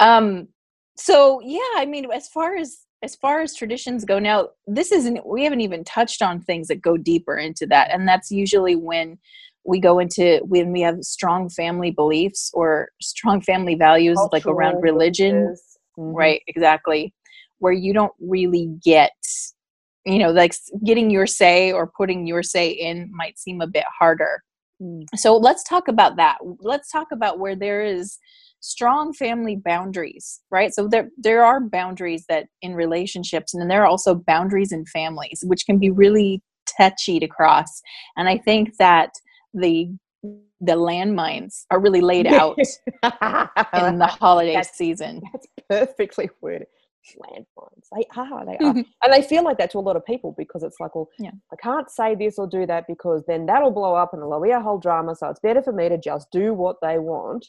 Um, 0.00 0.48
so 0.96 1.40
yeah, 1.44 1.60
I 1.76 1.86
mean, 1.86 2.10
as 2.12 2.28
far 2.28 2.56
as 2.56 2.80
as 3.02 3.14
far 3.14 3.40
as 3.40 3.54
traditions 3.54 4.04
go 4.04 4.18
now, 4.18 4.48
this 4.66 4.90
isn't. 4.92 5.24
We 5.26 5.44
haven't 5.44 5.60
even 5.60 5.84
touched 5.84 6.20
on 6.20 6.40
things 6.40 6.66
that 6.68 6.82
go 6.82 6.96
deeper 6.96 7.36
into 7.36 7.64
that, 7.68 7.90
and 7.92 8.06
that's 8.08 8.30
usually 8.30 8.74
when 8.76 9.18
we 9.64 9.78
go 9.80 9.98
into 10.00 10.40
when 10.44 10.72
we 10.72 10.80
have 10.80 11.02
strong 11.02 11.48
family 11.48 11.90
beliefs 11.92 12.50
or 12.54 12.88
strong 13.00 13.40
family 13.40 13.74
values, 13.76 14.18
like 14.32 14.46
around 14.46 14.80
religion. 14.82 15.56
Mhm. 15.98 16.14
right? 16.14 16.42
Exactly, 16.46 17.12
where 17.58 17.72
you 17.72 17.92
don't 17.92 18.12
really 18.20 18.66
get. 18.84 19.12
You 20.08 20.18
know, 20.18 20.30
like 20.30 20.54
getting 20.84 21.10
your 21.10 21.26
say 21.26 21.70
or 21.72 21.86
putting 21.96 22.26
your 22.26 22.42
say 22.42 22.70
in 22.70 23.10
might 23.12 23.38
seem 23.38 23.60
a 23.60 23.66
bit 23.66 23.84
harder. 23.98 24.42
Mm. 24.80 25.06
so 25.16 25.36
let's 25.36 25.64
talk 25.64 25.88
about 25.88 26.16
that. 26.16 26.38
Let's 26.60 26.90
talk 26.90 27.08
about 27.12 27.40
where 27.40 27.56
there 27.56 27.82
is 27.82 28.16
strong 28.60 29.12
family 29.12 29.56
boundaries 29.56 30.40
right? 30.50 30.72
So 30.74 30.88
there 30.88 31.08
there 31.16 31.44
are 31.44 31.60
boundaries 31.60 32.24
that 32.28 32.46
in 32.62 32.74
relationships 32.74 33.54
and 33.54 33.60
then 33.60 33.68
there 33.68 33.82
are 33.82 33.86
also 33.86 34.14
boundaries 34.14 34.72
in 34.72 34.84
families 34.86 35.40
which 35.44 35.66
can 35.66 35.78
be 35.78 35.90
really 35.90 36.42
touchy 36.76 37.18
to 37.20 37.26
cross. 37.26 37.82
And 38.16 38.28
i 38.28 38.38
think 38.38 38.76
that 38.78 39.10
the 39.54 39.90
the 40.60 40.72
landmines 40.72 41.64
are 41.70 41.80
really 41.80 42.00
laid 42.00 42.26
out 42.40 42.58
in 42.58 43.98
the 43.98 44.08
holiday 44.20 44.54
That's- 44.54 44.76
season. 44.76 45.22
That's 45.32 45.46
perfectly 45.68 46.30
worded. 46.40 46.66
Landmines. 47.16 47.86
They 47.96 48.06
are. 48.16 48.44
They 48.46 48.58
are. 48.58 48.74
and 49.02 49.12
they 49.12 49.22
feel 49.22 49.42
like 49.44 49.58
that 49.58 49.70
to 49.72 49.78
a 49.78 49.80
lot 49.80 49.96
of 49.96 50.04
people 50.04 50.34
because 50.36 50.62
it's 50.62 50.78
like, 50.80 50.94
well, 50.94 51.08
Yeah. 51.18 51.30
I 51.52 51.56
can't 51.62 51.90
say 51.90 52.14
this 52.14 52.38
or 52.38 52.46
do 52.46 52.66
that 52.66 52.86
because 52.86 53.24
then 53.26 53.46
that'll 53.46 53.70
blow 53.70 53.94
up 53.94 54.12
and 54.12 54.20
it'll 54.22 54.40
be 54.42 54.50
a 54.50 54.60
whole 54.60 54.78
drama. 54.78 55.14
So 55.16 55.28
it's 55.28 55.40
better 55.40 55.62
for 55.62 55.72
me 55.72 55.88
to 55.88 55.98
just 55.98 56.30
do 56.30 56.54
what 56.54 56.76
they 56.82 56.98
want. 56.98 57.46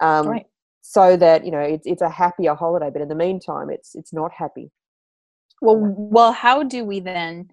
Um, 0.00 0.28
right 0.28 0.46
So 0.82 1.16
that, 1.16 1.44
you 1.44 1.50
know, 1.52 1.60
it's, 1.60 1.86
it's 1.86 2.02
a 2.02 2.08
happier 2.10 2.54
holiday. 2.54 2.90
But 2.92 3.02
in 3.02 3.08
the 3.08 3.14
meantime, 3.14 3.70
it's 3.70 3.94
it's 3.94 4.12
not 4.12 4.32
happy. 4.32 4.70
well 5.62 5.78
well 5.78 6.32
how 6.32 6.62
do 6.62 6.84
we 6.84 7.00
then 7.00 7.48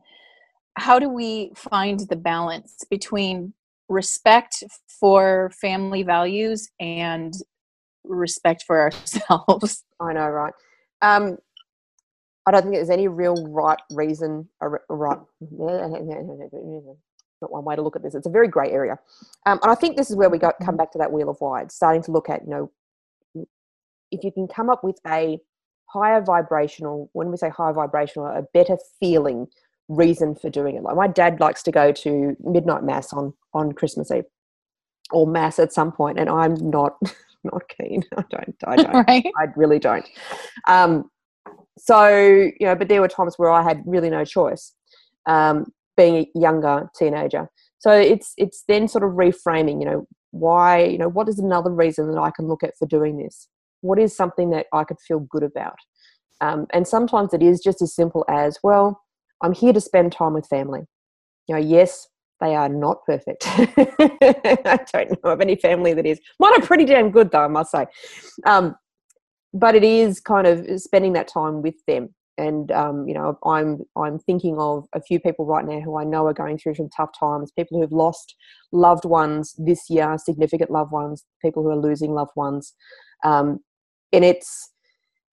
how 0.77 0.97
do 0.99 1.08
we 1.08 1.51
find 1.56 1.99
the 2.10 2.15
balance 2.15 2.84
between 2.89 3.53
respect 3.89 4.63
for 4.99 5.51
family 5.62 6.03
values 6.03 6.69
and 6.79 7.34
respect 8.03 8.63
for 8.67 8.82
ourselves 8.82 9.84
I 10.01 10.13
know, 10.13 10.27
right? 10.27 10.53
Um, 11.04 11.38
I 12.48 12.52
don't 12.52 12.63
think 12.63 12.74
there's 12.76 12.89
any 12.89 13.08
real 13.08 13.48
right 13.48 13.80
reason. 13.92 14.50
Right, 14.62 15.20
not 17.42 17.52
one 17.52 17.66
way 17.66 17.76
to 17.76 17.82
look 17.82 17.96
at 17.96 18.04
this. 18.04 18.16
It's 18.16 18.28
a 18.28 18.32
very 18.32 18.48
grey 18.48 18.72
area, 18.72 18.98
um, 19.46 19.60
and 19.62 19.72
I 19.72 19.76
think 19.76 19.98
this 19.98 20.10
is 20.10 20.16
where 20.16 20.30
we 20.30 20.39
go, 20.39 20.52
come 20.63 20.78
back 20.78 20.92
to 20.94 20.98
that 20.98 21.12
wheel 21.12 21.30
of 21.30 21.38
why, 21.39 21.68
starting 21.68 22.02
to 22.04 22.12
look 22.12 22.30
at 22.30 22.44
you 22.44 22.50
know 22.50 22.72
if 24.12 24.24
you 24.24 24.32
can 24.32 24.48
come 24.48 24.70
up 24.70 24.84
with 24.84 25.00
a 25.08 25.39
higher 25.88 26.22
vibrational. 26.22 27.10
When 27.13 27.32
we 27.32 27.38
say 27.38 27.50
higher 27.50 27.74
vibrational, 27.74 28.28
a 28.28 28.44
better 28.54 28.78
feeling 29.00 29.48
reason 29.89 30.36
for 30.36 30.50
doing 30.50 30.76
it. 30.76 30.84
Like 30.84 30.96
my 30.96 31.08
dad 31.08 31.39
likes 31.39 31.63
to 31.63 31.72
go 31.72 31.92
to 31.92 32.36
midnight 32.42 32.84
mass 32.84 33.13
on 33.13 33.34
on 33.54 33.74
Christmas 33.74 34.12
Eve 34.12 34.26
or 35.12 35.28
mass 35.28 35.60
at 35.60 35.74
some 35.74 35.92
point, 35.92 36.20
and 36.20 36.30
I'm 36.30 36.56
not 36.56 36.98
not 37.51 37.63
keen. 37.79 38.03
I 38.17 38.23
don't. 38.29 38.56
I 38.65 38.75
don't. 38.84 39.08
right 39.08 39.32
I 39.39 39.45
really 39.56 39.79
don't. 39.79 40.08
Um, 40.67 41.10
so 41.77 42.08
you 42.08 42.65
know, 42.65 42.75
but 42.75 42.88
there 42.88 43.01
were 43.01 43.08
times 43.08 43.36
where 43.38 43.51
I 43.51 43.63
had 43.63 43.82
really 43.86 44.10
no 44.10 44.25
choice, 44.25 44.73
um, 45.27 45.65
being 45.97 46.15
a 46.15 46.39
younger 46.39 46.89
teenager. 46.97 47.49
So 47.79 47.91
it's 47.91 48.34
it's 48.38 48.63
then 48.67 48.88
sort 48.88 49.03
of 49.03 49.12
reframing. 49.12 49.79
You 49.79 49.86
know, 49.86 50.08
why? 50.32 50.84
You 50.84 50.97
know, 50.97 51.10
what 51.10 51.29
is 51.29 51.39
another 51.39 51.71
reason 51.71 52.12
that 52.12 52.19
I 52.19 52.32
can 52.32 52.47
look 52.47 52.63
at 52.63 52.77
for 52.77 52.88
doing 52.88 53.17
this? 53.17 53.47
What 53.82 53.99
is 53.99 54.15
something 54.15 54.49
that 54.51 54.67
I 54.71 54.84
could 54.84 54.99
feel 54.99 55.19
good 55.19 55.43
about? 55.43 55.75
Um, 56.41 56.67
and 56.73 56.88
sometimes 56.88 57.34
it 57.34 57.41
is 57.41 57.62
just 57.62 57.82
as 57.82 57.95
simple 57.95 58.25
as, 58.27 58.58
well, 58.63 59.01
I'm 59.41 59.53
here 59.53 59.73
to 59.73 59.79
spend 59.82 60.12
time 60.12 60.34
with 60.34 60.47
family. 60.47 60.82
You 61.47 61.56
know, 61.56 61.62
yes, 61.62 62.08
they 62.43 62.56
are 62.56 62.69
not 62.69 63.06
perfect. 63.06 63.45
I 63.47 64.79
don't 64.93 65.23
know 65.23 65.32
of 65.32 65.41
any 65.41 65.56
family 65.56 65.93
that 65.93 66.06
is. 66.06 66.19
Mine 66.39 66.62
are 66.62 66.65
pretty 66.65 66.84
damn 66.84 67.10
good, 67.10 67.32
though, 67.32 67.45
I 67.45 67.47
must 67.47 67.71
say. 67.71 67.86
Um, 68.45 68.75
but 69.53 69.75
it 69.75 69.84
is 69.84 70.19
kind 70.19 70.45
of 70.45 70.65
spending 70.82 71.13
that 71.13 71.29
time 71.29 71.62
with 71.62 71.75
them. 71.88 72.13
And 72.38 72.71
um, 72.71 73.08
you 73.08 73.13
know, 73.13 73.38
I'm 73.45 73.84
I'm 73.95 74.17
thinking 74.17 74.58
of 74.58 74.88
a 74.93 75.01
few 75.01 75.19
people 75.19 75.45
right 75.45 75.63
now 75.63 75.79
who 75.79 75.97
I 75.99 76.03
know 76.03 76.25
are 76.25 76.34
going 76.34 76.58
through 76.58 76.75
some 76.75 76.89
tough 76.89 77.12
times. 77.17 77.51
People 77.51 77.79
who've 77.79 77.91
lost 77.91 78.36
loved 78.71 79.06
ones 79.06 79.53
this 79.58 79.88
year, 79.88 80.17
significant 80.17 80.71
loved 80.71 80.91
ones. 80.91 81.23
People 81.43 81.62
who 81.62 81.69
are 81.69 81.77
losing 81.77 82.12
loved 82.12 82.32
ones, 82.36 82.73
um, 83.23 83.60
and 84.12 84.25
it's 84.25 84.71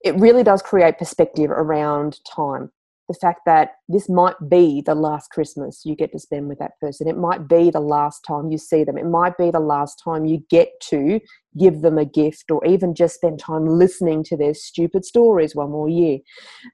it 0.04 0.14
really 0.16 0.42
does 0.42 0.60
create 0.60 0.98
perspective 0.98 1.50
around 1.50 2.18
time 2.36 2.70
the 3.10 3.18
fact 3.20 3.40
that 3.44 3.72
this 3.88 4.08
might 4.08 4.36
be 4.48 4.84
the 4.86 4.94
last 4.94 5.32
Christmas 5.32 5.82
you 5.84 5.96
get 5.96 6.12
to 6.12 6.18
spend 6.20 6.48
with 6.48 6.60
that 6.60 6.78
person. 6.80 7.08
It 7.08 7.16
might 7.16 7.48
be 7.48 7.68
the 7.68 7.80
last 7.80 8.20
time 8.20 8.52
you 8.52 8.56
see 8.56 8.84
them. 8.84 8.96
It 8.96 9.04
might 9.04 9.36
be 9.36 9.50
the 9.50 9.58
last 9.58 10.00
time 10.04 10.26
you 10.26 10.44
get 10.48 10.68
to 10.90 11.18
give 11.58 11.80
them 11.82 11.98
a 11.98 12.04
gift 12.04 12.52
or 12.52 12.64
even 12.64 12.94
just 12.94 13.16
spend 13.16 13.40
time 13.40 13.66
listening 13.66 14.22
to 14.24 14.36
their 14.36 14.54
stupid 14.54 15.04
stories 15.04 15.56
one 15.56 15.72
more 15.72 15.88
year. 15.88 16.18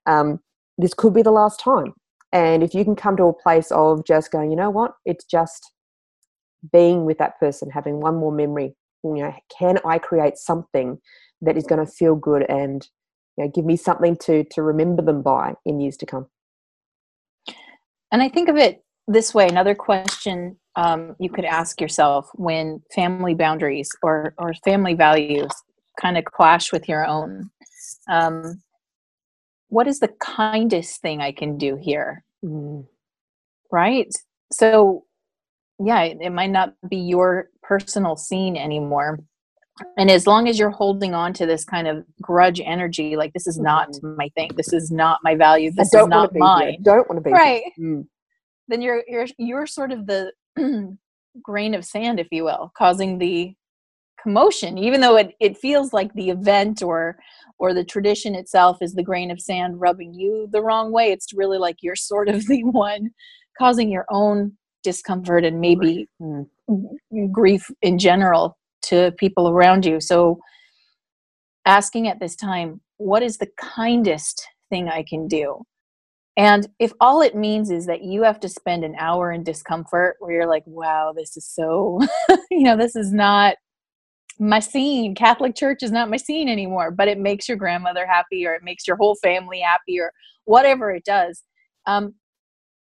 Um, 0.05 0.41
this 0.77 0.93
could 0.93 1.15
be 1.15 1.23
the 1.23 1.31
last 1.31 1.59
time. 1.59 1.95
And 2.33 2.63
if 2.63 2.75
you 2.75 2.85
can 2.85 2.97
come 2.97 3.17
to 3.17 3.25
a 3.25 3.43
place 3.43 3.71
of 3.71 4.05
just 4.05 4.31
going, 4.31 4.51
you 4.51 4.59
know 4.59 4.69
what, 4.69 4.93
it's 5.07 5.25
just 5.25 5.73
being 6.71 7.07
with 7.07 7.17
that 7.17 7.41
person, 7.41 7.71
having 7.71 7.99
one 7.99 8.17
more 8.17 8.33
memory. 8.33 8.77
You 9.03 9.15
know, 9.15 9.35
can 9.59 9.79
I 9.87 9.97
create 9.97 10.37
something 10.37 10.99
that 11.41 11.57
is 11.57 11.65
going 11.65 11.83
to 11.83 11.91
feel 11.91 12.15
good 12.15 12.45
and 12.51 12.87
you 13.37 13.45
know, 13.45 13.51
give 13.55 13.65
me 13.65 13.77
something 13.77 14.17
to 14.17 14.45
to 14.53 14.63
remember 14.63 15.03
them 15.03 15.23
by 15.23 15.55
in 15.65 15.81
years 15.81 15.97
to 15.99 16.07
come. 16.07 16.27
And 18.13 18.23
I 18.23 18.29
think 18.29 18.49
of 18.49 18.57
it 18.57 18.83
this 19.09 19.33
way 19.33 19.49
another 19.49 19.75
question 19.75 20.57
um, 20.77 21.17
you 21.19 21.31
could 21.31 21.45
ask 21.45 21.81
yourself 21.81 22.29
when 22.35 22.83
family 22.95 23.35
boundaries 23.35 23.89
or, 24.03 24.35
or 24.37 24.53
family 24.65 24.95
values 24.95 25.51
kind 26.01 26.19
of 26.19 26.25
clash 26.25 26.73
with 26.73 26.89
your 26.89 27.07
own 27.07 27.51
um, 28.09 28.63
what 29.69 29.87
is 29.87 30.01
the 30.01 30.13
kindest 30.21 31.01
thing 31.01 31.21
i 31.21 31.33
can 31.33 31.57
do 31.57 31.77
here 31.77 32.25
mm. 32.45 32.85
right 33.73 34.13
so 34.53 35.05
yeah 35.85 36.03
it, 36.03 36.19
it 36.21 36.31
might 36.31 36.51
not 36.51 36.75
be 36.89 36.97
your 36.97 37.49
personal 37.63 38.17
scene 38.17 38.57
anymore 38.57 39.19
and 39.97 40.11
as 40.11 40.27
long 40.27 40.49
as 40.49 40.59
you're 40.59 40.71
holding 40.71 41.15
on 41.15 41.33
to 41.35 41.47
this 41.47 41.65
kind 41.65 41.87
of 41.87 42.05
grudge 42.21 42.61
energy 42.61 43.17
like 43.17 43.33
this 43.33 43.47
is 43.47 43.59
not 43.59 43.91
mm-hmm. 43.91 44.17
my 44.17 44.29
thing 44.31 44.51
this 44.57 44.73
is 44.73 44.91
not 44.91 45.19
my 45.23 45.35
value 45.35 45.71
this 45.71 45.93
is 45.93 46.07
not 46.07 46.31
mine 46.35 46.71
here. 46.71 46.79
don't 46.83 47.09
want 47.09 47.19
to 47.19 47.23
be 47.23 47.33
right 47.33 47.63
mm. 47.79 48.05
then 48.69 48.81
you're 48.81 49.03
you're 49.07 49.27
you're 49.39 49.67
sort 49.67 49.93
of 49.93 50.07
the 50.07 50.33
grain 51.43 51.75
of 51.75 51.85
sand 51.85 52.19
if 52.19 52.29
you 52.31 52.45
will 52.45 52.73
causing 52.77 53.19
the 53.19 53.55
commotion 54.23 54.79
even 54.79 55.01
though 55.01 55.17
it, 55.17 55.35
it 55.41 55.59
feels 55.59 55.93
like 55.93 56.13
the 56.15 56.31
event 56.31 56.83
or 56.83 57.19
or 57.59 57.73
the 57.73 57.85
tradition 57.85 58.35
itself 58.35 58.79
is 58.81 58.95
the 58.95 59.03
grain 59.03 59.31
of 59.31 59.41
sand 59.41 59.79
rubbing 59.79 60.15
you 60.15 60.49
the 60.53 60.63
wrong 60.63 60.91
way 60.91 61.13
it's 61.13 61.35
really 61.35 61.59
like 61.59 61.77
you're 61.81 61.97
sort 61.97 62.29
of 62.29 62.47
the 62.49 62.65
one 62.65 63.11
causing 63.59 63.91
your 63.91 64.07
own 64.11 64.53
discomfort 64.83 65.45
and 65.45 65.61
maybe 65.61 66.09
mm. 66.21 66.47
grief 67.33 67.71
in 67.83 67.99
general 67.99 68.57
to 68.87 69.13
people 69.19 69.49
around 69.49 69.85
you. 69.85 70.01
So, 70.01 70.39
asking 71.65 72.09
at 72.09 72.21
this 72.21 72.37
time, 72.37 72.81
what 72.99 73.23
is 73.23 73.39
the 73.39 73.49
kindest 73.59 74.47
thing 74.71 74.89
I 74.89 75.05
can 75.09 75.27
do? 75.29 75.63
And 76.37 76.69
if 76.79 76.93
all 77.01 77.23
it 77.23 77.35
means 77.35 77.71
is 77.71 77.87
that 77.87 78.03
you 78.03 78.23
have 78.23 78.41
to 78.41 78.49
spend 78.49 78.85
an 78.85 78.95
hour 78.99 79.33
in 79.33 79.43
discomfort 79.43 80.17
where 80.19 80.33
you're 80.33 80.49
like, 80.49 80.65
wow, 80.67 81.15
this 81.17 81.37
is 81.37 81.49
so, 81.49 82.01
you 82.51 82.63
know, 82.63 82.77
this 82.77 82.95
is 82.95 83.13
not 83.13 83.57
my 84.39 84.61
scene. 84.61 85.15
Catholic 85.15 85.57
Church 85.57 85.83
is 85.83 85.91
not 85.91 86.11
my 86.11 86.19
scene 86.19 86.49
anymore, 86.49 86.91
but 86.91 87.09
it 87.09 87.19
makes 87.19 87.49
your 87.49 87.57
grandmother 87.57 88.07
happy 88.07 88.47
or 88.47 88.55
it 88.55 88.63
makes 88.63 88.87
your 88.87 88.97
whole 88.97 89.17
family 89.23 89.61
happy 89.61 89.99
or 89.99 90.13
whatever 90.45 90.91
it 90.91 91.05
does. 91.05 91.43
Um, 91.87 92.15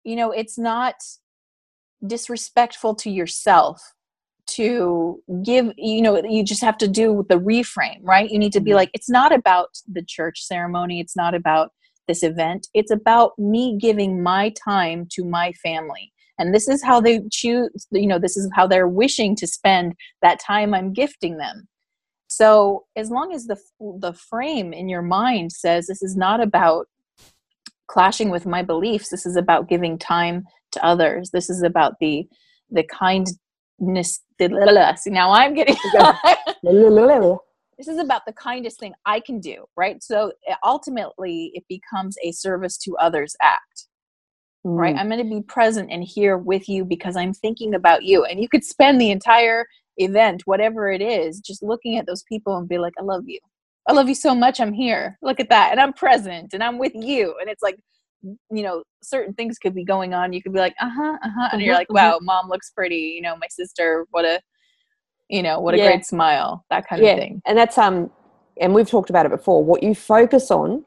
you 0.04 0.18
know, 0.18 0.32
it's 0.32 0.58
not 0.58 0.96
disrespectful 2.06 2.94
to 2.96 3.10
yourself 3.10 3.82
to 4.56 5.22
give 5.44 5.72
you 5.78 6.02
know 6.02 6.22
you 6.24 6.44
just 6.44 6.62
have 6.62 6.78
to 6.78 6.88
do 6.88 7.26
the 7.30 7.40
reframe 7.40 8.00
right? 8.02 8.30
You 8.30 8.40
need 8.40 8.54
to 8.54 8.60
be 8.60 8.72
mm-hmm. 8.72 8.78
like 8.78 8.92
it's 8.94 9.10
not 9.10 9.32
about 9.34 9.70
the 9.88 10.04
church 10.04 10.42
ceremony 10.44 11.00
it's 11.00 11.16
not 11.16 11.34
about 11.34 11.72
this 12.08 12.24
event 12.24 12.68
it's 12.74 12.92
about 12.92 13.38
me 13.38 13.78
giving 13.80 14.22
my 14.22 14.54
time 14.64 15.08
to 15.12 15.24
my 15.26 15.52
family. 15.64 16.12
And 16.38 16.54
this 16.54 16.68
is 16.68 16.84
how 16.84 17.00
they 17.00 17.22
choose 17.32 17.88
you 17.92 18.08
know 18.08 18.20
this 18.20 18.38
is 18.38 18.50
how 18.54 18.68
they're 18.68 18.88
wishing 18.88 19.36
to 19.38 19.48
spend 19.48 19.94
that 20.22 20.40
time 20.40 20.74
i'm 20.74 20.94
gifting 20.94 21.38
them. 21.38 21.68
So 22.28 22.86
as 22.96 23.10
long 23.10 23.34
as 23.34 23.46
the 23.46 23.58
the 24.00 24.14
frame 24.14 24.74
in 24.74 24.90
your 24.90 25.02
mind 25.02 25.52
says 25.52 25.88
this 25.88 26.04
is 26.04 26.16
not 26.16 26.42
about 26.42 26.88
clashing 27.88 28.30
with 28.30 28.46
my 28.46 28.64
beliefs 28.64 29.10
this 29.10 29.26
is 29.26 29.36
about 29.36 29.70
giving 29.70 29.98
time 29.98 30.44
to 30.72 30.84
others 30.84 31.30
this 31.32 31.50
is 31.50 31.62
about 31.62 31.94
the 32.00 32.28
the 32.72 32.84
kind 32.84 33.28
See, 35.00 35.10
now 35.10 35.32
I'm 35.32 35.54
getting. 35.54 35.76
this 37.78 37.88
is 37.88 37.98
about 37.98 38.26
the 38.26 38.34
kindest 38.34 38.80
thing 38.80 38.94
I 39.06 39.20
can 39.20 39.40
do, 39.40 39.66
right? 39.76 40.02
So 40.02 40.32
ultimately, 40.64 41.52
it 41.54 41.64
becomes 41.68 42.16
a 42.24 42.32
service 42.32 42.78
to 42.80 42.96
others 42.98 43.36
act, 43.42 43.88
mm. 44.66 44.78
right? 44.78 44.96
I'm 44.96 45.10
going 45.10 45.24
to 45.24 45.36
be 45.36 45.42
present 45.42 45.92
and 45.92 46.04
here 46.04 46.38
with 46.38 46.70
you 46.70 46.86
because 46.86 47.16
I'm 47.16 47.34
thinking 47.34 47.76
about 47.76 48.04
you. 48.04 48.24
And 48.24 48.40
you 48.40 48.48
could 48.48 48.64
spend 48.64 49.00
the 49.00 49.12
entire 49.12 49.66
event, 49.98 50.44
whatever 50.46 50.90
it 50.90 51.02
is, 51.02 51.40
just 51.40 51.64
looking 51.64 51.98
at 51.98 52.06
those 52.06 52.24
people 52.24 52.58
and 52.58 52.68
be 52.68 52.78
like, 52.78 52.94
I 53.00 53.04
love 53.04 53.24
you. 53.26 53.40
I 53.88 53.94
love 53.94 54.10
you 54.10 54.16
so 54.16 54.34
much. 54.34 54.60
I'm 54.60 54.74
here. 54.74 55.18
Look 55.22 55.40
at 55.40 55.50
that. 55.50 55.72
And 55.72 55.80
I'm 55.80 55.94
present 55.94 56.54
and 56.54 56.64
I'm 56.64 56.80
with 56.80 56.94
you. 56.96 57.36
And 57.40 57.50
it's 57.50 57.62
like, 57.62 57.78
you 58.52 58.64
know 58.64 58.84
certain 59.04 59.34
things 59.34 59.58
could 59.58 59.74
be 59.74 59.84
going 59.84 60.14
on 60.14 60.34
you 60.34 60.42
could 60.42 60.54
be 60.54 60.60
like 60.60 60.76
uh-huh 60.82 61.18
uh-huh 61.24 61.50
and 61.52 61.62
you're 61.62 61.74
mm-hmm, 61.74 61.80
like 61.80 61.88
mm-hmm. 61.88 61.96
wow 61.96 62.20
mom 62.22 62.50
looks 62.50 62.72
pretty 62.72 63.14
you 63.16 63.22
know 63.22 63.36
my 63.38 63.48
sister 63.50 64.06
what 64.12 64.26
a 64.26 64.40
you 65.30 65.42
know 65.42 65.60
what 65.60 65.74
a 65.74 65.78
yeah. 65.78 65.88
great 65.88 66.06
smile 66.06 66.66
that 66.70 66.88
kind 66.88 67.04
yeah. 67.04 67.12
of 67.12 67.20
thing 67.20 67.42
and 67.46 67.58
that's 67.58 67.78
um 67.78 68.10
and 68.60 68.74
we've 68.74 68.90
talked 68.90 69.10
about 69.10 69.26
it 69.26 69.30
before 69.30 69.64
what 69.64 69.84
you 69.84 69.94
focus 69.94 70.52
on 70.52 70.84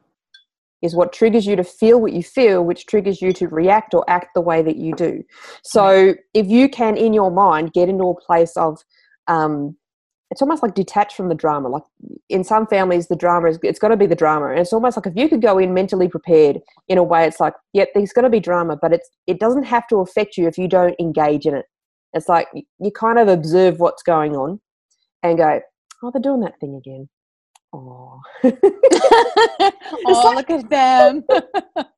is 0.80 0.94
what 0.94 1.12
triggers 1.12 1.44
you 1.44 1.56
to 1.56 1.64
feel 1.64 2.00
what 2.00 2.12
you 2.12 2.22
feel 2.22 2.64
which 2.64 2.86
triggers 2.86 3.20
you 3.20 3.32
to 3.32 3.48
react 3.48 3.94
or 3.94 4.08
act 4.08 4.28
the 4.34 4.40
way 4.40 4.62
that 4.62 4.76
you 4.76 4.94
do 4.94 5.22
so 5.62 6.14
if 6.34 6.46
you 6.46 6.68
can 6.68 6.96
in 6.96 7.12
your 7.12 7.30
mind 7.30 7.72
get 7.72 7.88
into 7.88 8.04
a 8.04 8.20
place 8.20 8.56
of 8.56 8.78
um, 9.26 9.76
it's 10.30 10.42
almost 10.42 10.62
like 10.62 10.74
detached 10.74 11.16
from 11.16 11.28
the 11.28 11.34
drama. 11.34 11.68
Like 11.68 11.84
in 12.28 12.44
some 12.44 12.66
families, 12.66 13.08
the 13.08 13.16
drama 13.16 13.48
is 13.48 13.58
it's 13.62 13.78
got 13.78 13.88
to 13.88 13.96
be 13.96 14.06
the 14.06 14.14
drama, 14.14 14.50
and 14.50 14.58
it's 14.58 14.72
almost 14.72 14.96
like 14.96 15.06
if 15.06 15.16
you 15.16 15.28
could 15.28 15.42
go 15.42 15.58
in 15.58 15.72
mentally 15.72 16.08
prepared 16.08 16.60
in 16.88 16.98
a 16.98 17.02
way, 17.02 17.26
it's 17.26 17.40
like, 17.40 17.54
yeah, 17.72 17.84
there's 17.94 18.12
going 18.12 18.24
to 18.24 18.30
be 18.30 18.40
drama, 18.40 18.76
but 18.80 18.92
it's 18.92 19.08
it 19.26 19.40
doesn't 19.40 19.64
have 19.64 19.86
to 19.88 19.96
affect 19.96 20.36
you 20.36 20.46
if 20.46 20.58
you 20.58 20.68
don't 20.68 20.94
engage 21.00 21.46
in 21.46 21.54
it. 21.54 21.66
It's 22.12 22.28
like 22.28 22.48
you 22.78 22.90
kind 22.90 23.18
of 23.18 23.28
observe 23.28 23.80
what's 23.80 24.02
going 24.02 24.36
on 24.36 24.60
and 25.22 25.38
go, 25.38 25.60
oh, 26.02 26.10
they're 26.10 26.22
doing 26.22 26.40
that 26.40 26.58
thing 26.60 26.74
again. 26.74 27.08
Oh, 27.72 28.20
oh 28.44 28.50
like, 30.34 30.48
look 30.48 30.50
at 30.50 30.70
them. 30.70 31.24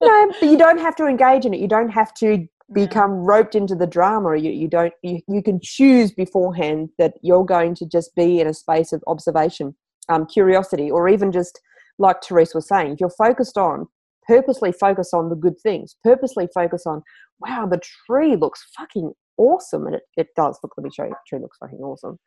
no, 0.03 0.33
but 0.41 0.43
you 0.43 0.59
don't 0.59 0.79
have 0.79 0.97
to 0.97 1.07
engage 1.07 1.47
in 1.47 1.55
it. 1.55 1.61
You 1.61 1.69
don't 1.69 1.91
have 1.91 2.13
to 2.15 2.47
become 2.73 3.13
roped 3.13 3.55
into 3.55 3.75
the 3.75 3.87
drama. 3.87 4.37
You, 4.37 4.51
you 4.51 4.69
don't 4.69 4.93
you, 5.03 5.21
you 5.29 5.43
can 5.43 5.61
choose 5.63 6.13
beforehand 6.13 6.91
that 6.99 7.15
you're 7.23 7.45
going 7.45 7.75
to 7.77 7.87
just 7.87 8.15
be 8.15 8.41
in 8.41 8.47
a 8.47 8.55
space 8.55 8.93
of 8.93 9.03
observation 9.07 9.75
um, 10.09 10.27
curiosity 10.27 10.91
or 10.91 11.09
even 11.09 11.33
just 11.33 11.61
like 11.99 12.23
Therese 12.23 12.55
was 12.55 12.69
saying 12.69 12.93
if 12.93 13.01
you're 13.01 13.11
focused 13.11 13.59
on 13.59 13.87
purposely 14.27 14.73
focus 14.73 15.11
on 15.13 15.29
the 15.29 15.35
good 15.35 15.59
things 15.61 15.97
purposely 16.05 16.49
focus 16.55 16.85
on 16.87 17.03
wow 17.41 17.67
the 17.67 17.81
tree 18.07 18.37
looks 18.37 18.65
fucking 18.77 19.13
awesome 19.37 19.87
and 19.87 19.97
it, 19.97 20.03
it 20.17 20.29
does. 20.37 20.59
Look 20.63 20.73
let 20.77 20.85
me 20.85 20.91
show 20.95 21.05
you. 21.05 21.11
The 21.11 21.17
tree 21.29 21.41
looks 21.41 21.59
fucking 21.59 21.79
awesome. 21.79 22.19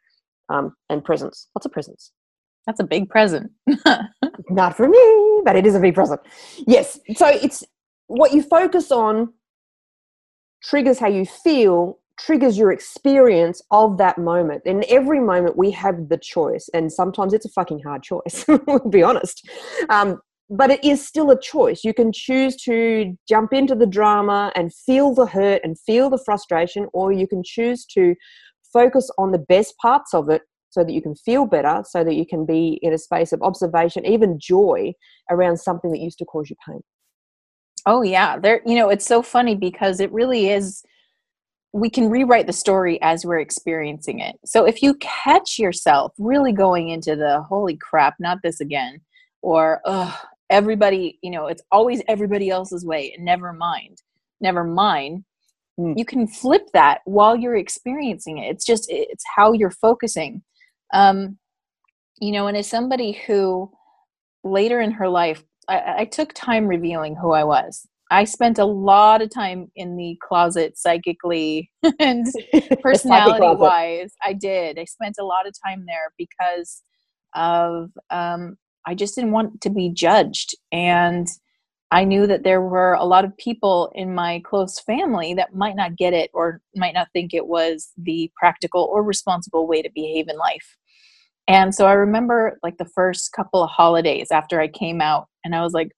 Um, 0.50 0.74
and 0.90 1.04
presents. 1.04 1.48
Lots 1.56 1.66
of 1.66 1.72
presents. 1.72 2.12
That's 2.68 2.80
a 2.80 2.84
big 2.84 3.10
present. 3.10 3.52
Not 4.50 4.76
for 4.76 4.88
me 4.88 5.42
but 5.46 5.56
it 5.56 5.66
is 5.66 5.76
a 5.76 5.80
big 5.80 5.96
present. 5.96 6.22
Yes. 6.68 7.00
So 7.16 7.28
it's 7.28 7.64
what 8.08 8.34
you 8.34 8.42
focus 8.42 8.92
on 8.92 9.34
triggers 10.64 11.00
how 11.00 11.08
you 11.08 11.26
feel 11.26 12.00
triggers 12.20 12.58
your 12.58 12.72
experience 12.72 13.62
of 13.72 13.98
that 13.98 14.18
moment. 14.18 14.62
In 14.66 14.84
every 14.88 15.20
moment, 15.20 15.58
we 15.58 15.72
have 15.72 16.10
the 16.10 16.18
choice, 16.18 16.70
and 16.74 16.92
sometimes 16.92 17.34
it's 17.34 17.46
a 17.46 17.50
fucking 17.50 17.80
hard 17.80 18.04
choice. 18.04 18.46
we'll 18.68 18.90
be 18.90 19.04
honest, 19.04 19.48
um, 19.90 20.20
but 20.50 20.70
it 20.70 20.84
is 20.84 21.06
still 21.06 21.32
a 21.32 21.40
choice. 21.40 21.84
You 21.84 21.94
can 21.94 22.12
choose 22.14 22.56
to 22.64 23.18
jump 23.28 23.54
into 23.54 23.76
the 23.76 23.88
drama 23.88 24.52
and 24.56 24.74
feel 24.74 25.14
the 25.14 25.26
hurt 25.26 25.62
and 25.64 25.80
feel 25.80 26.10
the 26.10 26.22
frustration, 26.24 26.88
or 26.94 27.12
you 27.12 27.28
can 27.28 27.42
choose 27.44 27.86
to 27.88 28.16
focus 28.72 29.10
on 29.18 29.32
the 29.32 29.40
best 29.40 29.76
parts 29.78 30.14
of 30.14 30.30
it 30.30 30.42
so 30.70 30.84
that 30.84 30.94
you 30.94 31.02
can 31.02 31.16
feel 31.16 31.46
better, 31.46 31.84
so 31.88 32.04
that 32.04 32.16
you 32.16 32.26
can 32.26 32.46
be 32.46 32.80
in 32.82 32.94
a 32.94 32.98
space 32.98 33.32
of 33.32 33.42
observation, 33.44 34.06
even 34.06 34.40
joy 34.40 34.92
around 35.30 35.58
something 35.58 35.92
that 35.92 36.00
used 36.00 36.18
to 36.18 36.26
cause 36.26 36.50
you 36.50 36.56
pain. 36.68 36.82
Oh 37.86 38.02
yeah, 38.02 38.38
there 38.40 38.62
you 38.66 38.76
know, 38.76 38.90
it's 38.90 39.06
so 39.06 39.22
funny 39.22 39.56
because 39.56 40.00
it 40.00 40.12
really 40.12 40.50
is 40.50 40.84
we 41.74 41.90
can 41.90 42.10
rewrite 42.10 42.46
the 42.46 42.54
story 42.54 43.02
as 43.02 43.26
we're 43.26 43.40
experiencing 43.40 44.20
it. 44.20 44.36
So 44.46 44.64
if 44.66 44.84
you 44.84 44.94
catch 44.96 45.58
yourself 45.58 46.14
really 46.20 46.52
going 46.52 46.90
into 46.90 47.16
the 47.16 47.42
holy 47.42 47.76
crap, 47.78 48.16
not 48.20 48.38
this 48.44 48.62
again 48.62 49.02
or 49.42 49.82
everybody, 50.52 51.18
you 51.24 51.32
know, 51.32 51.48
it's 51.48 51.64
always 51.72 52.02
everybody 52.08 52.50
else's 52.50 52.86
way 52.86 53.12
and 53.16 53.26
never 53.26 53.54
mind. 53.54 54.04
Never 54.40 54.64
mind. 54.64 55.26
Mm. 55.80 55.98
You 55.98 56.06
can 56.06 56.28
flip 56.28 56.68
that 56.74 57.02
while 57.06 57.36
you're 57.36 57.58
experiencing 57.58 58.38
it. 58.38 58.52
It's 58.52 58.66
just 58.66 58.86
it's 58.90 59.24
how 59.36 59.54
you're 59.54 59.72
focusing. 59.72 60.44
Um 60.94 61.40
you 62.22 62.32
know, 62.32 62.46
and 62.46 62.56
as 62.56 62.70
somebody 62.70 63.14
who 63.14 63.72
later 64.44 64.80
in 64.80 64.92
her 64.92 65.10
life 65.10 65.44
I, 65.68 65.96
I 66.00 66.06
took 66.06 66.34
time 66.34 66.68
revealing 66.68 67.16
who 67.16 67.32
I 67.32 67.44
was. 67.44 67.88
I 68.12 68.26
spent 68.26 68.60
a 68.60 68.66
lot 68.66 69.22
of 69.22 69.30
time 69.32 69.72
in 69.76 69.96
the 69.98 70.18
closet 70.22 70.78
psychically 70.78 71.72
and 72.00 72.26
personality 72.82 73.40
wise. 73.42 74.14
I 74.22 74.34
did. 74.34 74.78
I 74.78 74.86
spent 74.86 75.16
a 75.20 75.26
lot 75.26 75.48
of 75.48 75.54
time 75.66 75.86
there 75.88 76.14
because 76.18 76.82
of 77.36 77.90
um, 78.12 78.58
I 78.86 78.96
just 78.96 79.16
didn't 79.16 79.32
want 79.32 79.62
to 79.62 79.70
be 79.70 79.90
judged. 79.90 80.56
And 80.72 81.28
I 81.92 82.06
knew 82.06 82.28
that 82.28 82.44
there 82.44 82.62
were 82.62 82.94
a 82.94 83.06
lot 83.06 83.24
of 83.24 83.38
people 83.38 83.92
in 83.94 84.16
my 84.16 84.42
close 84.46 84.80
family 84.80 85.34
that 85.36 85.54
might 85.54 85.76
not 85.76 85.96
get 85.96 86.14
it 86.14 86.32
or 86.34 86.60
might 86.76 86.96
not 86.96 87.08
think 87.14 87.34
it 87.34 87.48
was 87.48 87.92
the 87.98 88.32
practical 88.36 88.90
or 88.92 89.04
responsible 89.04 89.68
way 89.68 89.82
to 89.82 89.90
behave 89.94 90.28
in 90.28 90.38
life. 90.38 90.78
And 91.48 91.76
so 91.76 91.88
I 91.88 91.94
remember 91.94 92.58
like 92.64 92.78
the 92.78 92.90
first 92.96 93.32
couple 93.34 93.64
of 93.64 93.70
holidays 93.70 94.30
after 94.32 94.62
I 94.62 94.68
came 94.68 95.02
out, 95.02 95.28
and 95.44 95.56
I 95.56 95.62
was 95.62 95.74
like, 95.74 95.92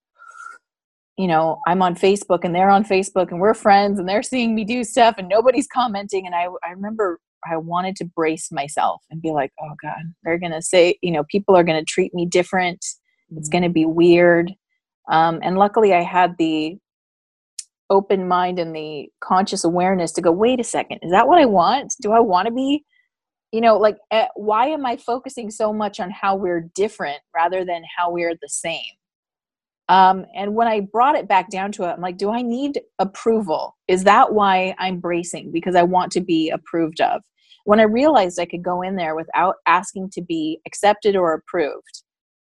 you 1.17 1.27
know, 1.27 1.61
I'm 1.65 1.81
on 1.81 1.95
Facebook 1.95 2.39
and 2.43 2.53
they're 2.53 2.69
on 2.69 2.83
Facebook 2.83 3.31
and 3.31 3.39
we're 3.39 3.53
friends 3.53 3.99
and 3.99 4.09
they're 4.09 4.23
seeing 4.23 4.53
me 4.53 4.65
do 4.65 4.83
stuff 4.83 5.15
and 5.17 5.29
nobody's 5.29 5.67
commenting. 5.67 6.25
And 6.25 6.35
I, 6.35 6.47
I 6.63 6.71
remember 6.71 7.19
I 7.49 7.57
wanted 7.57 7.95
to 7.97 8.05
brace 8.05 8.51
myself 8.51 9.01
and 9.09 9.21
be 9.21 9.31
like, 9.31 9.51
oh 9.61 9.75
God, 9.81 10.01
they're 10.23 10.39
going 10.39 10.51
to 10.51 10.61
say, 10.61 10.97
you 11.01 11.11
know, 11.11 11.23
people 11.29 11.55
are 11.55 11.63
going 11.63 11.79
to 11.79 11.85
treat 11.85 12.13
me 12.13 12.25
different. 12.25 12.83
It's 13.37 13.49
going 13.49 13.63
to 13.63 13.69
be 13.69 13.85
weird. 13.85 14.51
Um, 15.09 15.39
and 15.43 15.57
luckily, 15.57 15.93
I 15.93 16.01
had 16.01 16.35
the 16.37 16.77
open 17.89 18.27
mind 18.27 18.59
and 18.59 18.75
the 18.75 19.07
conscious 19.23 19.63
awareness 19.63 20.11
to 20.13 20.21
go, 20.21 20.31
wait 20.31 20.59
a 20.59 20.63
second, 20.63 20.99
is 21.01 21.11
that 21.11 21.27
what 21.27 21.39
I 21.39 21.45
want? 21.45 21.93
Do 22.01 22.11
I 22.11 22.19
want 22.19 22.47
to 22.47 22.53
be, 22.53 22.83
you 23.55 23.61
know, 23.61 23.77
like, 23.77 23.97
uh, 24.11 24.25
why 24.35 24.67
am 24.67 24.85
I 24.85 24.97
focusing 24.97 25.49
so 25.49 25.71
much 25.71 26.01
on 26.01 26.11
how 26.11 26.35
we're 26.35 26.69
different 26.75 27.19
rather 27.33 27.63
than 27.63 27.83
how 27.97 28.11
we're 28.11 28.35
the 28.35 28.49
same? 28.49 28.81
Um, 29.87 30.25
and 30.35 30.55
when 30.55 30.67
I 30.67 30.81
brought 30.81 31.15
it 31.15 31.29
back 31.29 31.49
down 31.49 31.71
to 31.73 31.83
it, 31.83 31.93
I'm 31.93 32.01
like, 32.01 32.17
do 32.17 32.31
I 32.31 32.41
need 32.41 32.81
approval? 32.99 33.77
Is 33.87 34.03
that 34.03 34.33
why 34.33 34.75
I'm 34.77 34.99
bracing? 34.99 35.53
Because 35.53 35.73
I 35.73 35.83
want 35.83 36.11
to 36.11 36.21
be 36.21 36.49
approved 36.49 36.99
of. 36.99 37.21
When 37.63 37.79
I 37.79 37.83
realized 37.83 38.41
I 38.41 38.45
could 38.45 38.61
go 38.61 38.81
in 38.81 38.97
there 38.97 39.15
without 39.15 39.55
asking 39.67 40.09
to 40.15 40.21
be 40.21 40.59
accepted 40.67 41.15
or 41.15 41.33
approved, 41.33 42.03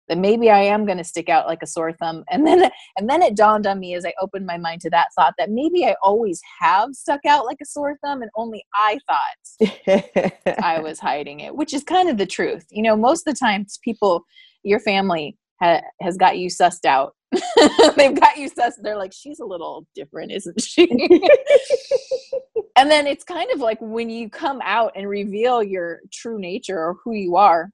that 0.10 0.18
maybe 0.18 0.50
I 0.50 0.62
am 0.62 0.86
going 0.86 0.98
to 0.98 1.04
stick 1.04 1.30
out 1.30 1.48
like 1.48 1.64
a 1.64 1.68
sore 1.68 1.94
thumb. 1.94 2.24
And 2.30 2.46
then, 2.46 2.70
and 2.98 3.10
then 3.10 3.22
it 3.22 3.36
dawned 3.36 3.66
on 3.66 3.80
me 3.80 3.94
as 3.94 4.06
I 4.06 4.14
opened 4.22 4.46
my 4.46 4.58
mind 4.58 4.82
to 4.82 4.90
that 4.90 5.08
thought 5.16 5.36
that 5.38 5.50
maybe 5.50 5.86
I 5.86 5.96
always 6.04 6.42
have 6.60 6.94
stuck 6.94 7.22
out 7.26 7.46
like 7.46 7.58
a 7.62 7.66
sore 7.66 7.98
thumb, 8.04 8.22
and 8.22 8.32
only 8.36 8.64
I 8.74 9.00
thought 9.08 10.60
I 10.62 10.80
was 10.84 11.00
hiding 11.00 11.40
it, 11.40 11.56
which 11.56 11.74
is 11.74 11.84
kind 11.84 12.10
of 12.10 12.18
the 12.18 12.26
truth. 12.26 12.66
You 12.72 12.84
know, 12.84 12.98
most 12.98 13.26
of 13.28 13.34
the 13.34 13.40
times 13.40 13.80
people, 13.84 14.26
your 14.64 14.80
family 14.80 15.38
ha- 15.62 15.82
has 16.02 16.18
got 16.18 16.38
you 16.38 16.50
sussed 16.50 16.86
out 16.86 17.14
they've 17.96 18.20
got 18.20 18.38
you 18.38 18.50
sussed. 18.50 18.82
They're 18.82 18.98
like, 18.98 19.14
she's 19.14 19.40
a 19.40 19.46
little 19.46 19.86
different, 19.96 20.32
isn't 20.32 20.62
she? 20.62 20.88
and 22.76 22.90
then 22.90 23.06
it's 23.08 23.24
kind 23.24 23.50
of 23.52 23.60
like 23.60 23.78
when 23.82 24.10
you 24.10 24.30
come 24.30 24.62
out 24.64 24.94
and 24.96 25.08
reveal 25.08 25.62
your 25.62 26.00
true 26.12 26.40
nature 26.40 26.78
or 26.78 26.96
who 27.04 27.14
you 27.14 27.36
are, 27.36 27.70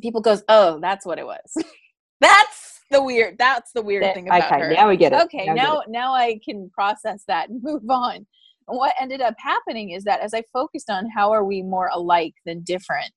people 0.00 0.20
goes, 0.20 0.42
oh, 0.48 0.78
that's 0.80 1.06
what 1.06 1.18
it 1.18 1.26
was. 1.26 1.64
that's 2.20 2.80
the 2.90 3.02
weird. 3.02 3.36
That's 3.38 3.72
the 3.72 3.82
weird 3.82 4.04
that, 4.04 4.14
thing 4.14 4.28
about 4.28 4.52
okay, 4.52 4.60
her. 4.60 4.72
now 4.72 4.88
we 4.88 4.96
get 4.96 5.12
it. 5.12 5.22
Okay, 5.22 5.46
now 5.46 5.54
now, 5.54 5.82
now 5.88 6.14
I 6.14 6.38
can 6.44 6.70
process 6.70 7.24
that 7.28 7.48
and 7.48 7.62
move 7.62 7.82
on. 7.88 8.26
And 8.66 8.78
what 8.78 8.94
ended 9.00 9.20
up 9.20 9.34
happening 9.38 9.90
is 9.90 10.04
that 10.04 10.20
as 10.20 10.32
I 10.32 10.42
focused 10.52 10.90
on 10.90 11.08
how 11.10 11.32
are 11.32 11.44
we 11.44 11.62
more 11.62 11.90
alike 11.92 12.34
than 12.46 12.62
different, 12.62 13.12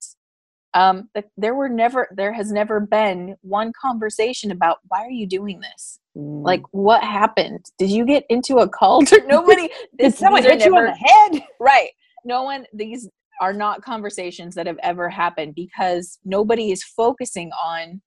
um, 0.74 1.10
there 1.38 1.56
were 1.56 1.70
never 1.70 2.08
there 2.16 2.34
has 2.34 2.52
never 2.52 2.80
been 2.80 3.36
one 3.42 3.72
conversation 3.82 4.52
about 4.52 4.78
why 4.90 5.00
are 5.00 5.12
you 5.12 5.26
doing 5.26 5.60
this 5.60 6.00
mm. 6.16 6.44
like 6.46 6.62
what 6.72 7.04
happened 7.04 7.66
did 7.80 7.90
you 7.90 8.06
get 8.06 8.26
into 8.30 8.58
a 8.58 8.70
cult 8.70 9.12
or 9.12 9.20
nobody 9.28 9.70
did 9.98 10.14
someone 10.14 10.44
hit 10.44 10.60
never, 10.60 10.70
you 10.70 10.78
on 10.78 10.86
the 10.86 10.92
head 10.92 11.44
right 11.60 11.90
no 12.26 12.44
one 12.44 12.66
these 12.74 13.10
are 13.42 13.54
not 13.54 13.82
conversations 13.82 14.56
that 14.56 14.68
have 14.68 14.80
ever 14.84 15.10
happened 15.10 15.56
because 15.56 16.20
nobody 16.26 16.72
is 16.72 16.84
focusing 16.84 17.52
on 17.64 18.02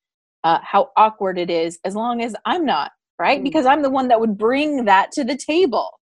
uh, 0.45 0.59
how 0.62 0.91
awkward 0.97 1.39
it 1.39 1.51
is 1.51 1.78
as 1.85 1.95
long 1.95 2.22
as 2.22 2.35
i'm 2.47 2.64
not 2.64 2.93
right 3.18 3.41
mm. 3.41 3.45
because 3.45 3.66
i'm 3.66 3.83
the 3.83 3.91
one 3.91 4.09
that 4.09 4.20
would 4.20 4.39
bring 4.39 4.85
that 4.85 5.12
to 5.12 5.24
the 5.24 5.37
table 5.37 6.01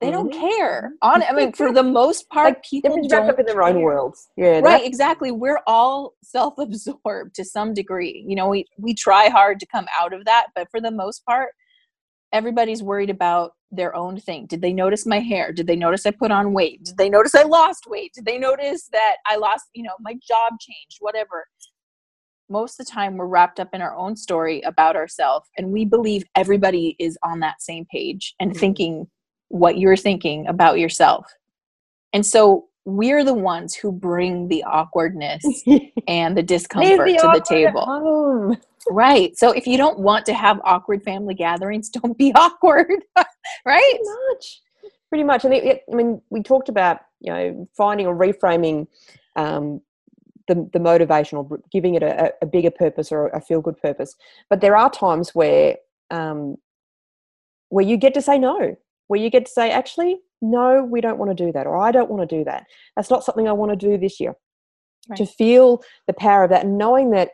they 0.00 0.10
don't 0.10 0.32
mm-hmm. 0.32 0.40
care. 0.40 0.92
On, 1.02 1.22
I 1.22 1.32
mean, 1.32 1.52
for 1.52 1.72
the 1.72 1.82
most 1.82 2.28
part, 2.30 2.54
like, 2.54 2.64
people 2.64 2.96
don't 2.96 3.12
wrapped 3.12 3.28
up 3.28 3.38
in 3.38 3.44
their 3.44 3.62
own 3.62 3.82
worlds. 3.82 4.28
Yeah, 4.34 4.60
right. 4.60 4.84
Exactly. 4.84 5.30
We're 5.30 5.60
all 5.66 6.14
self-absorbed 6.22 7.34
to 7.34 7.44
some 7.44 7.74
degree. 7.74 8.24
You 8.26 8.34
know, 8.34 8.48
we 8.48 8.64
we 8.78 8.94
try 8.94 9.28
hard 9.28 9.60
to 9.60 9.66
come 9.66 9.86
out 10.00 10.14
of 10.14 10.24
that, 10.24 10.46
but 10.54 10.68
for 10.70 10.80
the 10.80 10.90
most 10.90 11.24
part, 11.26 11.50
everybody's 12.32 12.82
worried 12.82 13.10
about 13.10 13.52
their 13.70 13.94
own 13.94 14.18
thing. 14.18 14.46
Did 14.46 14.62
they 14.62 14.72
notice 14.72 15.06
my 15.06 15.20
hair? 15.20 15.52
Did 15.52 15.66
they 15.66 15.76
notice 15.76 16.06
I 16.06 16.10
put 16.10 16.30
on 16.30 16.52
weight? 16.52 16.84
Did 16.84 16.96
they 16.96 17.08
notice 17.08 17.34
I 17.34 17.42
lost 17.42 17.84
weight? 17.86 18.12
Did 18.14 18.24
they 18.24 18.38
notice 18.38 18.88
that 18.92 19.16
I 19.26 19.36
lost? 19.36 19.66
You 19.74 19.84
know, 19.84 19.94
my 20.00 20.14
job 20.14 20.54
changed. 20.60 20.98
Whatever. 21.00 21.46
Most 22.48 22.80
of 22.80 22.86
the 22.86 22.92
time, 22.92 23.16
we're 23.16 23.26
wrapped 23.26 23.60
up 23.60 23.68
in 23.72 23.80
our 23.80 23.94
own 23.94 24.16
story 24.16 24.60
about 24.62 24.96
ourselves, 24.96 25.48
and 25.56 25.70
we 25.70 25.84
believe 25.84 26.24
everybody 26.34 26.96
is 26.98 27.16
on 27.22 27.38
that 27.40 27.62
same 27.62 27.86
page 27.92 28.34
and 28.40 28.50
mm-hmm. 28.50 28.58
thinking 28.58 29.06
what 29.48 29.78
you're 29.78 29.96
thinking 29.96 30.46
about 30.48 30.78
yourself. 30.80 31.26
And 32.12 32.26
so 32.26 32.69
we're 32.96 33.24
the 33.24 33.34
ones 33.34 33.74
who 33.74 33.92
bring 33.92 34.48
the 34.48 34.62
awkwardness 34.64 35.44
and 36.08 36.36
the 36.36 36.42
discomfort 36.42 37.06
the 37.06 37.16
to 37.16 37.30
the 37.34 37.44
table. 37.46 38.56
Right. 38.88 39.36
So 39.36 39.52
if 39.52 39.66
you 39.66 39.76
don't 39.76 39.98
want 39.98 40.26
to 40.26 40.34
have 40.34 40.60
awkward 40.64 41.02
family 41.02 41.34
gatherings, 41.34 41.88
don't 41.90 42.16
be 42.16 42.32
awkward. 42.34 43.04
right? 43.64 43.98
Pretty 43.98 44.04
much. 44.32 44.60
Pretty 45.08 45.24
much. 45.24 45.44
And 45.44 45.54
it, 45.54 45.82
I 45.90 45.94
mean, 45.94 46.22
we 46.30 46.42
talked 46.42 46.68
about, 46.68 47.00
you 47.20 47.32
know, 47.32 47.68
finding 47.76 48.06
or 48.06 48.14
reframing 48.14 48.86
um, 49.36 49.80
the, 50.48 50.68
the 50.72 50.78
motivation 50.80 51.38
or 51.38 51.58
giving 51.72 51.94
it 51.94 52.02
a, 52.02 52.32
a 52.42 52.46
bigger 52.46 52.70
purpose 52.70 53.10
or 53.10 53.28
a 53.28 53.40
feel 53.40 53.60
good 53.60 53.80
purpose. 53.80 54.14
But 54.48 54.60
there 54.60 54.76
are 54.76 54.90
times 54.90 55.34
where 55.34 55.76
um, 56.10 56.56
where 57.68 57.84
you 57.84 57.96
get 57.96 58.14
to 58.14 58.22
say 58.22 58.38
no 58.38 58.76
where 59.10 59.18
you 59.18 59.28
get 59.28 59.46
to 59.46 59.50
say, 59.50 59.72
actually, 59.72 60.20
no, 60.42 60.82
we 60.82 61.00
don't 61.00 61.18
want 61.18 61.36
to 61.36 61.44
do 61.44 61.52
that, 61.52 61.66
or 61.66 61.76
I 61.78 61.92
don't 61.92 62.10
want 62.10 62.28
to 62.28 62.36
do 62.38 62.44
that. 62.44 62.64
That's 62.96 63.10
not 63.10 63.24
something 63.24 63.48
I 63.48 63.52
want 63.52 63.72
to 63.72 63.76
do 63.76 63.98
this 63.98 64.20
year. 64.20 64.34
Right. 65.08 65.16
To 65.16 65.26
feel 65.26 65.82
the 66.06 66.12
power 66.12 66.44
of 66.44 66.50
that 66.50 66.64
and 66.64 66.78
knowing 66.78 67.10
that, 67.10 67.30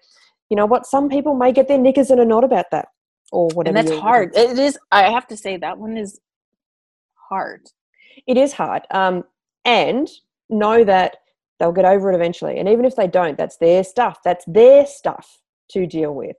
you 0.51 0.57
know 0.57 0.67
what, 0.67 0.87
some 0.87 1.09
people 1.09 1.35
may 1.35 1.53
get 1.53 1.69
their 1.69 1.79
knickers 1.79 2.11
in 2.11 2.21
a 2.21 2.25
knot 2.25 2.45
about 2.45 2.67
that 2.71 2.89
or 3.33 3.49
whatever. 3.55 3.77
And 3.77 3.89
that's 3.89 4.01
hard. 4.01 4.35
It 4.37 4.59
is, 4.59 4.79
I 4.93 5.11
have 5.11 5.27
to 5.29 5.37
say, 5.37 5.57
that 5.57 5.79
one 5.79 5.97
is 5.97 6.21
hard. 7.29 7.67
It 8.27 8.37
is 8.37 8.53
hard. 8.53 8.83
Um, 8.93 9.25
and 9.65 10.09
know 10.49 10.85
that 10.85 11.17
they'll 11.59 11.73
get 11.73 11.85
over 11.85 12.11
it 12.11 12.15
eventually. 12.15 12.59
And 12.59 12.69
even 12.69 12.85
if 12.85 12.97
they 12.97 13.09
don't, 13.09 13.37
that's 13.37 13.57
their 13.57 13.83
stuff. 13.83 14.21
That's 14.25 14.45
their 14.47 14.87
stuff 14.87 15.41
to 15.71 15.87
deal 15.87 16.15
with. 16.15 16.37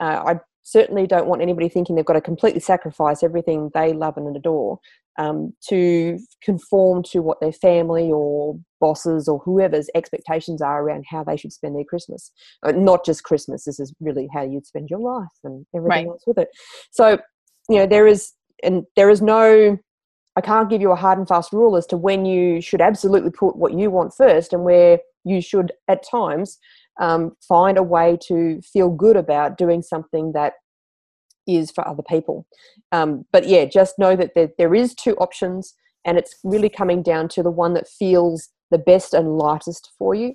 Uh, 0.00 0.24
I 0.26 0.40
certainly 0.64 1.06
don't 1.06 1.28
want 1.28 1.40
anybody 1.40 1.68
thinking 1.68 1.94
they've 1.94 2.04
got 2.04 2.14
to 2.14 2.20
completely 2.20 2.60
sacrifice 2.60 3.22
everything 3.22 3.70
they 3.74 3.92
love 3.92 4.16
and 4.16 4.36
adore 4.36 4.80
um, 5.18 5.52
to 5.68 6.18
conform 6.42 7.02
to 7.04 7.20
what 7.20 7.40
their 7.40 7.52
family 7.52 8.10
or 8.10 8.58
bosses 8.80 9.28
or 9.28 9.38
whoever's 9.44 9.88
expectations 9.94 10.60
are 10.60 10.82
around 10.82 11.04
how 11.08 11.24
they 11.24 11.36
should 11.36 11.52
spend 11.52 11.76
their 11.76 11.84
Christmas. 11.84 12.32
Uh, 12.62 12.72
not 12.72 13.04
just 13.04 13.24
Christmas, 13.24 13.64
this 13.64 13.80
is 13.80 13.94
really 14.00 14.28
how 14.32 14.42
you'd 14.42 14.66
spend 14.66 14.90
your 14.90 14.98
life 14.98 15.28
and 15.44 15.64
everything 15.74 15.88
right. 15.88 16.06
else 16.06 16.24
with 16.26 16.38
it. 16.38 16.48
So, 16.90 17.18
you 17.68 17.76
know, 17.76 17.86
there 17.86 18.06
is, 18.06 18.32
and 18.62 18.84
there 18.96 19.10
is 19.10 19.22
no, 19.22 19.78
I 20.36 20.40
can't 20.40 20.68
give 20.68 20.80
you 20.80 20.90
a 20.90 20.96
hard 20.96 21.18
and 21.18 21.28
fast 21.28 21.52
rule 21.52 21.76
as 21.76 21.86
to 21.86 21.96
when 21.96 22.24
you 22.24 22.60
should 22.60 22.80
absolutely 22.80 23.30
put 23.30 23.56
what 23.56 23.72
you 23.72 23.90
want 23.90 24.14
first 24.14 24.52
and 24.52 24.64
where 24.64 24.98
you 25.24 25.40
should 25.40 25.72
at 25.88 26.04
times 26.08 26.58
um, 27.00 27.36
find 27.48 27.78
a 27.78 27.82
way 27.82 28.18
to 28.28 28.60
feel 28.62 28.90
good 28.90 29.16
about 29.16 29.58
doing 29.58 29.82
something 29.82 30.32
that 30.32 30.54
is 31.46 31.70
for 31.70 31.86
other 31.86 32.02
people. 32.02 32.46
Um, 32.92 33.24
but 33.32 33.46
yeah, 33.46 33.64
just 33.64 33.98
know 33.98 34.16
that 34.16 34.32
there, 34.34 34.50
there 34.58 34.74
is 34.74 34.94
two 34.94 35.14
options, 35.16 35.74
and 36.04 36.18
it's 36.18 36.36
really 36.44 36.68
coming 36.68 37.02
down 37.02 37.28
to 37.30 37.42
the 37.42 37.50
one 37.50 37.74
that 37.74 37.88
feels 37.88 38.48
the 38.70 38.78
best 38.78 39.14
and 39.14 39.38
lightest 39.38 39.92
for 39.98 40.14
you. 40.14 40.34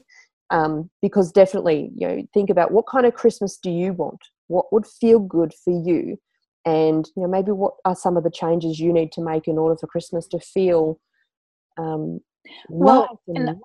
Um, 0.52 0.90
because 1.02 1.32
definitely, 1.32 1.92
you 1.96 2.08
know, 2.08 2.28
think 2.34 2.50
about 2.50 2.72
what 2.72 2.88
kind 2.88 3.06
of 3.06 3.14
Christmas 3.14 3.58
do 3.58 3.70
you 3.70 3.94
want? 3.94 4.20
What 4.48 4.74
would 4.74 4.88
feel 4.88 5.20
good 5.20 5.54
for 5.64 5.80
you? 5.88 6.18
And 6.66 7.08
you 7.16 7.22
know, 7.24 7.30
maybe 7.30 7.52
what 7.52 7.76
are 7.86 7.96
some 7.96 8.18
of 8.18 8.24
the 8.24 8.32
changes 8.32 8.80
you 8.80 8.92
need 8.92 9.12
to 9.14 9.22
make 9.22 9.48
in 9.48 9.60
order 9.60 9.78
for 9.78 9.86
Christmas 9.88 10.28
to 10.30 10.40
feel 10.40 11.00
um, 11.78 12.20
well, 12.70 13.22
and, 13.28 13.60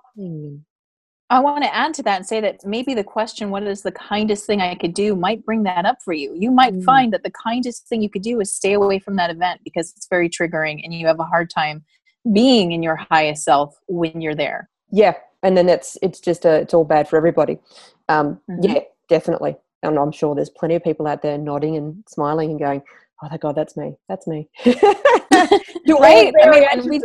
I 1.29 1.39
want 1.39 1.63
to 1.63 1.75
add 1.75 1.93
to 1.95 2.03
that 2.03 2.17
and 2.17 2.25
say 2.25 2.39
that 2.41 2.63
maybe 2.65 2.93
the 2.93 3.03
question, 3.03 3.49
what 3.49 3.63
is 3.63 3.81
the 3.81 3.91
kindest 3.91 4.45
thing 4.45 4.61
I 4.61 4.75
could 4.75 4.93
do, 4.93 5.15
might 5.15 5.43
bring 5.43 5.63
that 5.63 5.85
up 5.85 5.97
for 6.05 6.13
you. 6.13 6.35
You 6.37 6.51
might 6.51 6.75
mm. 6.75 6.83
find 6.83 7.11
that 7.13 7.23
the 7.23 7.31
kindest 7.31 7.87
thing 7.87 8.03
you 8.03 8.09
could 8.09 8.21
do 8.21 8.39
is 8.39 8.53
stay 8.53 8.73
away 8.73 8.99
from 8.99 9.15
that 9.15 9.31
event 9.31 9.61
because 9.63 9.91
it's 9.97 10.07
very 10.07 10.29
triggering 10.29 10.81
and 10.83 10.93
you 10.93 11.07
have 11.07 11.19
a 11.19 11.23
hard 11.23 11.49
time 11.49 11.83
being 12.31 12.71
in 12.71 12.83
your 12.83 12.95
highest 12.95 13.43
self 13.43 13.75
when 13.87 14.21
you're 14.21 14.35
there. 14.35 14.69
Yeah. 14.91 15.15
And 15.41 15.57
then 15.57 15.67
it's 15.67 15.97
it's 16.01 16.19
just 16.19 16.45
a, 16.45 16.61
it's 16.61 16.73
all 16.73 16.85
bad 16.85 17.07
for 17.07 17.17
everybody. 17.17 17.59
Um, 18.07 18.39
mm-hmm. 18.49 18.63
Yeah, 18.63 18.79
definitely. 19.09 19.55
And 19.81 19.97
I'm 19.97 20.11
sure 20.11 20.35
there's 20.35 20.49
plenty 20.49 20.75
of 20.75 20.83
people 20.83 21.07
out 21.07 21.21
there 21.21 21.37
nodding 21.37 21.75
and 21.75 22.03
smiling 22.07 22.49
and 22.51 22.59
going, 22.59 22.81
"Oh, 23.21 23.27
my 23.29 23.37
God, 23.37 23.55
that's 23.55 23.77
me. 23.77 23.95
That's 24.09 24.25
me." 24.25 24.49
right. 24.65 26.33
I 26.41 26.75
mean, 26.77 26.89
we, 26.89 27.01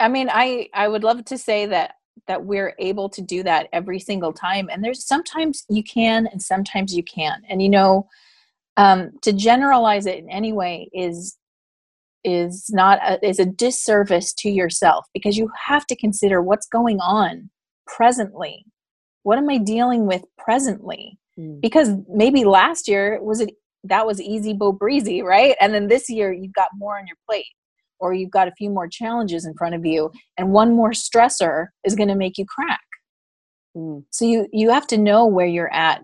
I 0.00 0.08
mean, 0.08 0.30
I 0.32 0.70
I 0.72 0.88
would 0.88 1.04
love 1.04 1.26
to 1.26 1.36
say 1.36 1.66
that 1.66 1.96
that 2.28 2.44
we're 2.44 2.74
able 2.78 3.08
to 3.10 3.22
do 3.22 3.42
that 3.42 3.68
every 3.72 3.98
single 3.98 4.32
time. 4.32 4.68
And 4.70 4.82
there's 4.82 5.06
sometimes 5.06 5.64
you 5.68 5.82
can 5.82 6.26
and 6.26 6.40
sometimes 6.40 6.94
you 6.94 7.02
can't. 7.02 7.44
And 7.48 7.62
you 7.62 7.68
know 7.68 8.08
um, 8.76 9.10
to 9.22 9.32
generalize 9.32 10.06
it 10.06 10.18
in 10.18 10.30
any 10.30 10.52
way 10.52 10.88
is 10.92 11.36
is 12.24 12.70
not 12.70 13.00
a, 13.02 13.26
is 13.26 13.40
a 13.40 13.44
disservice 13.44 14.32
to 14.32 14.48
yourself 14.48 15.06
because 15.12 15.36
you 15.36 15.50
have 15.66 15.84
to 15.86 15.96
consider 15.96 16.40
what's 16.40 16.68
going 16.68 17.00
on 17.00 17.50
presently. 17.86 18.64
What 19.24 19.38
am 19.38 19.50
i 19.50 19.58
dealing 19.58 20.06
with 20.06 20.22
presently? 20.38 21.18
Mm. 21.38 21.62
because 21.62 21.88
maybe 22.10 22.44
last 22.44 22.86
year 22.86 23.18
was 23.22 23.40
it 23.40 23.54
that 23.84 24.06
was 24.06 24.20
easy 24.20 24.52
bo 24.52 24.70
breezy 24.70 25.22
right? 25.22 25.56
And 25.62 25.72
then 25.72 25.88
this 25.88 26.10
year 26.10 26.30
you've 26.30 26.52
got 26.52 26.68
more 26.76 26.98
on 26.98 27.06
your 27.06 27.16
plate 27.26 27.46
or 28.02 28.12
you've 28.12 28.30
got 28.30 28.48
a 28.48 28.52
few 28.52 28.68
more 28.68 28.88
challenges 28.88 29.46
in 29.46 29.54
front 29.54 29.74
of 29.74 29.86
you 29.86 30.10
and 30.36 30.50
one 30.50 30.74
more 30.74 30.90
stressor 30.90 31.68
is 31.84 31.94
going 31.94 32.08
to 32.08 32.16
make 32.16 32.36
you 32.36 32.44
crack. 32.44 32.80
Mm. 33.74 34.04
so 34.10 34.26
you 34.26 34.46
you 34.52 34.68
have 34.68 34.86
to 34.88 34.98
know 34.98 35.24
where 35.24 35.46
you're 35.46 35.72
at 35.72 36.02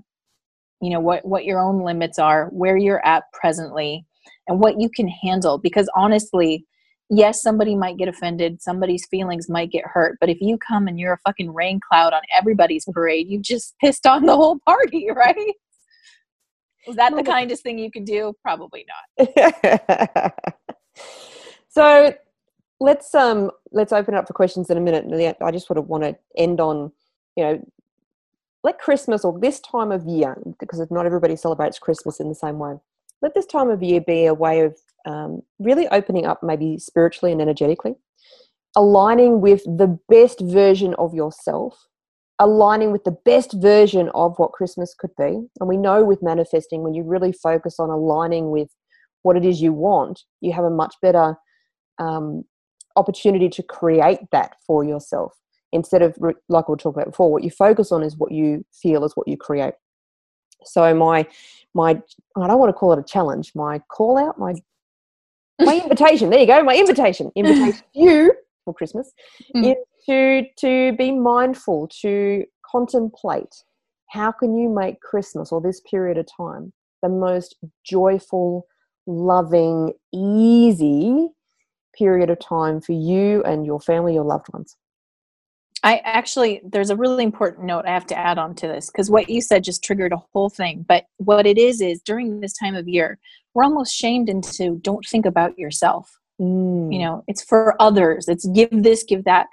you 0.81 0.89
know 0.89 1.01
what 1.01 1.23
what 1.27 1.45
your 1.45 1.61
own 1.61 1.83
limits 1.83 2.19
are 2.19 2.47
where 2.47 2.79
you're 2.79 3.05
at 3.05 3.25
presently 3.35 4.07
and 4.47 4.59
what 4.59 4.81
you 4.81 4.89
can 4.89 5.07
handle 5.07 5.59
because 5.59 5.87
honestly 5.95 6.65
yes 7.11 7.43
somebody 7.43 7.75
might 7.75 7.99
get 7.99 8.09
offended 8.09 8.63
somebody's 8.63 9.07
feelings 9.11 9.51
might 9.51 9.71
get 9.71 9.85
hurt 9.85 10.17
but 10.19 10.31
if 10.31 10.41
you 10.41 10.57
come 10.57 10.89
and 10.89 10.99
you're 10.99 11.13
a 11.13 11.19
fucking 11.27 11.53
rain 11.53 11.79
cloud 11.87 12.15
on 12.15 12.23
everybody's 12.35 12.85
parade 12.93 13.29
you 13.29 13.39
just 13.39 13.75
pissed 13.81 14.07
on 14.07 14.25
the 14.25 14.35
whole 14.37 14.59
party 14.65 15.09
right? 15.15 15.55
Is 16.87 16.97
that 16.97 17.15
the 17.15 17.23
kindest 17.23 17.63
thing 17.63 17.79
you 17.79 17.91
can 17.91 18.05
do? 18.05 18.33
Probably 18.43 18.87
not 19.19 20.33
so 21.79 22.13
let's 22.81 23.15
um 23.15 23.53
let's 23.71 23.93
open 23.93 24.15
it 24.15 24.19
up 24.19 24.27
for 24.27 24.33
questions 24.33 24.69
in 24.69 24.77
a 24.77 24.81
minute. 24.81 25.37
I 25.41 25.51
just 25.53 25.69
sort 25.69 25.79
of 25.79 25.87
want 25.87 26.03
to 26.03 26.17
end 26.37 26.61
on, 26.61 26.91
you 27.37 27.45
know, 27.45 27.67
let 28.65 28.81
Christmas 28.81 29.25
or 29.25 29.39
this 29.39 29.61
time 29.61 29.93
of 29.93 30.05
year, 30.05 30.37
because 30.59 30.85
not 30.91 31.07
everybody 31.07 31.37
celebrates 31.37 31.79
Christmas 31.79 32.19
in 32.19 32.29
the 32.29 32.35
same 32.35 32.59
way. 32.59 32.75
Let 33.23 33.35
this 33.35 33.47
time 33.47 33.71
of 33.71 33.81
year 33.81 34.01
be 34.01 34.27
a 34.27 34.35
way 34.35 34.63
of 34.63 34.77
um, 35.07 35.43
really 35.61 35.87
opening 35.89 36.27
up, 36.27 36.43
maybe 36.43 36.79
spiritually 36.79 37.31
and 37.31 37.41
energetically, 37.41 37.95
aligning 38.75 39.41
with 39.41 39.63
the 39.65 39.99
best 40.09 40.41
version 40.41 40.95
of 40.95 41.15
yourself, 41.15 41.87
aligning 42.41 42.91
with 42.91 43.05
the 43.05 43.17
best 43.25 43.53
version 43.53 44.09
of 44.15 44.37
what 44.39 44.51
Christmas 44.51 44.95
could 44.99 45.15
be. 45.17 45.47
And 45.61 45.69
we 45.69 45.77
know 45.77 46.05
with 46.05 46.23
manifesting, 46.25 46.83
when 46.83 46.95
you 46.95 47.05
really 47.05 47.33
focus 47.33 47.79
on 47.79 47.89
aligning 47.89 48.51
with 48.51 48.69
what 49.23 49.37
it 49.37 49.45
is 49.45 49.63
you 49.63 49.73
want, 49.73 50.25
you 50.41 50.53
have 50.53 50.65
a 50.65 50.71
much 50.71 50.97
better 51.01 51.37
um, 51.99 52.45
opportunity 52.97 53.49
to 53.49 53.63
create 53.63 54.21
that 54.33 54.57
for 54.67 54.85
yourself 54.85 55.33
instead 55.73 56.03
of 56.03 56.17
like 56.49 56.69
we 56.69 56.73
were 56.73 56.77
talking 56.77 57.01
about 57.03 57.07
before 57.11 57.31
what 57.31 57.45
you 57.45 57.51
focus 57.51 57.93
on 57.93 58.03
is 58.03 58.17
what 58.17 58.33
you 58.33 58.65
feel 58.73 59.05
is 59.05 59.13
what 59.15 59.29
you 59.29 59.37
create 59.37 59.75
so 60.65 60.95
my 60.95 61.27
my 61.75 61.91
i 62.37 62.47
don't 62.47 62.59
want 62.59 62.69
to 62.69 62.73
call 62.73 62.93
it 62.93 62.99
a 62.99 63.03
challenge 63.03 63.53
my 63.55 63.79
call 63.91 64.19
out 64.19 64.39
my 64.39 64.55
my 65.61 65.81
invitation 65.83 66.31
there 66.31 66.41
you 66.41 66.47
go 66.47 66.63
my 66.63 66.75
invitation 66.77 67.31
invitation 67.37 67.83
you 67.95 68.33
for 68.65 68.75
christmas 68.75 69.13
Mm. 69.55 69.71
is 69.71 69.77
to 70.07 70.45
to 70.59 70.97
be 70.97 71.13
mindful 71.13 71.89
to 72.01 72.45
contemplate 72.65 73.63
how 74.09 74.33
can 74.33 74.57
you 74.57 74.69
make 74.69 75.01
christmas 75.01 75.53
or 75.53 75.61
this 75.61 75.81
period 75.83 76.17
of 76.19 76.27
time 76.35 76.73
the 77.03 77.09
most 77.09 77.57
joyful 77.85 78.67
loving 79.07 79.93
easy 80.13 81.29
period 81.99 82.31
of 82.31 82.39
time 82.39 82.81
for 82.81 82.93
you 82.93 83.43
and 83.43 83.67
your 83.67 83.81
family 83.81 84.15
your 84.15 84.25
loved 84.25 84.47
ones 84.53 84.77
I 85.83 85.99
actually, 86.05 86.61
there's 86.65 86.91
a 86.91 86.97
really 86.97 87.23
important 87.23 87.65
note 87.65 87.85
I 87.87 87.93
have 87.93 88.07
to 88.07 88.19
add 88.19 88.39
on 88.39 88.55
to 88.57 88.67
this 88.67 88.91
because 88.91 89.11
what 89.11 89.31
you 89.31 89.41
said 89.41 89.63
just 89.63 89.85
triggered 89.85 90.13
a 90.13 90.23
whole 90.33 90.51
thing. 90.51 90.85
But 90.89 91.05
what 91.19 91.47
it 91.47 91.57
is, 91.57 91.81
is 91.81 92.01
during 92.03 92.41
this 92.41 92.53
time 92.53 92.75
of 92.75 92.89
year, 92.89 93.19
we're 93.55 93.65
almost 93.65 93.95
shamed 93.95 94.29
into 94.29 94.81
don't 94.83 95.07
think 95.07 95.25
about 95.25 95.59
yourself. 95.59 96.11
Mm. 96.41 96.93
You 96.93 96.99
know, 97.01 97.25
it's 97.29 97.45
for 97.45 97.81
others, 97.81 98.29
it's 98.29 98.47
give 98.49 98.71
this, 98.73 99.05
give 99.05 99.25
that. 99.25 99.47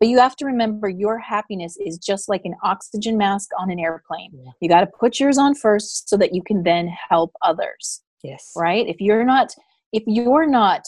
But 0.00 0.08
you 0.08 0.18
have 0.18 0.36
to 0.36 0.46
remember 0.46 0.88
your 0.88 1.18
happiness 1.18 1.76
is 1.84 1.98
just 1.98 2.28
like 2.28 2.42
an 2.44 2.54
oxygen 2.62 3.16
mask 3.16 3.50
on 3.58 3.70
an 3.70 3.80
airplane. 3.80 4.30
Yeah. 4.32 4.50
You 4.60 4.68
got 4.68 4.80
to 4.80 4.86
put 4.86 5.18
yours 5.18 5.38
on 5.38 5.54
first 5.54 6.08
so 6.08 6.16
that 6.16 6.34
you 6.34 6.42
can 6.42 6.62
then 6.62 6.88
help 7.08 7.32
others, 7.42 8.02
yes 8.22 8.52
right? 8.56 8.86
If 8.86 9.00
you're 9.00 9.24
not, 9.24 9.54
if 9.92 10.04
you're 10.06 10.46
not 10.46 10.82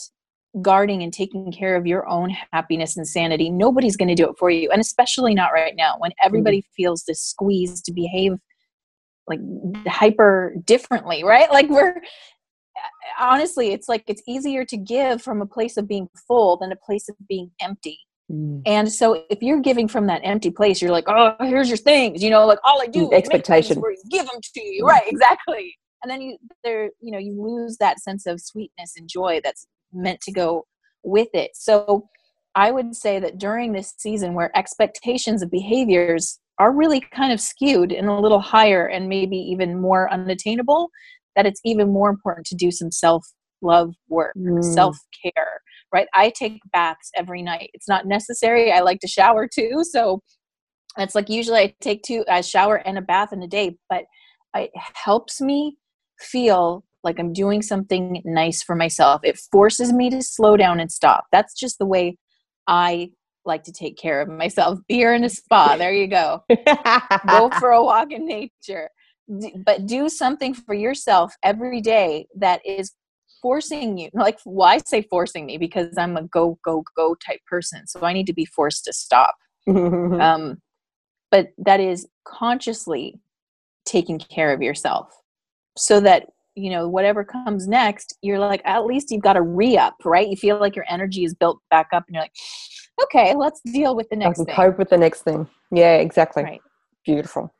guarding 0.63 1.03
and 1.03 1.13
taking 1.13 1.53
care 1.53 1.77
of 1.77 1.87
your 1.87 2.09
own 2.09 2.35
happiness 2.53 2.97
and 2.97 3.07
sanity, 3.07 3.51
nobody's 3.51 3.97
going 3.97 4.09
to 4.09 4.15
do 4.15 4.29
it 4.29 4.37
for 4.39 4.51
you. 4.51 4.71
And 4.71 4.81
especially 4.81 5.35
not 5.35 5.53
right 5.53 5.75
now 5.77 5.95
when 5.99 6.13
everybody 6.23 6.65
feels 6.77 7.05
this 7.05 7.23
squeeze 7.23 7.81
to 7.83 7.93
behave 7.93 8.33
like 9.29 9.41
hyper 9.87 10.55
differently, 10.65 11.23
right? 11.23 11.51
Like 11.51 11.69
we're 11.69 12.03
honestly, 13.19 13.69
it's 13.69 13.89
like 13.89 14.05
it's 14.09 14.23
easier 14.27 14.65
to 14.65 14.77
give 14.77 15.23
from 15.23 15.41
a 15.41 15.47
place 15.47 15.77
of 15.77 15.87
being 15.87 16.09
full 16.27 16.57
than 16.57 16.73
a 16.73 16.77
place 16.77 17.09
of 17.09 17.17
being 17.29 17.51
empty. 17.61 17.99
Mm. 18.31 18.63
And 18.67 18.93
so 18.93 19.25
if 19.31 19.43
you're 19.43 19.61
giving 19.61 19.89
from 19.89 20.07
that 20.09 20.21
empty 20.25 20.51
place, 20.51 20.83
you're 20.83 20.91
like, 20.91 21.09
oh, 21.09 21.35
here's 21.41 21.69
your 21.69 21.77
things, 21.77 22.23
you 22.23 22.31
know, 22.31 22.47
like 22.47 22.59
all 22.65 22.81
I 22.81 22.87
do 22.87 23.09
Mm, 23.09 23.15
expectation. 23.15 23.81
where 23.81 23.95
give 24.11 24.27
them 24.27 24.41
to 24.55 24.61
you. 24.61 24.85
Right, 24.85 25.03
exactly. 25.07 25.77
And 26.03 26.11
then 26.11 26.21
you 26.21 26.39
there, 26.65 26.91
you 27.01 27.13
know, 27.13 27.19
you 27.19 27.41
lose 27.41 27.77
that 27.79 28.01
sense 28.01 28.27
of 28.27 28.41
sweetness 28.41 28.95
and 28.97 29.09
joy 29.09 29.41
that's 29.45 29.67
meant 29.93 30.21
to 30.23 30.33
go 30.33 30.67
with 31.05 31.29
it. 31.35 31.51
So 31.55 32.09
I 32.55 32.71
would 32.73 32.95
say 32.97 33.19
that 33.21 33.39
during 33.39 33.73
this 33.73 33.95
season 33.97 34.35
where 34.35 34.57
expectations 34.57 35.43
of 35.43 35.51
behaviors 35.51 36.39
are 36.59 36.73
really 36.73 37.01
kind 37.01 37.33
of 37.33 37.41
skewed 37.41 37.93
and 37.93 38.09
a 38.09 38.21
little 38.21 38.41
higher 38.41 38.87
and 38.87 39.09
maybe 39.09 39.37
even 39.37 39.81
more 39.81 40.13
unattainable, 40.13 40.91
that 41.37 41.47
it's 41.47 41.61
even 41.65 41.93
more 41.93 42.11
important 42.11 42.47
to 42.49 42.55
do 42.55 42.71
some 42.71 42.91
self 42.91 43.25
love 43.63 43.95
work, 44.09 44.35
Mm. 44.37 44.63
self 44.65 44.97
care, 45.23 45.61
right? 45.93 46.09
I 46.15 46.31
take 46.31 46.61
baths 46.73 47.11
every 47.17 47.43
night. 47.43 47.71
It's 47.75 47.89
not 47.89 48.07
necessary. 48.07 48.73
I 48.73 48.81
like 48.81 49.01
to 49.01 49.09
shower 49.09 49.49
too. 49.53 49.83
So 49.91 50.21
it's 50.99 51.15
like 51.15 51.29
usually 51.29 51.61
I 51.61 51.75
take 51.81 52.03
two, 52.03 52.25
I 52.29 52.41
shower 52.41 52.77
and 52.77 52.99
a 52.99 53.03
bath 53.03 53.33
in 53.33 53.43
a 53.43 53.47
day, 53.49 53.77
but 53.89 54.05
it 54.57 54.71
helps 54.75 55.41
me 55.41 55.77
feel 56.19 56.85
like 57.03 57.19
I'm 57.19 57.33
doing 57.33 57.63
something 57.63 58.23
nice 58.25 58.63
for 58.63 58.75
myself. 58.75 59.23
It 59.25 59.39
forces 59.51 59.93
me 59.93 60.11
to 60.11 60.23
slow 60.23 60.57
down 60.57 60.81
and 60.81 60.91
stop. 60.91 61.25
That's 61.33 61.55
just 61.55 61.79
the 61.79 61.87
way 61.87 62.19
I 62.67 63.11
like 63.45 63.65
to 63.65 63.73
take 63.73 63.97
care 63.97 64.21
of 64.21 64.29
myself. 64.29 64.79
Beer 64.89 65.15
in 65.15 65.25
a 65.25 65.29
spa. 65.29 65.77
There 65.77 65.93
you 65.93 66.07
go. 66.07 66.45
Go 67.29 67.51
for 67.59 67.71
a 67.71 67.83
walk 67.83 68.13
in 68.13 68.27
nature. 68.27 68.91
D- 69.41 69.55
But 69.65 69.87
do 69.87 70.09
something 70.09 70.55
for 70.55 70.75
yourself 70.75 71.35
every 71.43 71.81
day 71.81 72.27
that 72.37 72.61
is 72.65 72.93
forcing 73.41 73.97
you. 73.97 74.11
Like, 74.13 74.39
why 74.45 74.79
say 74.85 75.03
forcing 75.03 75.47
me? 75.47 75.57
Because 75.57 75.97
I'm 75.97 76.17
a 76.17 76.23
go, 76.25 76.59
go, 76.65 76.85
go 76.97 77.15
type 77.15 77.41
person. 77.49 77.87
So 77.87 78.01
I 78.03 78.13
need 78.13 78.27
to 78.27 78.35
be 78.35 78.45
forced 78.45 78.85
to 78.85 78.93
stop. 78.93 79.35
Um, 79.67 80.61
but 81.31 81.49
that 81.59 81.81
is 81.81 82.09
consciously 82.25 83.21
taking 83.85 84.19
care 84.19 84.53
of 84.53 84.61
yourself 84.61 85.09
so 85.77 86.01
that 86.01 86.27
you 86.55 86.71
know 86.71 86.89
whatever 86.89 87.25
comes 87.25 87.69
next 87.69 88.17
you're 88.23 88.39
like 88.39 88.61
at 88.65 88.85
least 88.85 89.11
you've 89.11 89.23
got 89.23 89.37
a 89.37 89.43
re-up 89.43 89.95
right 90.05 90.29
you 90.29 90.37
feel 90.37 90.59
like 90.59 90.75
your 90.75 90.85
energy 90.89 91.25
is 91.25 91.35
built 91.35 91.61
back 91.71 91.89
up 91.93 92.05
and 92.09 92.15
you're 92.15 92.23
like 92.23 92.35
okay 93.03 93.35
let's 93.35 93.61
deal 93.73 93.95
with 93.95 94.09
the 94.11 94.17
I 94.17 94.19
next 94.19 94.39
can 94.39 94.47
thing 94.47 94.55
cope 94.55 94.79
with 94.79 94.91
the 94.91 94.99
next 94.99 95.23
thing. 95.23 95.49
Yeah, 95.73 95.97
exactly. 95.97 96.43
right 96.43 96.61
Beautiful. 97.05 97.53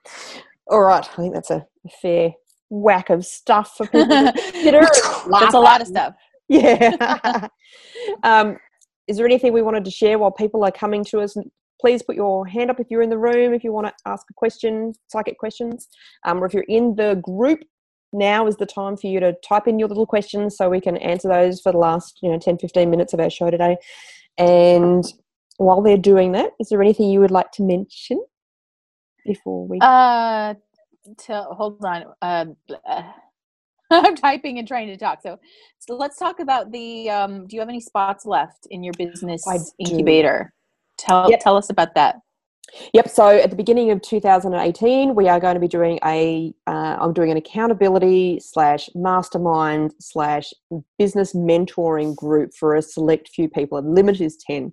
All 0.67 0.81
right. 0.81 1.09
I 1.11 1.17
think 1.17 1.35
that's 1.35 1.51
a 1.51 1.67
fair 2.03 2.33
whack 2.69 3.11
of 3.11 3.25
stuff 3.25 3.75
for 3.77 3.87
people 3.87 4.07
that's 4.09 5.55
a 5.55 5.59
lot 5.59 5.81
of 5.81 5.89
stuff 5.89 6.15
Yeah. 6.49 7.49
um, 8.23 8.59
is 9.09 9.17
there 9.17 9.27
anything 9.27 9.53
we 9.53 9.63
wanted 9.63 9.85
to 9.85 9.91
share 9.91 10.19
while 10.19 10.31
people 10.31 10.65
are 10.65 10.71
coming 10.71 11.05
to 11.07 11.21
us? 11.21 11.37
Please 11.81 12.03
put 12.03 12.15
your 12.15 12.47
hand 12.47 12.71
up 12.71 12.79
if 12.79 12.89
you're 12.91 13.03
in 13.03 13.11
the 13.11 13.19
room, 13.19 13.55
if 13.55 13.65
you 13.65 13.73
want 13.73 13.87
to 13.87 13.95
ask 14.07 14.27
a 14.31 14.35
question, 14.35 14.93
psychic 15.09 15.39
questions, 15.39 15.89
um, 16.27 16.43
or 16.43 16.47
if 16.47 16.55
you're 16.55 16.65
in 16.65 16.95
the 16.95 17.21
group. 17.23 17.61
Now 18.13 18.47
is 18.47 18.57
the 18.57 18.67
time 18.67 18.97
for 18.97 19.07
you 19.07 19.21
to 19.21 19.35
type 19.47 19.69
in 19.69 19.79
your 19.79 19.89
little 19.89 20.07
questions 20.07 20.57
so 20.57 20.69
we 20.69 20.81
can 20.81 20.97
answer 20.97 21.29
those 21.29 21.61
for 21.61 21.73
the 21.73 21.79
last, 21.79 22.19
you 22.23 22.31
know, 22.31 22.39
10, 22.39 22.59
15 22.59 22.91
minutes 22.91 23.13
of 23.13 23.21
our 23.21 23.31
show 23.31 23.51
today. 23.51 23.77
And 24.39 25.05
while 25.59 25.83
they're 25.83 25.97
doing 25.97 26.33
that, 26.33 26.53
is 26.59 26.69
there 26.69 26.83
anything 26.83 27.11
you 27.11 27.21
would 27.21 27.31
like 27.31 27.53
to 27.53 27.63
mention 27.63 28.21
before 29.25 29.67
we? 29.67 29.79
uh 29.81 30.55
to, 31.19 31.43
hold 31.51 31.85
on 31.85 32.05
uh, 32.23 32.45
i'm 33.91 34.15
typing 34.15 34.59
and 34.59 34.69
trying 34.69 34.87
to 34.87 34.97
talk 34.97 35.21
so, 35.23 35.39
so 35.79 35.97
let's 35.97 36.19
talk 36.19 36.41
about 36.41 36.71
the 36.73 37.11
um 37.11 37.47
do 37.47 37.57
you 37.57 37.61
have 37.61 37.69
any 37.69 37.81
spots 37.81 38.27
left 38.27 38.67
in 38.71 38.83
your 38.83 38.95
business 38.95 39.45
incubator 39.79 40.53
tell 40.99 41.31
Yep. 41.31 41.41
tell 41.41 41.57
us 41.57 41.71
about 41.71 41.95
that 41.95 42.17
Yep. 42.95 43.09
So 43.09 43.29
at 43.29 43.51
the 43.51 43.57
beginning 43.57 43.91
of 43.91 44.01
2018, 44.03 45.15
we 45.15 45.29
are 45.29 45.41
going 45.41 45.55
to 45.55 45.61
be 45.61 45.69
doing 45.69 45.99
a. 46.05 46.53
Uh, 46.67 46.97
I'm 47.01 47.13
doing 47.13 47.31
an 47.31 47.37
accountability 47.37 48.41
slash 48.41 48.89
mastermind 48.95 49.95
slash 50.01 50.53
business 50.99 51.35
mentoring 51.35 52.15
group 52.15 52.53
for 52.59 52.75
a 52.75 52.83
select 52.83 53.29
few 53.29 53.49
people. 53.49 53.81
The 53.83 53.89
limit 53.89 54.21
is 54.21 54.37
10, 54.47 54.73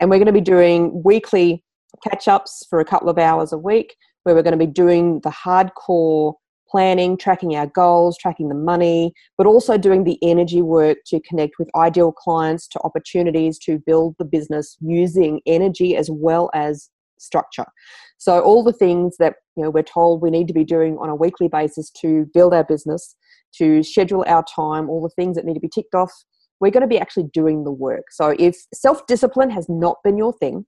and 0.00 0.10
we're 0.10 0.18
going 0.18 0.26
to 0.26 0.32
be 0.32 0.40
doing 0.40 1.02
weekly 1.04 1.62
catch 2.08 2.28
ups 2.28 2.66
for 2.68 2.80
a 2.80 2.84
couple 2.84 3.08
of 3.08 3.18
hours 3.18 3.52
a 3.52 3.58
week, 3.58 3.96
where 4.22 4.34
we're 4.34 4.42
going 4.42 4.58
to 4.58 4.66
be 4.66 4.70
doing 4.70 5.20
the 5.20 5.30
hardcore 5.30 6.34
planning, 6.68 7.16
tracking 7.16 7.54
our 7.54 7.66
goals, 7.66 8.18
tracking 8.18 8.48
the 8.48 8.54
money, 8.54 9.12
but 9.38 9.46
also 9.46 9.78
doing 9.78 10.04
the 10.04 10.18
energy 10.22 10.62
work 10.62 10.98
to 11.06 11.20
connect 11.20 11.58
with 11.58 11.70
ideal 11.76 12.12
clients, 12.12 12.66
to 12.68 12.80
opportunities 12.82 13.58
to 13.60 13.78
build 13.86 14.16
the 14.18 14.24
business 14.24 14.76
using 14.80 15.40
energy 15.46 15.96
as 15.96 16.10
well 16.10 16.50
as 16.54 16.90
structure. 17.18 17.66
So 18.18 18.40
all 18.40 18.64
the 18.64 18.72
things 18.72 19.16
that 19.18 19.34
you 19.56 19.62
know 19.62 19.70
we're 19.70 19.82
told 19.82 20.22
we 20.22 20.30
need 20.30 20.48
to 20.48 20.54
be 20.54 20.64
doing 20.64 20.96
on 20.98 21.08
a 21.08 21.14
weekly 21.14 21.48
basis 21.48 21.90
to 22.00 22.26
build 22.32 22.54
our 22.54 22.64
business, 22.64 23.16
to 23.58 23.82
schedule 23.82 24.24
our 24.26 24.44
time, 24.54 24.88
all 24.88 25.02
the 25.02 25.22
things 25.22 25.36
that 25.36 25.44
need 25.44 25.54
to 25.54 25.60
be 25.60 25.68
ticked 25.68 25.94
off, 25.94 26.12
we're 26.60 26.70
going 26.70 26.82
to 26.82 26.86
be 26.86 26.98
actually 26.98 27.28
doing 27.32 27.64
the 27.64 27.72
work. 27.72 28.04
So 28.10 28.34
if 28.38 28.56
self-discipline 28.72 29.50
has 29.50 29.68
not 29.68 29.96
been 30.02 30.16
your 30.16 30.32
thing, 30.32 30.64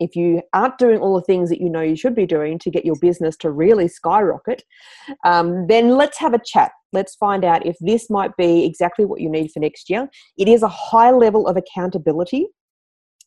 if 0.00 0.16
you 0.16 0.42
aren't 0.52 0.78
doing 0.78 0.98
all 0.98 1.14
the 1.14 1.24
things 1.24 1.48
that 1.48 1.60
you 1.60 1.70
know 1.70 1.80
you 1.80 1.96
should 1.96 2.14
be 2.14 2.26
doing 2.26 2.58
to 2.60 2.70
get 2.70 2.84
your 2.84 2.96
business 3.00 3.36
to 3.38 3.50
really 3.50 3.88
skyrocket, 3.88 4.62
um, 5.24 5.66
then 5.68 5.96
let's 5.96 6.18
have 6.18 6.34
a 6.34 6.40
chat. 6.44 6.72
Let's 6.92 7.14
find 7.14 7.44
out 7.44 7.64
if 7.64 7.76
this 7.80 8.10
might 8.10 8.36
be 8.36 8.64
exactly 8.64 9.04
what 9.04 9.20
you 9.20 9.30
need 9.30 9.50
for 9.52 9.60
next 9.60 9.88
year. 9.88 10.08
It 10.36 10.48
is 10.48 10.62
a 10.62 10.68
high 10.68 11.10
level 11.10 11.46
of 11.46 11.56
accountability, 11.56 12.48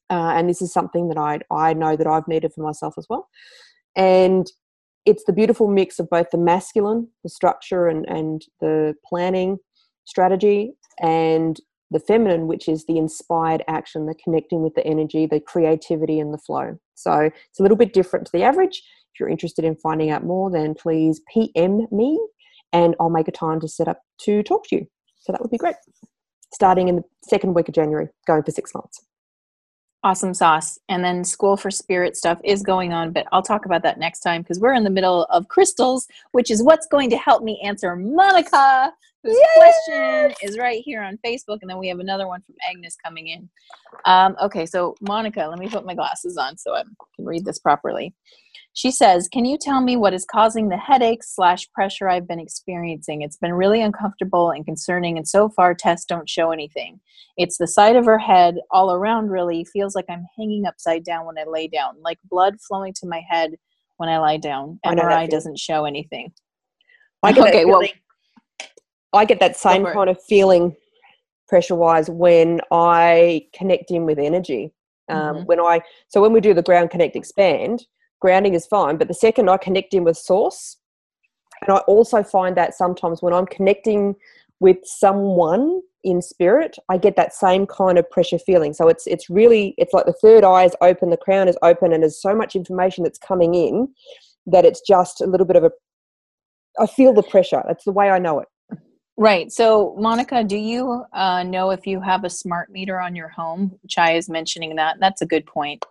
uh, 0.10 0.34
and 0.36 0.50
this 0.50 0.62
is 0.62 0.72
something 0.72 1.10
that 1.10 1.18
I 1.18 1.40
I 1.52 1.74
know 1.74 1.96
that 1.96 2.08
I've 2.08 2.28
needed 2.28 2.54
for 2.54 2.62
myself 2.62 2.96
as 2.98 3.08
well. 3.10 3.28
And 3.96 4.52
it's 5.06 5.24
the 5.26 5.34
beautiful 5.34 5.68
mix 5.68 6.00
of 6.00 6.10
both 6.10 6.32
the 6.32 6.38
masculine, 6.38 7.08
the 7.24 7.30
structure 7.30 7.88
and, 7.88 8.06
and 8.08 8.44
the 8.60 8.96
planning 9.08 9.58
strategy, 10.06 10.74
and 11.02 11.60
the 11.92 12.00
feminine, 12.00 12.48
which 12.48 12.68
is 12.68 12.86
the 12.86 12.98
inspired 12.98 13.64
action, 13.68 14.08
the 14.08 14.16
connecting 14.16 14.64
with 14.64 14.74
the 14.74 14.86
energy, 14.86 15.26
the 15.26 15.40
creativity, 15.40 16.20
and 16.20 16.34
the 16.34 16.38
flow. 16.40 16.78
So 16.96 17.30
it's 17.50 17.60
a 17.60 17.64
little 17.64 17.78
bit 17.78 17.94
different 17.94 18.26
to 18.26 18.32
the 18.32 18.44
average. 18.44 18.82
If 19.14 19.20
you're 19.20 19.30
interested 19.30 19.64
in 19.64 19.76
finding 19.76 20.10
out 20.10 20.24
more, 20.24 20.50
then 20.50 20.74
please 20.74 21.22
PM 21.32 21.88
me 21.92 22.20
and 22.74 22.96
I'll 23.00 23.10
make 23.10 23.28
a 23.28 23.32
time 23.32 23.60
to 23.62 23.68
set 23.68 23.88
up 23.88 24.02
to 24.22 24.44
talk 24.44 24.68
to 24.68 24.76
you. 24.76 24.88
So 25.20 25.32
that 25.32 25.42
would 25.42 25.52
be 25.52 25.58
great. 25.58 25.76
Starting 26.54 26.88
in 26.88 26.98
the 26.98 27.04
second 27.24 27.54
week 27.54 27.70
of 27.70 27.76
January, 27.76 28.08
going 28.28 28.44
for 28.44 28.52
six 28.52 28.74
months 28.74 29.06
awesome 30.06 30.36
sauce 30.36 30.78
and 30.88 31.04
then 31.04 31.24
school 31.24 31.58
for 31.58 31.72
spirit 31.72 32.16
stuff 32.16 32.40
is 32.44 32.62
going 32.62 32.94
on 32.94 33.12
but 33.12 33.26
i'll 33.32 33.42
talk 33.42 33.66
about 33.66 33.82
that 33.82 33.98
next 33.98 34.20
time 34.20 34.44
because 34.44 34.60
we're 34.60 34.76
in 34.76 34.84
the 34.84 34.90
middle 34.90 35.24
of 35.32 35.48
crystals 35.48 36.08
which 36.32 36.52
is 36.52 36.62
what's 36.62 36.86
going 36.86 37.10
to 37.10 37.18
help 37.18 37.42
me 37.42 37.60
answer 37.64 37.96
monica 37.96 38.94
whose 39.26 39.38
Yay! 39.38 39.46
question 39.56 40.34
is 40.44 40.58
right 40.58 40.82
here 40.86 41.02
on 41.02 41.18
facebook 41.26 41.58
and 41.62 41.70
then 41.70 41.78
we 41.78 41.88
have 41.88 42.00
another 42.00 42.28
one 42.28 42.42
from 42.42 42.56
agnes 42.70 42.96
coming 43.04 43.28
in 43.28 43.50
um, 44.06 44.36
okay 44.42 44.66
so 44.66 44.96
monica 45.02 45.48
let 45.50 45.60
me 45.60 45.68
put 45.68 45.86
my 45.86 45.96
glasses 45.96 46.38
on 46.38 46.58
so 46.58 46.76
i 46.76 46.84
can 47.16 47.26
read 47.26 47.44
this 47.44 47.60
properly 47.60 48.14
she 48.76 48.92
says, 48.92 49.30
Can 49.30 49.46
you 49.46 49.58
tell 49.58 49.82
me 49.82 49.96
what 49.96 50.14
is 50.14 50.26
causing 50.30 50.68
the 50.68 50.78
headaches 50.78 51.34
slash 51.34 51.72
pressure 51.72 52.10
I've 52.10 52.28
been 52.28 52.42
experiencing? 52.42 53.22
It's 53.22 53.38
been 53.38 53.54
really 53.54 53.82
uncomfortable 53.82 54.52
and 54.52 54.66
concerning, 54.66 55.18
and 55.18 55.26
so 55.26 55.48
far 55.48 55.74
tests 55.74 56.06
don't 56.06 56.30
show 56.30 56.52
anything. 56.52 57.00
It's 57.38 57.58
the 57.58 57.68
side 57.68 57.96
of 57.96 58.04
her 58.04 58.20
head, 58.20 58.58
all 58.72 58.92
around 58.92 59.30
really, 59.30 59.64
feels 59.64 59.96
like 59.96 60.06
I'm 60.10 60.26
hanging 60.38 60.66
upside 60.66 61.06
down 61.06 61.26
when 61.26 61.38
I 61.38 61.46
lay 61.46 61.70
down, 61.70 61.96
like 62.02 62.20
blood 62.30 62.58
flowing 62.68 62.94
to 62.98 63.08
my 63.08 63.22
head 63.30 63.52
when 63.96 64.10
I 64.10 64.18
lie 64.18 64.38
down. 64.38 64.78
MRI 64.86 65.30
doesn't 65.30 65.58
show 65.58 65.86
anything. 65.86 66.34
I 67.24 67.32
get 67.32 67.48
okay, 67.48 67.64
well, 67.64 67.82
I 69.16 69.26
get 69.26 69.40
that 69.40 69.58
same 69.58 69.86
kind 69.86 70.10
of 70.10 70.22
feeling 70.24 70.76
pressure 71.48 71.76
wise 71.76 72.10
when 72.10 72.62
I 72.72 73.48
connect 73.54 73.92
in 73.92 74.06
with 74.06 74.20
energy. 74.20 74.74
Um, 75.10 75.18
mm-hmm. 75.18 75.46
When 75.46 75.60
I 75.60 75.82
so 76.08 76.22
when 76.22 76.34
we 76.34 76.42
do 76.42 76.54
the 76.54 76.64
ground 76.64 76.90
connect 76.90 77.16
expand, 77.16 77.86
grounding 78.20 78.54
is 78.54 78.66
fine. 78.66 78.98
But 78.98 79.08
the 79.08 79.14
second 79.14 79.50
I 79.50 79.58
connect 79.58 79.94
in 79.94 80.04
with 80.04 80.18
source, 80.18 80.78
and 81.62 81.76
I 81.76 81.80
also 81.82 82.24
find 82.24 82.58
that 82.58 82.74
sometimes 82.74 83.22
when 83.22 83.34
I'm 83.34 83.46
connecting 83.46 84.16
with 84.60 84.78
someone 84.84 85.82
in 86.04 86.22
spirit, 86.22 86.78
I 86.90 86.98
get 86.98 87.16
that 87.18 87.34
same 87.34 87.66
kind 87.68 87.98
of 87.98 88.10
pressure 88.10 88.40
feeling. 88.40 88.74
So 88.74 88.88
it's 88.88 89.06
it's 89.06 89.30
really 89.30 89.76
it's 89.78 89.94
like 89.94 90.06
the 90.06 90.14
third 90.14 90.44
eye 90.44 90.66
is 90.66 90.76
open, 90.82 91.10
the 91.10 91.18
crown 91.18 91.48
is 91.48 91.58
open, 91.62 91.94
and 91.94 92.04
there's 92.04 92.22
so 92.22 92.36
much 92.36 92.56
information 92.56 93.04
that's 93.04 93.20
coming 93.20 93.54
in 93.54 93.88
that 94.48 94.66
it's 94.66 94.82
just 94.82 95.22
a 95.22 95.26
little 95.26 95.46
bit 95.46 95.56
of 95.56 95.64
a 95.64 95.72
I 96.80 96.88
feel 96.88 97.14
the 97.14 97.24
pressure. 97.24 97.64
That's 97.68 97.86
the 97.86 97.92
way 97.92 98.10
I 98.10 98.20
know 98.20 98.40
it. 98.40 98.48
Right. 99.18 99.50
So, 99.52 99.96
Monica, 99.98 100.44
do 100.44 100.58
you 100.58 101.06
uh, 101.14 101.44
know 101.44 101.72
if 101.72 101.88
you 101.88 102.02
have 102.02 102.26
a 102.26 102.30
smart 102.30 102.70
meter 102.70 103.00
on 103.00 103.16
your 103.16 103.30
home? 103.30 103.80
Chai 103.88 104.16
is 104.16 104.30
mentioning 104.30 104.76
that. 104.76 104.98
That's 105.00 105.22
a 105.22 105.26
good 105.26 105.46
point. 105.46 105.86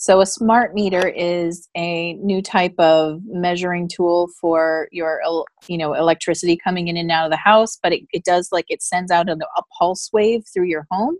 So 0.00 0.20
a 0.20 0.26
smart 0.26 0.74
meter 0.74 1.08
is 1.08 1.68
a 1.76 2.12
new 2.14 2.40
type 2.40 2.76
of 2.78 3.20
measuring 3.26 3.88
tool 3.88 4.28
for 4.40 4.88
your 4.92 5.20
you 5.66 5.76
know 5.76 5.92
electricity 5.92 6.56
coming 6.56 6.86
in 6.86 6.96
and 6.96 7.10
out 7.10 7.24
of 7.24 7.32
the 7.32 7.36
house, 7.36 7.76
but 7.82 7.92
it, 7.92 8.04
it 8.12 8.24
does 8.24 8.50
like 8.52 8.66
it 8.68 8.80
sends 8.80 9.10
out 9.10 9.28
a, 9.28 9.32
a 9.32 9.62
pulse 9.76 10.08
wave 10.12 10.44
through 10.54 10.66
your 10.66 10.86
home 10.88 11.16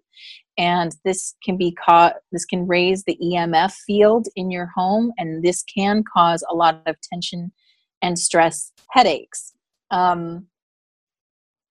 and 0.56 0.94
this 1.04 1.34
can 1.44 1.56
be 1.56 1.72
caught 1.72 2.16
this 2.30 2.44
can 2.44 2.68
raise 2.68 3.02
the 3.02 3.18
EMF 3.20 3.72
field 3.84 4.28
in 4.36 4.52
your 4.52 4.70
home 4.76 5.12
and 5.18 5.42
this 5.42 5.64
can 5.64 6.04
cause 6.04 6.44
a 6.48 6.54
lot 6.54 6.80
of 6.86 6.94
tension 7.00 7.50
and 8.00 8.16
stress 8.16 8.72
headaches. 8.90 9.54
Um, 9.90 10.46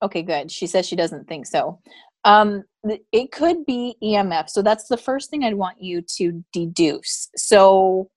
okay, 0.01 0.21
good. 0.21 0.51
She 0.51 0.67
says 0.67 0.87
she 0.87 0.95
doesn't 0.95 1.27
think 1.27 1.45
so. 1.45 1.79
Um, 2.23 2.63
it 3.11 3.31
could 3.31 3.65
be 3.65 3.95
EMF. 4.03 4.49
So 4.49 4.61
that's 4.61 4.87
the 4.87 4.97
first 4.97 5.29
thing 5.29 5.43
I'd 5.43 5.55
want 5.55 5.81
you 5.81 6.03
to 6.17 6.43
deduce. 6.53 7.29
So, 7.35 8.09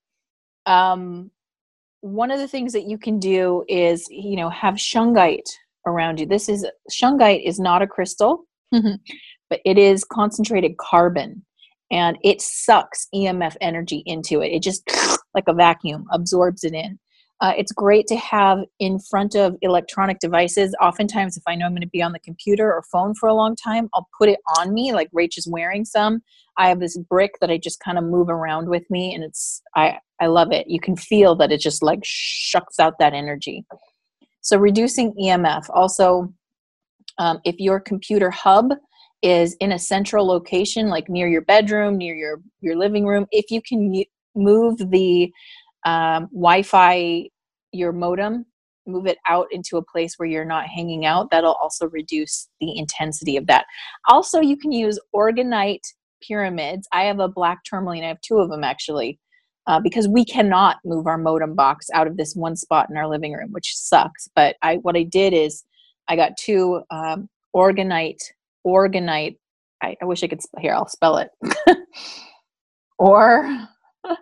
um, 0.65 1.31
one 2.01 2.31
of 2.31 2.39
the 2.39 2.47
things 2.47 2.73
that 2.73 2.87
you 2.87 2.97
can 2.97 3.19
do 3.19 3.63
is, 3.67 4.07
you 4.09 4.35
know, 4.35 4.49
have 4.49 4.75
shungite 4.75 5.49
around 5.85 6.19
you. 6.19 6.25
This 6.25 6.49
is 6.49 6.65
shungite 6.91 7.45
is 7.45 7.59
not 7.59 7.81
a 7.81 7.87
crystal, 7.87 8.45
but 9.49 9.59
it 9.65 9.77
is 9.77 10.03
concentrated 10.03 10.77
carbon 10.77 11.45
and 11.91 12.17
it 12.23 12.41
sucks 12.41 13.07
EMF 13.13 13.55
energy 13.61 14.01
into 14.05 14.41
it. 14.41 14.47
It 14.47 14.63
just 14.63 14.83
like 15.35 15.43
a 15.47 15.53
vacuum 15.53 16.05
absorbs 16.11 16.63
it 16.63 16.73
in. 16.73 16.97
Uh, 17.41 17.53
it's 17.57 17.71
great 17.71 18.05
to 18.05 18.15
have 18.17 18.59
in 18.79 18.99
front 18.99 19.35
of 19.35 19.55
electronic 19.61 20.19
devices. 20.19 20.75
Oftentimes, 20.79 21.37
if 21.37 21.43
I 21.47 21.55
know 21.55 21.65
I'm 21.65 21.71
going 21.71 21.81
to 21.81 21.87
be 21.87 22.03
on 22.03 22.11
the 22.11 22.19
computer 22.19 22.71
or 22.71 22.83
phone 22.91 23.15
for 23.15 23.27
a 23.27 23.33
long 23.33 23.55
time, 23.55 23.89
I'll 23.95 24.07
put 24.15 24.29
it 24.29 24.39
on 24.59 24.75
me. 24.75 24.93
Like 24.93 25.09
Rach 25.11 25.37
is 25.37 25.47
wearing 25.47 25.83
some. 25.83 26.21
I 26.57 26.69
have 26.69 26.79
this 26.79 26.99
brick 27.09 27.31
that 27.41 27.49
I 27.49 27.57
just 27.57 27.79
kind 27.79 27.97
of 27.97 28.03
move 28.03 28.29
around 28.29 28.69
with 28.69 28.83
me, 28.91 29.15
and 29.15 29.23
it's 29.23 29.63
I 29.75 29.97
I 30.21 30.27
love 30.27 30.51
it. 30.51 30.67
You 30.67 30.79
can 30.79 30.95
feel 30.95 31.35
that 31.37 31.51
it 31.51 31.59
just 31.59 31.81
like 31.81 32.01
shucks 32.03 32.79
out 32.79 32.99
that 32.99 33.13
energy. 33.13 33.65
So 34.41 34.57
reducing 34.57 35.13
EMF. 35.13 35.65
Also, 35.73 36.31
um, 37.17 37.39
if 37.43 37.55
your 37.57 37.79
computer 37.79 38.29
hub 38.29 38.71
is 39.23 39.55
in 39.59 39.71
a 39.71 39.79
central 39.79 40.27
location, 40.27 40.89
like 40.89 41.09
near 41.09 41.27
your 41.27 41.41
bedroom, 41.41 41.97
near 41.97 42.13
your 42.13 42.39
your 42.59 42.75
living 42.75 43.07
room, 43.07 43.25
if 43.31 43.49
you 43.49 43.63
can 43.63 44.03
move 44.35 44.77
the 44.91 45.31
um, 45.85 46.27
Wi-Fi 46.33 47.29
your 47.71 47.91
modem, 47.91 48.45
move 48.87 49.05
it 49.05 49.17
out 49.27 49.47
into 49.51 49.77
a 49.77 49.83
place 49.83 50.15
where 50.17 50.27
you're 50.27 50.45
not 50.45 50.67
hanging 50.67 51.05
out. 51.05 51.29
That'll 51.31 51.53
also 51.53 51.87
reduce 51.89 52.49
the 52.59 52.77
intensity 52.77 53.37
of 53.37 53.47
that. 53.47 53.65
Also, 54.07 54.41
you 54.41 54.57
can 54.57 54.71
use 54.71 54.99
orgonite 55.15 55.85
pyramids. 56.21 56.87
I 56.91 57.03
have 57.03 57.19
a 57.19 57.27
black 57.27 57.63
tourmaline. 57.63 58.03
I 58.03 58.07
have 58.07 58.21
two 58.21 58.37
of 58.37 58.49
them 58.49 58.63
actually. 58.63 59.19
Uh, 59.67 59.79
because 59.79 60.07
we 60.07 60.25
cannot 60.25 60.77
move 60.83 61.05
our 61.05 61.19
modem 61.19 61.53
box 61.53 61.85
out 61.93 62.07
of 62.07 62.17
this 62.17 62.35
one 62.35 62.55
spot 62.55 62.89
in 62.89 62.97
our 62.97 63.07
living 63.07 63.31
room, 63.31 63.49
which 63.51 63.75
sucks. 63.75 64.27
But 64.35 64.55
I, 64.63 64.77
what 64.77 64.97
I 64.97 65.03
did 65.03 65.33
is, 65.33 65.63
I 66.07 66.15
got 66.15 66.35
two 66.35 66.81
um, 66.89 67.29
organite 67.55 68.17
orgonite. 68.65 69.37
I, 69.83 69.95
I 70.01 70.05
wish 70.05 70.23
I 70.23 70.27
could 70.27 70.41
here. 70.59 70.73
I'll 70.73 70.87
spell 70.87 71.17
it. 71.17 71.29
or 72.99 73.67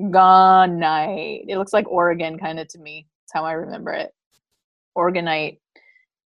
Gonite. 0.00 1.44
It 1.48 1.58
looks 1.58 1.72
like 1.72 1.90
Oregon 1.90 2.38
kind 2.38 2.58
of 2.58 2.68
to 2.68 2.78
me. 2.78 3.06
That's 3.22 3.32
how 3.38 3.44
I 3.44 3.52
remember 3.52 3.92
it. 3.92 4.10
Orgonite 4.96 5.58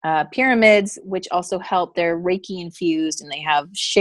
uh, 0.04 0.26
pyramids, 0.26 1.00
which 1.04 1.28
also 1.32 1.60
help. 1.60 1.96
They're 1.96 2.20
Reiki 2.20 2.62
infused 2.62 3.22
and 3.22 3.32
they 3.32 3.42
have 3.42 3.68
sh- 3.74 4.00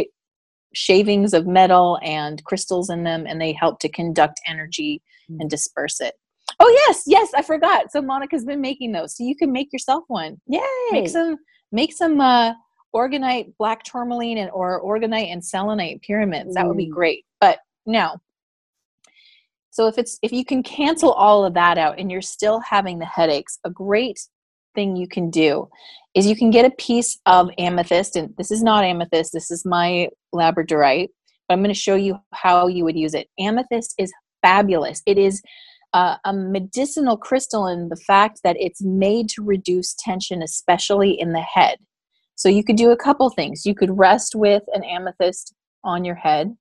shavings 0.75 1.35
of 1.35 1.47
metal 1.47 1.99
and 2.03 2.43
crystals 2.45 2.91
in 2.91 3.05
them, 3.05 3.27
and 3.27 3.41
they 3.41 3.53
help 3.53 3.81
to 3.81 3.89
conduct 3.89 4.41
energy 4.47 5.03
and 5.29 5.43
mm. 5.43 5.49
disperse 5.49 6.01
it. 6.01 6.15
Oh 6.59 6.81
yes, 6.87 7.05
yes, 7.07 7.31
I 7.35 7.43
forgot. 7.43 7.93
So 7.93 8.03
Monica's 8.03 8.45
been 8.45 8.61
making 8.61 8.93
those, 8.93 9.17
so 9.17 9.25
you 9.25 9.37
can 9.37 9.53
make 9.53 9.73
yourself 9.73 10.05
one. 10.09 10.41
Yay! 10.47 10.61
Make 10.91 11.09
some, 11.09 11.37
make 11.73 11.93
some 11.93 12.21
uh, 12.21 12.55
orgonite, 12.95 13.53
black 13.59 13.85
tourmaline, 13.85 14.39
and 14.39 14.51
or 14.51 14.83
orgonite 14.83 15.33
and 15.33 15.45
selenite 15.45 16.03
pyramids. 16.03 16.55
That 16.55 16.67
would 16.67 16.77
be 16.77 16.89
great. 16.89 17.25
But 17.41 17.59
now, 17.87 18.21
so 19.71 19.87
if 19.87 19.99
it's 19.99 20.19
if 20.23 20.33
you 20.33 20.45
can 20.45 20.63
cancel 20.63 21.13
all 21.13 21.45
of 21.45 21.55
that 21.55 21.79
out 21.79 21.99
and 21.99 22.11
you're 22.11 22.23
still 22.23 22.61
having 22.61 22.99
the 22.99 23.07
headaches, 23.07 23.59
a 23.65 23.71
great 23.71 24.19
thing 24.75 24.97
you 24.97 25.09
can 25.09 25.31
do 25.31 25.69
is 26.15 26.27
you 26.27 26.37
can 26.37 26.51
get 26.51 26.65
a 26.65 26.71
piece 26.77 27.19
of 27.27 27.51
amethyst 27.59 28.17
and 28.17 28.35
this 28.37 28.51
is 28.51 28.63
not 28.63 28.85
amethyst, 28.85 29.33
this 29.33 29.51
is 29.51 29.65
my 29.65 30.09
labradorite, 30.35 31.09
but 31.49 31.55
I'm 31.55 31.61
going 31.61 31.75
to 31.75 31.81
show 31.81 31.95
you 31.95 32.19
how 32.33 32.67
you 32.67 32.85
would 32.85 32.97
use 32.97 33.15
it. 33.15 33.29
Amethyst 33.39 33.95
is 33.99 34.13
fabulous. 34.43 35.03
It 35.07 35.19
is 35.19 35.41
uh, 35.93 36.17
a 36.25 36.33
medicinal 36.33 37.17
crystal 37.17 37.67
in 37.67 37.89
the 37.89 37.97
fact 37.97 38.41
that 38.45 38.57
it's 38.59 38.83
made 38.83 39.29
to 39.31 39.43
reduce 39.43 39.95
tension, 39.99 40.43
especially 40.43 41.19
in 41.19 41.33
the 41.33 41.41
head. 41.41 41.79
So 42.37 42.49
you 42.49 42.65
could 42.65 42.77
do 42.77 42.91
a 42.91 42.97
couple 42.97 43.29
things. 43.31 43.67
You 43.67 43.75
could 43.75 43.99
rest 43.99 44.35
with 44.35 44.63
an 44.73 44.83
amethyst 44.85 45.55
on 45.85 46.05
your 46.05 46.15
head 46.15 46.57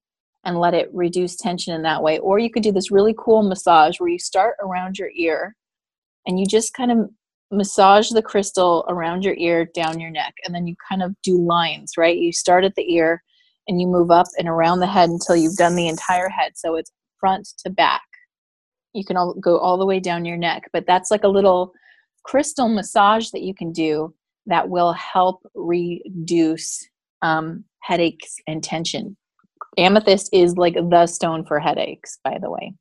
and 0.46 0.60
let 0.60 0.74
it 0.74 0.90
reduce 0.94 1.36
tension 1.36 1.74
in 1.74 1.82
that 1.84 2.02
way. 2.02 2.20
Or 2.20 2.40
you 2.40 2.50
could 2.50 2.64
do 2.64 2.72
this 2.72 2.92
really 2.92 3.16
cool 3.18 3.44
massage 3.44 4.00
where 4.00 4.10
you 4.10 4.20
start 4.20 4.56
around 4.62 4.98
your 4.98 5.12
ear 5.16 5.56
and 6.26 6.40
you 6.40 6.46
just 6.46 6.74
kind 6.74 6.92
of 6.92 7.10
massage 7.52 8.10
the 8.10 8.22
crystal 8.22 8.86
around 8.88 9.24
your 9.24 9.36
ear, 9.36 9.66
down 9.66 10.00
your 10.00 10.12
neck, 10.12 10.36
and 10.46 10.54
then 10.54 10.68
you 10.68 10.76
kind 10.88 11.02
of 11.02 11.16
do 11.24 11.42
lines, 11.42 11.94
right? 11.98 12.18
You 12.18 12.32
start 12.32 12.64
at 12.64 12.76
the 12.76 12.94
ear 12.94 13.24
and 13.68 13.82
you 13.82 13.88
move 13.88 14.12
up 14.12 14.28
and 14.38 14.48
around 14.48 14.80
the 14.80 14.88
head 14.88 15.10
until 15.10 15.36
you've 15.36 15.58
done 15.58 15.76
the 15.76 15.88
entire 15.88 16.30
head. 16.30 16.54
So 16.56 16.76
it's 16.76 16.92
front 17.20 17.48
to 17.60 17.70
back. 17.70 18.02
You 18.94 19.06
can 19.06 19.18
all, 19.18 19.34
go 19.36 19.58
all 19.58 19.78
the 19.78 19.86
way 19.86 20.00
down 20.00 20.26
your 20.26 20.38
neck, 20.38 20.70
but 20.74 20.86
that's 20.88 21.12
like 21.12 21.24
a 21.24 21.28
little 21.28 21.74
crystal 22.24 22.70
massage 22.70 23.30
that 23.32 23.42
you 23.42 23.54
can 23.54 23.72
do 23.72 24.14
that 24.46 24.70
will 24.70 24.94
help 24.94 25.42
reduce 25.54 26.88
um, 27.22 27.64
headaches 27.82 28.36
and 28.48 28.64
tension. 28.64 29.16
Amethyst 29.78 30.30
is 30.34 30.58
like 30.58 30.76
the 30.76 31.08
stone 31.08 31.46
for 31.46 31.60
headaches, 31.60 32.20
by 32.24 32.38
the 32.42 32.50
way. 32.50 32.74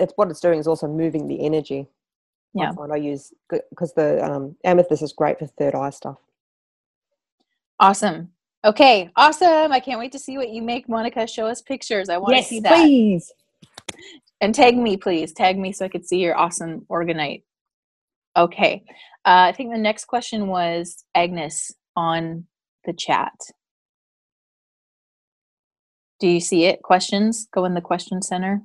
It's 0.00 0.12
what 0.16 0.30
it's 0.30 0.40
doing 0.40 0.58
is 0.58 0.66
also 0.66 0.88
moving 0.88 1.28
the 1.28 1.44
energy. 1.44 1.88
Yeah. 2.54 2.72
I, 2.80 2.94
I 2.94 2.96
use 2.96 3.34
because 3.50 3.92
the 3.92 4.24
um, 4.24 4.56
amethyst 4.64 5.02
is 5.02 5.12
great 5.12 5.38
for 5.38 5.46
third 5.46 5.74
eye 5.74 5.90
stuff. 5.90 6.16
Awesome. 7.78 8.30
Okay, 8.64 9.10
awesome. 9.14 9.70
I 9.70 9.80
can't 9.80 9.98
wait 9.98 10.12
to 10.12 10.18
see 10.18 10.38
what 10.38 10.48
you 10.48 10.62
make, 10.62 10.88
Monica. 10.88 11.26
Show 11.26 11.46
us 11.46 11.60
pictures. 11.60 12.08
I 12.08 12.16
want 12.16 12.34
yes, 12.34 12.44
to 12.44 12.48
see 12.48 12.60
that. 12.60 12.74
Please. 12.74 13.32
And 14.40 14.54
tag 14.54 14.76
me, 14.76 14.96
please. 14.96 15.32
Tag 15.32 15.58
me 15.58 15.72
so 15.72 15.84
I 15.84 15.88
could 15.88 16.06
see 16.06 16.18
your 16.18 16.36
awesome 16.36 16.86
orgonite. 16.90 17.42
Okay. 18.36 18.82
Uh, 19.24 19.48
I 19.48 19.52
think 19.52 19.72
the 19.72 19.78
next 19.78 20.06
question 20.06 20.48
was 20.48 21.04
Agnes 21.14 21.72
on 21.94 22.46
the 22.84 22.92
chat. 22.92 23.32
Do 26.20 26.28
you 26.28 26.40
see 26.40 26.64
it? 26.64 26.82
Questions? 26.82 27.48
Go 27.52 27.64
in 27.64 27.74
the 27.74 27.80
question 27.80 28.22
center. 28.22 28.62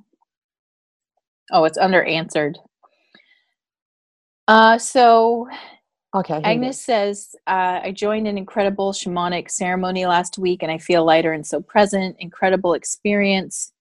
Oh, 1.50 1.64
it's 1.64 1.78
under 1.78 2.02
answered. 2.02 2.58
Uh, 4.48 4.78
so 4.78 5.48
Okay. 6.14 6.40
Agnes 6.44 6.80
says, 6.80 7.34
uh, 7.46 7.80
I 7.82 7.92
joined 7.92 8.28
an 8.28 8.36
incredible 8.36 8.92
shamanic 8.92 9.50
ceremony 9.50 10.04
last 10.04 10.36
week 10.38 10.62
and 10.62 10.70
I 10.70 10.76
feel 10.76 11.04
lighter 11.04 11.32
and 11.32 11.46
so 11.46 11.62
present. 11.62 12.16
Incredible 12.18 12.74
experience. 12.74 13.72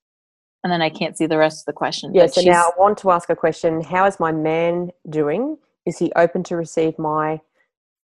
And 0.63 0.71
then 0.71 0.81
I 0.81 0.89
can't 0.89 1.17
see 1.17 1.25
the 1.25 1.37
rest 1.37 1.61
of 1.61 1.65
the 1.65 1.73
question. 1.73 2.13
Yeah, 2.13 2.27
so 2.27 2.41
now 2.41 2.63
I 2.63 2.71
want 2.79 2.97
to 2.99 3.11
ask 3.11 3.29
a 3.29 3.35
question. 3.35 3.81
How 3.81 4.05
is 4.05 4.19
my 4.19 4.31
man 4.31 4.91
doing? 5.09 5.57
Is 5.85 5.97
he 5.97 6.11
open 6.15 6.43
to 6.43 6.55
receive 6.55 6.97
my 6.97 7.41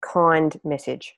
kind 0.01 0.59
message? 0.63 1.15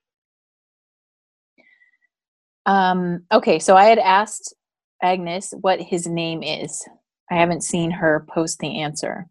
Um, 2.66 3.24
okay, 3.32 3.60
so 3.60 3.76
I 3.76 3.86
had 3.86 4.00
asked 4.00 4.54
Agnes 5.02 5.54
what 5.62 5.82
his 5.82 6.08
name 6.08 6.44
is. 6.44 6.88
I 7.32 7.36
haven't 7.36 7.62
seen 7.64 7.92
her 7.92 8.26
post 8.34 8.60
the 8.60 8.82
answer. 8.82 9.28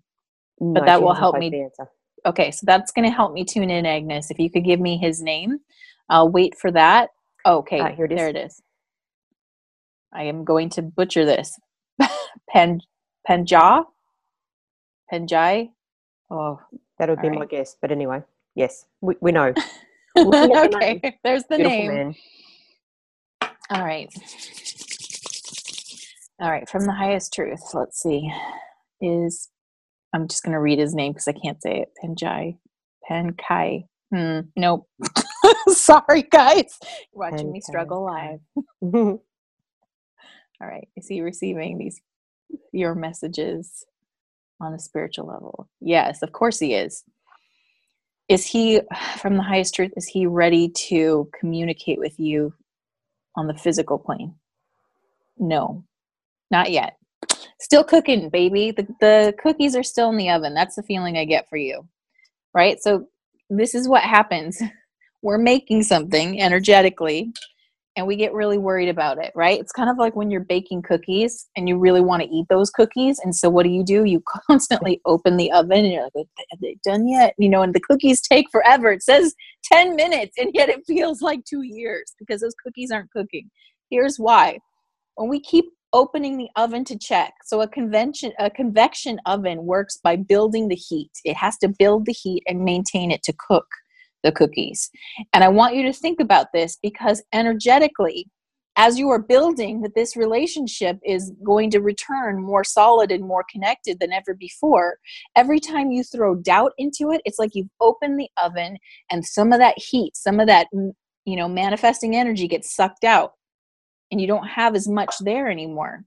No, 0.61 0.85
that 0.85 1.01
will 1.03 1.15
help 1.15 1.39
me-. 1.39 1.69
Okay, 2.25 2.51
so 2.51 2.65
that's 2.65 2.93
going 2.93 3.09
to 3.09 3.15
help 3.15 3.33
me 3.33 3.45
tune 3.45 3.71
in, 3.71 3.87
Agnes. 3.87 4.31
If 4.31 4.39
you 4.39 4.51
could 4.51 4.65
give 4.65 4.81
me 4.81 4.97
his 4.97 5.21
name, 5.23 5.59
I'll 6.09 6.29
wait 6.29 6.57
for 6.57 6.71
that. 6.73 7.11
Okay, 7.45 7.81
Ah, 7.81 7.89
here 7.91 8.05
it 8.05 8.13
is. 8.13 8.17
there 8.17 8.29
it 8.29 8.37
is. 8.37 8.63
I 10.13 10.25
am 10.25 10.45
going 10.45 10.69
to 10.71 10.83
butcher 10.83 11.25
this. 11.25 11.59
Pen 12.49 12.81
Penja? 13.29 13.85
Penjai? 15.13 15.71
Oh, 16.31 16.61
That 16.99 17.09
would 17.09 17.21
be 17.21 17.29
All 17.29 17.35
my 17.35 17.47
guess. 17.47 17.77
But 17.81 17.91
anyway, 17.93 18.23
yes, 18.55 18.87
we, 19.01 19.17
we 19.21 19.33
know. 19.33 19.55
The 20.15 20.71
okay, 20.77 21.19
there's 21.25 21.45
the 21.45 21.57
Beautiful 21.57 21.79
name. 21.79 21.89
man. 21.89 22.15
All 23.71 23.85
right. 23.85 24.09
All 26.41 26.51
right, 26.51 26.69
from 26.69 26.87
the 26.87 26.93
highest 26.93 27.33
truth. 27.33 27.61
Let's 27.73 28.01
see. 28.03 28.33
Is 29.01 29.49
I'm 30.13 30.29
just 30.29 30.43
going 30.43 30.53
to 30.53 30.61
read 30.61 30.79
his 30.79 30.95
name 30.95 31.13
because 31.13 31.29
I 31.29 31.33
can't 31.33 31.63
say 31.63 31.81
it. 31.81 31.89
Penjai. 32.03 32.59
Penkai. 33.09 33.87
Hmm. 34.13 34.41
Nope. 34.57 34.89
Sorry, 35.69 36.23
guys. 36.23 36.79
You're 36.83 37.31
watching 37.31 37.53
me 37.53 37.61
struggle 37.61 38.05
live. 38.05 38.41
All 38.93 39.19
right. 40.61 40.89
Is 40.97 41.09
he 41.09 41.23
receiving 41.23 41.79
these 41.79 42.01
your 42.73 42.95
messages 42.95 43.85
on 44.61 44.75
a 44.75 44.79
spiritual 44.79 45.27
level? 45.27 45.69
Yes, 45.81 46.23
of 46.23 46.33
course 46.33 46.59
he 46.59 46.75
is. 46.75 47.05
Is 48.29 48.47
he 48.47 48.81
from 49.19 49.37
the 49.37 49.43
highest 49.43 49.75
truth? 49.75 49.93
Is 49.97 50.07
he 50.07 50.27
ready 50.27 50.69
to 50.89 51.29
communicate 51.39 51.99
with 51.99 52.19
you 52.21 52.55
on 53.37 53.47
the 53.47 53.55
physical 53.55 53.99
plane? 53.99 54.35
No, 55.39 55.85
not 56.51 56.71
yet. 56.71 56.97
Still 57.61 57.85
cooking, 57.85 58.29
baby. 58.29 58.73
The, 58.73 58.87
the 59.01 59.35
cookies 59.43 59.77
are 59.77 59.83
still 59.83 60.11
in 60.11 60.17
the 60.17 60.31
oven. 60.31 60.55
That's 60.55 60.77
the 60.77 60.83
feeling 60.83 61.17
I 61.17 61.25
get 61.25 61.49
for 61.49 61.57
you. 61.57 61.87
Right? 62.55 62.83
So, 62.83 63.07
this 63.51 63.75
is 63.75 63.89
what 63.89 64.03
happens. 64.03 64.61
We're 65.23 65.39
making 65.39 65.85
something 65.85 66.41
energetically 66.41 67.33
and 67.97 68.07
we 68.07 68.17
get 68.17 68.33
really 68.33 68.59
worried 68.59 68.89
about 68.89 69.19
it, 69.19 69.33
right? 69.35 69.61
It's 69.61 69.73
kind 69.73 69.91
of 69.91 69.99
like 69.99 70.17
when 70.17 70.31
you're 70.31 70.41
baking 70.41 70.83
cookies 70.83 71.49
and 71.57 71.69
you 71.69 71.79
really 71.79 72.01
want 72.01 72.23
to 72.23 72.29
eat 72.29 72.47
those 72.49 72.71
cookies. 72.71 73.19
And 73.19 73.35
so, 73.35 73.51
what 73.51 73.65
do 73.65 73.69
you 73.69 73.85
do? 73.85 74.05
You 74.05 74.23
constantly 74.47 75.01
open 75.05 75.37
the 75.37 75.53
oven 75.53 75.85
and 75.85 75.93
you're 75.93 76.09
like, 76.15 76.27
have 76.51 76.61
they 76.61 76.77
done 76.85 77.07
yet? 77.07 77.35
You 77.39 77.49
know, 77.49 77.63
and 77.63 77.75
the 77.75 77.81
cookies 77.81 78.21
take 78.21 78.47
forever. 78.51 78.93
It 78.93 79.03
says 79.03 79.35
10 79.71 79.97
minutes, 79.97 80.39
and 80.39 80.51
yet 80.55 80.69
it 80.69 80.83
feels 80.87 81.21
like 81.21 81.45
two 81.45 81.63
years 81.63 82.15
because 82.19 82.41
those 82.41 82.55
cookies 82.65 82.91
aren't 82.91 83.11
cooking. 83.11 83.51
Here's 83.91 84.17
why 84.17 84.59
when 85.17 85.29
we 85.29 85.41
keep 85.41 85.67
opening 85.93 86.39
the 86.39 86.49
oven 86.57 86.85
to 86.85 86.99
check 86.99 87.35
so 87.45 87.61
a 87.61 87.69
convention 87.69 88.33
a 88.39 88.49
convection 88.49 89.21
oven 89.27 89.67
works 89.67 89.99
by 90.03 90.17
building 90.17 90.69
the 90.69 90.75
heat 90.75 91.11
it 91.25 91.37
has 91.37 91.59
to 91.59 91.69
build 91.79 92.07
the 92.07 92.13
heat 92.13 92.43
and 92.47 92.65
maintain 92.65 93.11
it 93.11 93.23
to 93.23 93.35
cook 93.47 93.67
the 94.23 94.33
cookies 94.33 94.91
and 95.33 95.45
i 95.45 95.49
want 95.49 95.75
you 95.75 95.83
to 95.83 95.93
think 95.93 96.21
about 96.21 96.47
this 96.53 96.79
because 96.83 97.23
energetically 97.33 98.29
as 98.77 98.99
you 98.99 99.11
are 99.11 99.19
building 99.19 99.83
that 99.83 99.95
this 99.95 100.17
relationship 100.17 100.99
is 101.05 101.33
going 101.45 101.71
to 101.71 101.81
return 101.81 102.41
more 102.41 102.65
solid 102.65 103.13
and 103.13 103.23
more 103.23 103.45
connected 103.51 103.99
than 104.01 104.13
ever 104.13 104.35
before 104.35 104.97
every 105.37 105.61
time 105.61 105.91
you 105.91 106.03
throw 106.03 106.35
doubt 106.35 106.73
into 106.79 107.11
it 107.11 107.21
it's 107.25 107.39
like 107.39 107.51
you've 107.55 107.69
opened 107.81 108.19
the 108.19 108.31
oven 108.43 108.77
and 109.11 109.25
some 109.25 109.53
of 109.53 109.59
that 109.59 109.75
heat 109.77 110.17
some 110.17 110.41
of 110.41 110.47
that 110.47 110.67
you 110.73 111.37
know 111.37 111.49
manifesting 111.49 112.17
energy 112.17 112.49
gets 112.49 112.75
sucked 112.75 113.05
out 113.05 113.33
and 114.13 114.21
you 114.21 114.27
don't 114.27 114.47
have 114.47 114.77
as 114.77 114.87
much 114.87 115.15
there 115.21 115.51
anymore. 115.51 116.05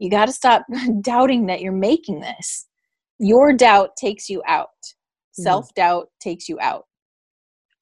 You 0.00 0.10
got 0.10 0.26
to 0.26 0.32
stop 0.32 0.64
doubting 1.02 1.46
that 1.46 1.60
you're 1.60 1.72
making 1.72 2.20
this. 2.20 2.66
Your 3.20 3.52
doubt 3.52 3.90
takes 3.96 4.28
you 4.28 4.42
out. 4.48 4.70
Mm-hmm. 4.82 5.42
Self 5.42 5.72
doubt 5.74 6.08
takes 6.20 6.48
you 6.48 6.58
out. 6.60 6.86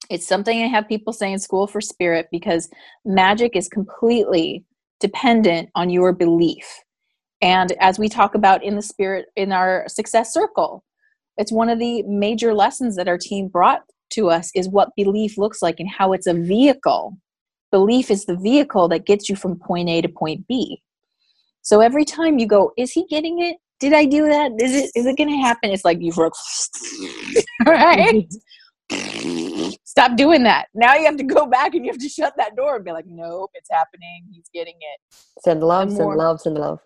It's 0.09 0.27
something 0.27 0.61
I 0.61 0.67
have 0.67 0.87
people 0.87 1.13
say 1.13 1.31
in 1.31 1.39
school 1.39 1.67
for 1.67 1.81
spirit 1.81 2.27
because 2.31 2.69
magic 3.05 3.55
is 3.55 3.67
completely 3.67 4.65
dependent 4.99 5.69
on 5.75 5.89
your 5.89 6.13
belief. 6.13 6.65
And 7.41 7.73
as 7.79 7.99
we 7.99 8.07
talk 8.07 8.35
about 8.35 8.63
in 8.63 8.75
the 8.75 8.81
spirit 8.81 9.27
in 9.35 9.51
our 9.51 9.85
success 9.87 10.33
circle, 10.33 10.83
it's 11.37 11.51
one 11.51 11.69
of 11.69 11.79
the 11.79 12.03
major 12.03 12.53
lessons 12.53 12.95
that 12.95 13.07
our 13.07 13.17
team 13.17 13.47
brought 13.47 13.81
to 14.11 14.29
us 14.29 14.51
is 14.55 14.69
what 14.69 14.95
belief 14.95 15.37
looks 15.37 15.61
like 15.61 15.79
and 15.79 15.89
how 15.89 16.13
it's 16.13 16.27
a 16.27 16.33
vehicle 16.33 17.17
belief 17.73 18.11
is 18.11 18.25
the 18.25 18.37
vehicle 18.37 18.87
that 18.87 19.03
gets 19.03 19.27
you 19.27 19.35
from 19.35 19.57
point 19.57 19.89
A 19.89 19.99
to 19.99 20.07
point 20.07 20.47
B. 20.47 20.81
So 21.63 21.81
every 21.81 22.05
time 22.05 22.37
you 22.37 22.45
go, 22.45 22.71
is 22.77 22.91
he 22.91 23.05
getting 23.09 23.41
it? 23.41 23.57
Did 23.79 23.93
I 23.93 24.05
do 24.05 24.27
that? 24.27 24.51
Is 24.59 24.75
it 24.75 24.91
is 24.95 25.07
it 25.07 25.17
going 25.17 25.29
to 25.29 25.37
happen? 25.37 25.71
It's 25.71 25.83
like 25.83 25.97
you've 25.99 26.17
right. 27.65 28.27
Stop 29.83 30.17
doing 30.17 30.43
that. 30.43 30.67
Now 30.73 30.95
you 30.95 31.05
have 31.05 31.17
to 31.17 31.23
go 31.23 31.45
back 31.45 31.75
and 31.75 31.85
you 31.85 31.91
have 31.91 32.01
to 32.01 32.09
shut 32.09 32.33
that 32.37 32.55
door 32.55 32.75
and 32.75 32.85
be 32.85 32.91
like, 32.91 33.05
nope, 33.07 33.51
it's 33.53 33.69
happening. 33.71 34.25
He's 34.31 34.49
getting 34.53 34.75
it. 34.79 35.15
Send 35.39 35.61
love, 35.61 35.89
send 35.89 36.03
more- 36.03 36.17
love, 36.17 36.41
send 36.41 36.57
love. 36.57 36.79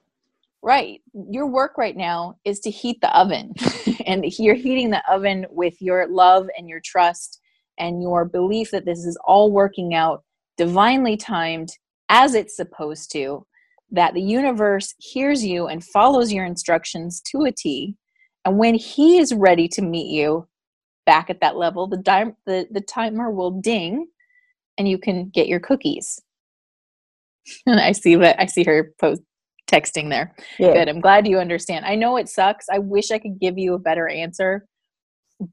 Right. 0.62 1.02
Your 1.30 1.48
work 1.48 1.78
right 1.78 1.96
now 1.96 2.36
is 2.44 2.60
to 2.62 2.70
heat 2.70 3.00
the 3.02 3.18
oven. 3.18 3.54
and 4.06 4.26
you're 4.38 4.56
heating 4.56 4.90
the 4.90 5.04
oven 5.10 5.46
with 5.50 5.76
your 5.82 6.08
love 6.08 6.48
and 6.58 6.68
your 6.68 6.82
trust 6.84 7.40
and 7.78 8.02
your 8.02 8.26
belief 8.26 8.72
that 8.72 8.86
this 8.86 9.06
is 9.06 9.18
all 9.26 9.52
working 9.52 9.94
out 9.94 10.24
divinely 10.58 11.16
timed 11.16 11.70
as 12.10 12.34
it's 12.34 12.56
supposed 12.56 13.12
to, 13.12 13.46
that 13.92 14.14
the 14.14 14.22
universe 14.22 14.94
hears 14.98 15.46
you 15.46 15.68
and 15.68 15.84
follows 15.84 16.34
your 16.34 16.46
instructions 16.46 17.22
to 17.22 17.46
a 17.46 17.52
T. 17.52 17.96
And 18.44 18.58
when 18.58 18.76
he 18.76 19.20
is 19.20 19.34
ready 19.34 19.68
to 19.70 19.82
meet 19.82 20.12
you 20.12 20.48
back 21.08 21.32
at 21.32 21.42
that 21.42 21.58
level, 21.58 21.88
the, 21.88 21.98
di- 21.98 22.36
the, 22.48 22.68
the 22.72 22.82
timer 22.82 23.32
will 23.32 23.52
ding 23.52 24.08
and 24.78 24.88
you 24.90 25.00
can 25.00 25.30
get 25.30 25.50
your 25.50 25.62
cookies. 25.62 26.22
And 27.68 27.80
I 27.82 27.94
see 27.94 28.16
that 28.18 28.42
I 28.42 28.48
see 28.48 28.66
her 28.66 28.94
post 29.02 29.24
texting 29.72 30.12
there. 30.12 30.36
Yeah. 30.60 30.74
Good. 30.74 30.90
I'm 30.90 31.02
glad 31.02 31.28
you 31.28 31.40
understand. 31.40 31.86
I 31.86 31.96
know 31.96 32.18
it 32.18 32.30
sucks. 32.30 32.68
I 32.72 32.80
wish 32.80 33.12
I 33.12 33.20
could 33.20 33.40
give 33.40 33.58
you 33.60 33.76
a 33.76 33.80
better 33.80 34.10
answer, 34.10 34.68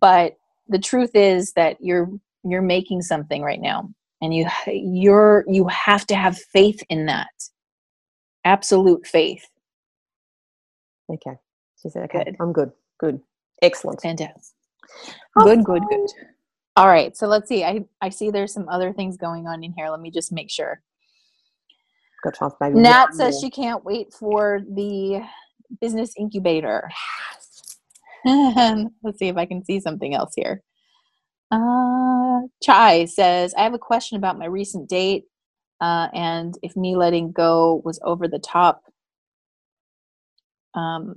but 0.00 0.36
the 0.68 0.80
truth 0.80 1.12
is 1.14 1.52
that 1.54 1.78
you're 1.80 2.10
you're 2.44 2.62
making 2.62 3.02
something 3.02 3.42
right 3.42 3.60
now, 3.60 3.90
and 4.22 4.34
you 4.34 4.48
you're 4.68 5.44
you 5.48 5.68
have 5.68 6.06
to 6.08 6.16
have 6.16 6.38
faith 6.38 6.82
in 6.90 7.06
that. 7.06 7.28
absolute 8.44 9.06
faith. 9.06 9.46
Okay. 11.12 11.36
She 11.82 11.90
said, 11.90 12.04
okay, 12.04 12.24
Good. 12.24 12.36
I'm 12.40 12.52
good. 12.52 12.72
Good. 13.00 13.20
Excellent. 13.62 14.02
Fantastic. 14.02 14.54
Good, 15.38 15.64
good, 15.64 15.82
good. 15.88 16.08
All 16.76 16.88
right. 16.88 17.16
So 17.16 17.26
let's 17.26 17.48
see. 17.48 17.64
I, 17.64 17.84
I 18.00 18.08
see 18.08 18.30
there's 18.30 18.52
some 18.52 18.68
other 18.68 18.92
things 18.92 19.16
going 19.16 19.46
on 19.46 19.62
in 19.62 19.72
here. 19.72 19.88
Let 19.90 20.00
me 20.00 20.10
just 20.10 20.32
make 20.32 20.50
sure. 20.50 20.80
Got 22.24 22.34
chance 22.38 22.54
maybe. 22.60 22.80
Nat 22.80 23.14
says 23.14 23.38
she 23.40 23.50
can't 23.50 23.84
wait 23.84 24.12
for 24.12 24.60
the 24.68 25.22
business 25.80 26.14
incubator. 26.18 26.90
Let's 28.24 29.18
see 29.18 29.28
if 29.28 29.36
I 29.36 29.46
can 29.46 29.64
see 29.64 29.80
something 29.80 30.14
else 30.14 30.32
here. 30.34 30.62
Uh, 31.50 32.40
Chai 32.62 33.04
says, 33.04 33.54
I 33.54 33.62
have 33.62 33.74
a 33.74 33.78
question 33.78 34.16
about 34.18 34.38
my 34.38 34.46
recent 34.46 34.88
date 34.88 35.24
uh, 35.80 36.08
and 36.12 36.54
if 36.62 36.76
me 36.76 36.96
letting 36.96 37.32
go 37.32 37.82
was 37.84 38.00
over 38.04 38.26
the 38.26 38.38
top. 38.38 38.82
Um, 40.74 41.14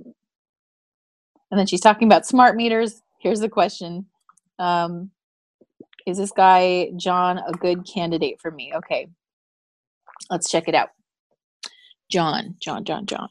and 1.50 1.58
then 1.58 1.66
she's 1.66 1.80
talking 1.80 2.06
about 2.06 2.26
smart 2.26 2.56
meters. 2.56 3.02
Here's 3.20 3.40
the 3.40 3.48
question 3.48 4.06
um, 4.58 5.10
Is 6.06 6.18
this 6.18 6.32
guy, 6.32 6.90
John, 6.96 7.38
a 7.38 7.52
good 7.52 7.86
candidate 7.86 8.40
for 8.40 8.50
me? 8.50 8.72
Okay, 8.74 9.08
let's 10.30 10.50
check 10.50 10.68
it 10.68 10.74
out. 10.74 10.90
John, 12.10 12.56
John, 12.60 12.84
John, 12.84 13.06
John. 13.06 13.28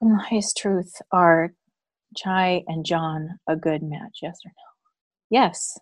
In 0.00 0.10
the 0.10 0.22
highest 0.22 0.56
truth, 0.56 0.94
are 1.10 1.54
Chai 2.16 2.62
and 2.66 2.84
John 2.84 3.38
a 3.48 3.56
good 3.56 3.82
match? 3.82 4.18
Yes 4.22 4.38
or 4.44 4.48
no? 4.48 5.38
Yes. 5.38 5.78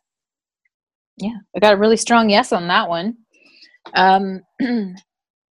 Yeah, 1.16 1.38
I 1.54 1.58
got 1.58 1.74
a 1.74 1.78
really 1.78 1.96
strong 1.96 2.30
yes 2.30 2.52
on 2.52 2.68
that 2.68 2.88
one. 2.88 3.16
Um, 3.94 4.40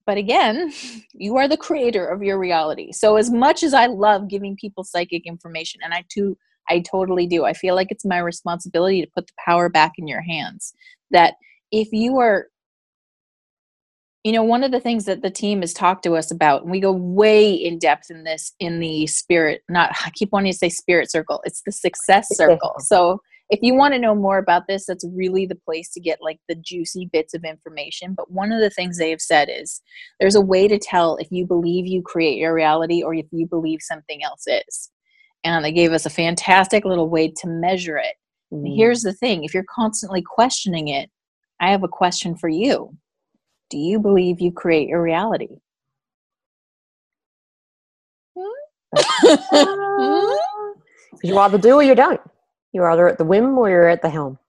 but 0.06 0.18
again, 0.18 0.74
you 1.14 1.38
are 1.38 1.47
the 1.47 1.58
creator 1.58 2.06
of 2.06 2.24
your 2.24 2.38
reality. 2.38 2.91
So 2.91 3.16
as 3.16 3.32
much 3.32 3.64
as 3.64 3.74
I 3.74 3.86
love 3.86 4.28
giving 4.28 4.56
people 4.56 4.84
psychic 4.84 5.26
information, 5.26 5.82
and 5.84 5.93
I 5.93 6.04
too, 6.10 6.38
I 6.70 6.80
totally 6.80 7.28
do. 7.28 7.45
I 7.45 7.54
feel 7.54 7.76
like 7.76 7.88
it's 7.89 8.06
my 8.06 8.20
responsibility 8.20 9.01
to 9.01 9.12
put 9.16 9.28
the 9.28 9.34
power 9.43 9.70
back 9.70 9.93
in 9.97 10.08
your 10.08 10.22
hands. 10.22 10.74
That 11.12 11.36
if 11.72 11.89
you 11.91 12.20
are 12.20 12.47
you 14.24 14.32
know 14.32 14.43
one 14.43 14.64
of 14.64 14.72
the 14.72 14.80
things 14.80 15.06
that 15.06 15.22
the 15.22 15.30
team 15.30 15.62
has 15.62 15.74
talked 15.74 16.04
to 16.04 16.16
us 16.16 16.32
about 16.32 16.64
and 16.64 16.72
we 16.72 16.80
go 16.80 16.91
way 16.91 17.51
in 17.54 17.78
depth 17.78 18.10
in 18.10 18.24
this 18.24 18.54
in 18.60 18.80
the 18.80 19.06
spirit 19.06 19.62
not 19.70 19.91
i 20.06 20.10
keep 20.12 20.32
wanting 20.32 20.51
to 20.51 20.58
say 20.58 20.70
spirit 20.70 21.12
circle 21.12 21.41
it's 21.43 21.62
the 21.66 21.72
success 21.72 22.28
circle 22.36 22.74
so 22.80 23.20
if 23.54 23.60
you 23.62 23.76
want 23.76 23.93
to 23.93 23.99
know 23.99 24.16
more 24.16 24.39
about 24.39 24.68
this 24.68 24.86
that's 24.86 25.06
really 25.14 25.45
the 25.45 25.56
place 25.56 25.89
to 25.91 25.99
get 25.99 26.18
like 26.22 26.39
the 26.49 26.56
juicy 26.56 27.08
bits 27.14 27.34
of 27.34 27.43
information 27.43 28.14
but 28.16 28.32
one 28.32 28.51
of 28.51 28.60
the 28.60 28.70
things 28.72 28.97
they 28.97 29.10
have 29.12 29.22
said 29.22 29.47
is 29.51 29.82
there's 30.20 30.36
a 30.36 30.41
way 30.41 30.68
to 30.68 30.80
tell 30.80 31.18
if 31.18 31.28
you 31.32 31.45
believe 31.45 31.86
you 31.86 32.01
create 32.01 32.38
your 32.38 32.54
reality 32.54 33.04
or 33.04 33.14
if 33.14 33.26
you 33.32 33.45
believe 33.45 33.80
something 33.82 34.24
else 34.24 34.45
is 34.47 34.91
and 35.43 35.64
they 35.64 35.72
gave 35.72 35.91
us 35.91 36.06
a 36.06 36.10
fantastic 36.10 36.84
little 36.86 37.10
way 37.10 37.30
to 37.30 37.47
measure 37.47 37.97
it 37.97 38.16
Mm. 38.51 38.76
here's 38.78 39.01
the 39.01 39.14
thing 39.14 39.43
if 39.43 39.54
you're 39.56 39.66
constantly 39.74 40.22
questioning 40.22 40.89
it 40.89 41.10
i 41.60 41.72
have 41.72 41.82
a 41.84 41.88
question 41.88 42.36
for 42.36 42.49
you 42.49 42.95
do 43.72 43.78
you 43.80 43.99
believe 43.99 44.39
you 44.39 44.51
create 44.51 44.88
your 44.88 45.01
reality 45.01 45.47
Ah. 49.51 50.74
you 51.24 51.38
either 51.38 51.58
do 51.58 51.76
or 51.76 51.84
you 51.84 51.95
don't. 51.95 52.22
You're 52.74 52.90
either 52.92 53.08
at 53.08 53.18
the 53.18 53.24
whim 53.26 53.58
or 53.58 53.70
you're 53.70 53.88
at 53.88 54.02
the 54.02 54.10
helm. 54.10 54.40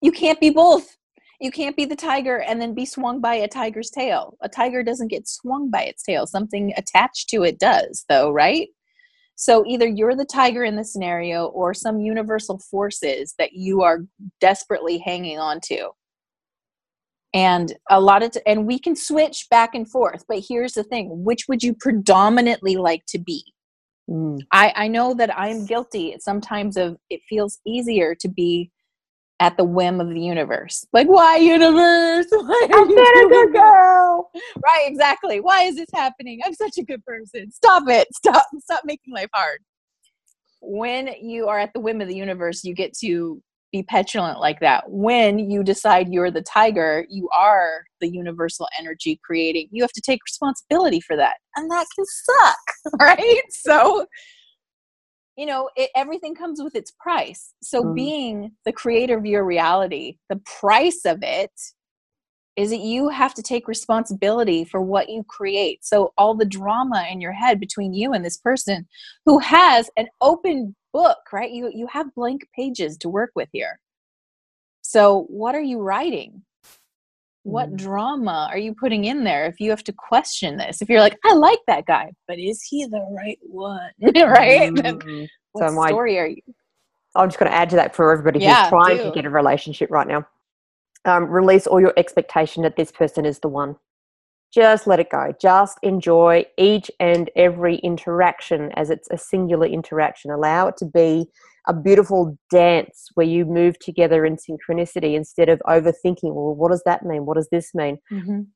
you 0.00 0.10
can't 0.10 0.40
be 0.40 0.50
both. 0.50 0.96
You 1.40 1.50
can't 1.50 1.76
be 1.76 1.84
the 1.84 1.96
tiger 1.96 2.38
and 2.38 2.60
then 2.60 2.74
be 2.74 2.86
swung 2.86 3.20
by 3.20 3.34
a 3.34 3.48
tiger's 3.48 3.90
tail. 3.90 4.36
A 4.40 4.48
tiger 4.48 4.82
doesn't 4.82 5.08
get 5.08 5.28
swung 5.28 5.70
by 5.70 5.82
its 5.82 6.02
tail. 6.02 6.26
Something 6.26 6.72
attached 6.76 7.28
to 7.30 7.42
it 7.42 7.58
does 7.58 8.04
though 8.08 8.30
right? 8.30 8.68
So 9.34 9.64
either 9.66 9.86
you're 9.86 10.16
the 10.16 10.24
tiger 10.24 10.64
in 10.64 10.76
the 10.76 10.84
scenario 10.84 11.46
or 11.48 11.74
some 11.74 12.00
universal 12.00 12.58
forces 12.58 13.34
that 13.38 13.52
you 13.52 13.82
are 13.82 14.00
desperately 14.40 14.96
hanging 14.96 15.38
on 15.38 15.60
to. 15.66 15.90
And 17.34 17.74
a 17.90 18.00
lot 18.00 18.22
of 18.22 18.30
t- 18.30 18.40
and 18.46 18.66
we 18.66 18.78
can 18.78 18.96
switch 18.96 19.46
back 19.50 19.74
and 19.74 19.90
forth 19.90 20.24
but 20.26 20.42
here's 20.48 20.72
the 20.72 20.84
thing. 20.84 21.22
Which 21.22 21.48
would 21.48 21.62
you 21.62 21.74
predominantly 21.74 22.76
like 22.76 23.04
to 23.08 23.18
be 23.18 23.44
Mm. 24.08 24.40
I, 24.52 24.72
I 24.76 24.88
know 24.88 25.14
that 25.14 25.36
I'm 25.36 25.66
guilty 25.66 26.16
sometimes 26.20 26.76
of 26.76 26.96
it 27.10 27.20
feels 27.28 27.58
easier 27.66 28.14
to 28.16 28.28
be 28.28 28.70
at 29.40 29.56
the 29.56 29.64
whim 29.64 30.00
of 30.00 30.08
the 30.08 30.20
universe. 30.20 30.86
Like, 30.92 31.08
why 31.08 31.36
universe? 31.36 32.26
Why 32.30 32.66
you 32.70 32.86
been 32.86 33.26
a 33.26 33.28
good 33.28 33.52
girl. 33.52 34.30
Right, 34.64 34.84
exactly. 34.86 35.40
Why 35.40 35.64
is 35.64 35.76
this 35.76 35.90
happening? 35.92 36.40
I'm 36.44 36.54
such 36.54 36.78
a 36.78 36.82
good 36.82 37.04
person. 37.04 37.50
Stop 37.52 37.84
it. 37.88 38.08
Stop. 38.14 38.46
Stop 38.60 38.82
making 38.84 39.12
life 39.12 39.28
hard. 39.34 39.58
When 40.62 41.10
you 41.20 41.48
are 41.48 41.58
at 41.58 41.74
the 41.74 41.80
whim 41.80 42.00
of 42.00 42.08
the 42.08 42.16
universe, 42.16 42.64
you 42.64 42.74
get 42.74 42.96
to 42.98 43.42
be 43.76 43.82
petulant 43.82 44.40
like 44.40 44.60
that. 44.60 44.84
When 44.88 45.38
you 45.38 45.62
decide 45.62 46.08
you're 46.12 46.30
the 46.30 46.42
tiger, 46.42 47.06
you 47.08 47.28
are 47.30 47.84
the 48.00 48.08
universal 48.08 48.68
energy 48.78 49.20
creating. 49.24 49.68
You 49.70 49.82
have 49.82 49.92
to 49.92 50.00
take 50.00 50.20
responsibility 50.24 51.00
for 51.00 51.16
that. 51.16 51.36
And 51.56 51.70
that 51.70 51.86
can 51.94 52.04
suck, 52.06 52.94
right? 53.00 53.42
So, 53.50 54.06
you 55.36 55.46
know, 55.46 55.68
it, 55.76 55.90
everything 55.94 56.34
comes 56.34 56.62
with 56.62 56.74
its 56.74 56.92
price. 56.98 57.52
So, 57.62 57.84
Mm. 57.84 57.94
being 57.94 58.52
the 58.64 58.72
creator 58.72 59.18
of 59.18 59.26
your 59.26 59.44
reality, 59.44 60.16
the 60.30 60.40
price 60.60 61.02
of 61.04 61.18
it 61.22 61.52
is 62.56 62.70
that 62.70 62.80
you 62.80 63.08
have 63.10 63.34
to 63.34 63.42
take 63.42 63.68
responsibility 63.68 64.64
for 64.64 64.80
what 64.80 65.08
you 65.10 65.22
create. 65.24 65.84
So 65.84 66.12
all 66.16 66.34
the 66.34 66.46
drama 66.46 67.06
in 67.10 67.20
your 67.20 67.32
head 67.32 67.60
between 67.60 67.92
you 67.92 68.12
and 68.14 68.24
this 68.24 68.38
person 68.38 68.86
who 69.26 69.38
has 69.40 69.90
an 69.96 70.06
open 70.22 70.74
book, 70.92 71.18
right? 71.32 71.50
You 71.50 71.70
you 71.74 71.86
have 71.88 72.14
blank 72.14 72.48
pages 72.54 72.96
to 72.98 73.08
work 73.10 73.30
with 73.34 73.48
here. 73.52 73.78
So 74.82 75.26
what 75.28 75.54
are 75.54 75.60
you 75.60 75.80
writing? 75.80 76.42
What 77.42 77.70
Mm. 77.72 77.76
drama 77.76 78.48
are 78.50 78.58
you 78.58 78.74
putting 78.74 79.04
in 79.04 79.22
there 79.22 79.46
if 79.46 79.60
you 79.60 79.70
have 79.70 79.84
to 79.84 79.92
question 79.92 80.56
this? 80.56 80.80
If 80.82 80.88
you're 80.88 81.00
like, 81.00 81.16
I 81.24 81.34
like 81.34 81.60
that 81.68 81.86
guy, 81.86 82.12
but 82.26 82.38
is 82.38 82.62
he 82.62 82.86
the 82.86 83.06
right 83.16 83.38
one? 83.42 83.90
right? 84.00 84.72
Mm. 84.72 85.28
what 85.52 85.72
my- 85.74 85.88
story 85.88 86.18
are 86.18 86.26
you? 86.26 86.40
I'm 87.14 87.28
just 87.28 87.38
going 87.38 87.50
to 87.50 87.56
add 87.56 87.70
to 87.70 87.76
that 87.76 87.94
for 87.94 88.12
everybody 88.12 88.40
Yeah, 88.40 88.62
who's 88.62 88.68
trying 88.68 88.96
do. 88.98 89.02
to 89.04 89.10
get 89.10 89.24
a 89.26 89.30
relationship 89.30 89.90
right 89.90 90.06
now. 90.06 90.26
Um, 91.06 91.24
release 91.26 91.66
all 91.66 91.80
your 91.80 91.94
expectation 91.96 92.62
that 92.64 92.76
this 92.76 92.90
person 92.90 93.24
is 93.24 93.38
the 93.38 93.48
one. 93.48 93.76
Just 94.52 94.86
let 94.86 95.00
it 95.00 95.10
go. 95.10 95.32
Just 95.40 95.78
enjoy 95.82 96.44
each 96.58 96.90
and 96.98 97.30
every 97.36 97.76
interaction 97.76 98.70
as 98.74 98.90
it's 98.90 99.08
a 99.10 99.18
singular 99.18 99.66
interaction. 99.66 100.30
Allow 100.30 100.68
it 100.68 100.76
to 100.78 100.84
be 100.84 101.26
a 101.68 101.74
beautiful 101.74 102.38
dance 102.50 103.08
where 103.14 103.26
you 103.26 103.44
move 103.44 103.78
together 103.78 104.24
in 104.24 104.36
synchronicity 104.36 105.14
instead 105.14 105.48
of 105.48 105.60
overthinking. 105.66 106.32
Well, 106.34 106.54
what 106.54 106.70
does 106.70 106.82
that 106.86 107.04
mean? 107.04 107.26
What 107.26 107.36
does 107.36 107.48
this 107.50 107.74
mean? 107.74 107.98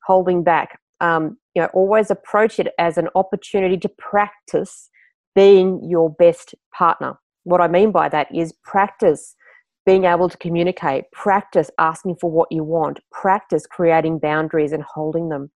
holding 0.07 0.43
back. 0.45 0.79
Um, 1.01 1.39
you 1.55 1.63
know, 1.63 1.69
always 1.73 2.11
approach 2.11 2.59
it 2.59 2.69
as 2.79 2.99
an 2.99 3.09
opportunity 3.15 3.77
to 3.79 3.89
practice 3.89 4.91
being 5.35 5.81
your 5.89 6.11
best 6.11 6.55
partner. 6.75 7.19
What 7.45 7.61
I 7.61 7.69
mean 7.69 7.91
by 7.91 8.09
that 8.11 8.29
is 8.35 8.53
practice 8.65 9.35
being 9.87 10.05
able 10.05 10.29
to 10.29 10.37
communicate, 10.39 11.11
practice 11.13 11.71
asking 11.79 12.17
for 12.17 12.31
what 12.31 12.51
you 12.51 12.63
want, 12.63 13.01
practice 13.11 13.67
creating 13.67 14.19
boundaries 14.19 14.73
and 14.73 14.83
holding 14.83 15.29
them. 15.29 15.51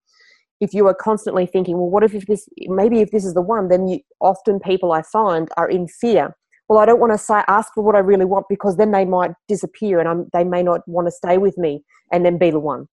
If 0.61 0.73
you 0.73 0.87
are 0.87 0.95
constantly 0.95 1.47
thinking, 1.47 1.77
well, 1.77 1.91
what 1.91 2.05
if, 2.05 2.27
this, 2.27 2.49
maybe 2.67 3.01
if 3.01 3.11
this 3.11 3.25
is 3.25 3.35
the 3.35 3.43
one, 3.43 3.69
then 3.69 3.87
you, 3.89 4.01
often 4.21 4.61
people 4.61 4.93
I 4.93 5.03
find 5.03 5.49
are 5.57 5.69
in 5.69 5.89
fear. 5.89 6.37
Well, 6.69 6.79
I 6.79 6.87
don't 6.87 7.01
want 7.01 7.13
to 7.13 7.19
say, 7.19 7.43
ask 7.49 7.75
for 7.75 7.83
what 7.83 7.97
I 7.97 7.99
really 7.99 8.25
want 8.25 8.47
because 8.49 8.77
then 8.77 8.93
they 8.93 9.05
might 9.05 9.33
disappear 9.49 10.01
and 10.01 10.09
I'm, 10.09 10.31
they 10.33 10.45
may 10.45 10.63
not 10.63 10.81
want 10.89 11.07
to 11.07 11.13
stay 11.13 11.37
with 11.37 11.59
me 11.59 11.85
and 12.11 12.25
then 12.25 12.39
be 12.39 12.51
the 12.51 12.61
one 12.61 12.87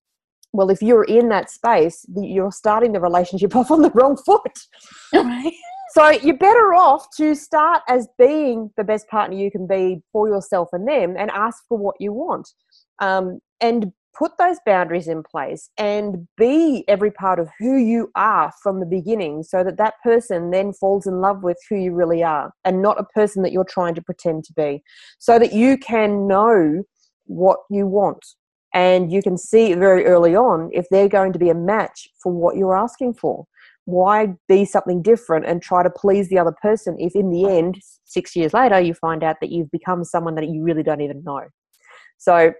well 0.52 0.70
if 0.70 0.82
you're 0.82 1.04
in 1.04 1.28
that 1.28 1.50
space 1.50 2.04
you're 2.16 2.52
starting 2.52 2.92
the 2.92 3.00
relationship 3.00 3.54
off 3.56 3.70
on 3.70 3.82
the 3.82 3.90
wrong 3.90 4.16
foot 4.16 4.58
right? 5.14 5.52
So 5.98 6.10
you're 6.10 6.36
better 6.36 6.74
off 6.74 7.08
to 7.16 7.34
start 7.34 7.82
as 7.88 8.06
being 8.18 8.70
the 8.76 8.84
best 8.84 9.08
partner 9.08 9.36
you 9.36 9.50
can 9.50 9.66
be 9.66 10.00
for 10.12 10.28
yourself 10.28 10.68
and 10.72 10.86
them 10.86 11.16
and 11.18 11.28
ask 11.32 11.64
for 11.68 11.76
what 11.76 11.96
you 11.98 12.12
want 12.12 12.48
um, 13.00 13.40
and 13.60 13.92
put 14.16 14.30
those 14.38 14.58
boundaries 14.64 15.08
in 15.08 15.24
place 15.24 15.70
and 15.76 16.28
be 16.36 16.84
every 16.86 17.10
part 17.10 17.40
of 17.40 17.48
who 17.58 17.76
you 17.76 18.12
are 18.14 18.52
from 18.62 18.78
the 18.78 18.86
beginning 18.86 19.42
so 19.42 19.64
that 19.64 19.76
that 19.76 19.94
person 20.04 20.52
then 20.52 20.72
falls 20.72 21.04
in 21.04 21.20
love 21.20 21.42
with 21.42 21.56
who 21.68 21.74
you 21.74 21.92
really 21.92 22.22
are 22.22 22.52
and 22.64 22.80
not 22.80 23.00
a 23.00 23.04
person 23.04 23.42
that 23.42 23.50
you're 23.50 23.64
trying 23.64 23.94
to 23.94 24.02
pretend 24.02 24.44
to 24.44 24.52
be. 24.52 24.80
So 25.18 25.36
that 25.40 25.52
you 25.52 25.76
can 25.78 26.28
know 26.28 26.84
what 27.26 27.58
you 27.70 27.88
want 27.88 28.24
and 28.72 29.12
you 29.12 29.20
can 29.20 29.36
see 29.36 29.74
very 29.74 30.06
early 30.06 30.36
on 30.36 30.70
if 30.72 30.86
they're 30.90 31.08
going 31.08 31.32
to 31.32 31.38
be 31.40 31.50
a 31.50 31.54
match 31.54 32.08
for 32.22 32.32
what 32.32 32.56
you're 32.56 32.76
asking 32.76 33.14
for 33.14 33.46
why 33.88 34.34
be 34.48 34.66
something 34.66 35.00
different 35.00 35.46
and 35.46 35.62
try 35.62 35.82
to 35.82 35.88
please 35.88 36.28
the 36.28 36.38
other 36.38 36.54
person 36.60 36.94
if 36.98 37.16
in 37.16 37.30
the 37.30 37.48
end 37.48 37.80
six 38.04 38.36
years 38.36 38.52
later 38.52 38.78
you 38.78 38.92
find 38.92 39.24
out 39.24 39.36
that 39.40 39.50
you've 39.50 39.70
become 39.70 40.04
someone 40.04 40.34
that 40.34 40.46
you 40.46 40.62
really 40.62 40.82
don't 40.82 41.00
even 41.00 41.24
know 41.24 41.40
so 42.18 42.52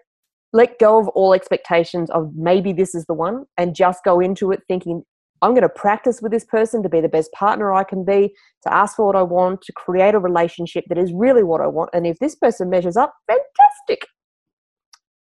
let 0.55 0.79
go 0.79 0.99
of 0.99 1.07
all 1.09 1.35
expectations 1.35 2.09
of 2.13 2.33
maybe 2.35 2.73
this 2.73 2.95
is 2.95 3.05
the 3.05 3.13
one 3.13 3.45
and 3.59 3.77
just 3.77 4.03
go 4.05 4.21
into 4.21 4.51
it 4.53 4.63
thinking 4.69 5.03
I'm 5.43 5.51
going 5.51 5.63
to 5.63 5.69
practice 5.69 6.23
with 6.23 6.33
this 6.33 6.47
person 6.47 6.83
to 6.83 6.89
be 6.89 7.03
the 7.03 7.11
best 7.11 7.31
partner 7.33 7.73
I 7.73 7.85
can 7.85 8.05
be, 8.05 8.35
to 8.65 8.75
ask 8.75 8.97
for 8.97 9.07
what 9.07 9.15
I 9.15 9.23
want, 9.23 9.63
to 9.63 9.73
create 9.73 10.15
a 10.15 10.19
relationship 10.19 10.85
that 10.89 10.99
is 10.99 11.13
really 11.13 11.45
what 11.45 11.61
I 11.61 11.69
want. 11.69 11.91
And 11.93 12.09
if 12.09 12.19
this 12.19 12.35
person 12.35 12.69
measures 12.69 12.97
up, 12.97 13.15
fantastic. 13.29 14.05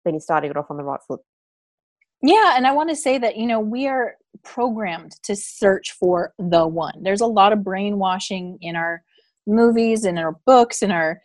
Then 0.06 0.14
you're 0.14 0.22
starting 0.22 0.52
it 0.52 0.58
off 0.58 0.68
on 0.70 0.78
the 0.78 0.84
right 0.84 1.00
foot. 1.08 1.22
Yeah, 2.22 2.54
and 2.56 2.68
I 2.68 2.74
want 2.74 2.90
to 2.90 2.96
say 2.96 3.18
that, 3.18 3.38
you 3.38 3.48
know, 3.48 3.60
we 3.60 3.88
are 3.88 4.14
programmed 4.44 5.16
to 5.24 5.36
search 5.36 5.92
for 5.92 6.34
the 6.38 6.68
one. 6.68 7.02
There's 7.02 7.22
a 7.22 7.28
lot 7.28 7.54
of 7.54 7.64
brainwashing 7.64 8.58
in 8.62 8.76
our 8.76 9.04
movies, 9.46 10.06
in 10.06 10.18
our 10.18 10.38
books, 10.46 10.82
in 10.82 10.92
our 10.92 11.22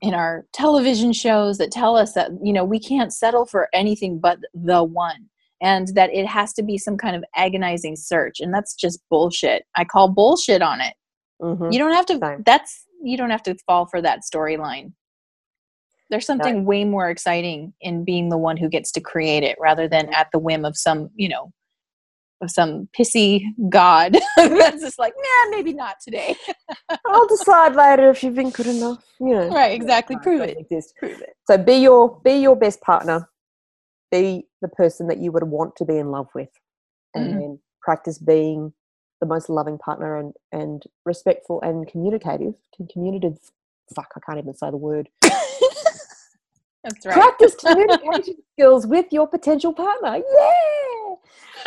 in 0.00 0.14
our 0.14 0.46
television 0.52 1.12
shows 1.12 1.58
that 1.58 1.72
tell 1.72 1.96
us 1.96 2.12
that, 2.12 2.30
you 2.40 2.52
know, 2.52 2.64
we 2.64 2.78
can't 2.78 3.12
settle 3.12 3.44
for 3.44 3.68
anything 3.72 4.20
but 4.20 4.38
the 4.54 4.84
one 4.84 5.28
and 5.60 5.88
that 5.96 6.14
it 6.14 6.24
has 6.24 6.52
to 6.52 6.62
be 6.62 6.78
some 6.78 6.96
kind 6.96 7.16
of 7.16 7.24
agonizing 7.34 7.96
search 7.96 8.38
and 8.38 8.54
that's 8.54 8.74
just 8.74 9.00
bullshit. 9.10 9.64
I 9.76 9.84
call 9.84 10.08
bullshit 10.08 10.62
on 10.62 10.80
it. 10.80 10.94
Mm-hmm. 11.42 11.72
You 11.72 11.78
don't 11.80 11.94
have 11.94 12.06
to 12.06 12.18
Same. 12.18 12.42
that's 12.46 12.84
you 13.02 13.16
don't 13.16 13.30
have 13.30 13.42
to 13.44 13.56
fall 13.66 13.86
for 13.86 14.00
that 14.02 14.20
storyline. 14.22 14.92
There's 16.10 16.26
something 16.26 16.64
way 16.64 16.84
more 16.84 17.10
exciting 17.10 17.74
in 17.80 18.04
being 18.04 18.28
the 18.28 18.38
one 18.38 18.56
who 18.56 18.68
gets 18.68 18.90
to 18.92 19.00
create 19.00 19.42
it 19.42 19.58
rather 19.60 19.86
than 19.88 20.12
at 20.14 20.28
the 20.32 20.38
whim 20.38 20.64
of 20.64 20.76
some, 20.76 21.10
you 21.14 21.28
know, 21.28 21.52
of 22.40 22.50
some 22.50 22.88
pissy 22.96 23.42
god 23.68 24.16
that's 24.36 24.82
just 24.82 24.98
like, 24.98 25.12
nah, 25.16 25.50
maybe 25.50 25.72
not 25.72 25.96
today. 26.02 26.36
I'll 27.06 27.26
decide 27.26 27.74
later 27.74 28.10
if 28.10 28.22
you've 28.22 28.34
been 28.34 28.50
good 28.50 28.66
enough. 28.66 29.02
You 29.20 29.34
know. 29.34 29.48
Right, 29.48 29.72
exactly. 29.72 30.16
Prove 30.22 30.42
it. 30.42 30.58
Exist. 30.58 30.94
Prove 30.98 31.20
it. 31.20 31.36
So 31.46 31.58
be 31.58 31.74
your 31.74 32.20
be 32.24 32.34
your 32.34 32.56
best 32.56 32.80
partner. 32.80 33.28
Be 34.10 34.46
the 34.62 34.68
person 34.68 35.08
that 35.08 35.18
you 35.18 35.32
would 35.32 35.44
want 35.44 35.76
to 35.76 35.84
be 35.84 35.96
in 35.96 36.10
love 36.10 36.28
with. 36.34 36.50
And 37.14 37.34
mm. 37.34 37.38
then 37.38 37.58
practice 37.82 38.18
being 38.18 38.72
the 39.20 39.26
most 39.26 39.48
loving 39.50 39.78
partner 39.78 40.16
and, 40.16 40.32
and 40.52 40.82
respectful 41.04 41.60
and 41.62 41.88
communicative. 41.88 42.54
Communicative 42.92 43.38
fuck, 43.94 44.12
I 44.16 44.20
can't 44.20 44.38
even 44.38 44.54
say 44.54 44.70
the 44.70 44.76
word. 44.76 45.08
That's 45.20 47.04
right. 47.04 47.14
Practice 47.14 47.54
communication 47.56 48.36
skills 48.52 48.86
with 48.86 49.06
your 49.10 49.26
potential 49.26 49.72
partner. 49.72 50.16
Yeah. 50.16 50.97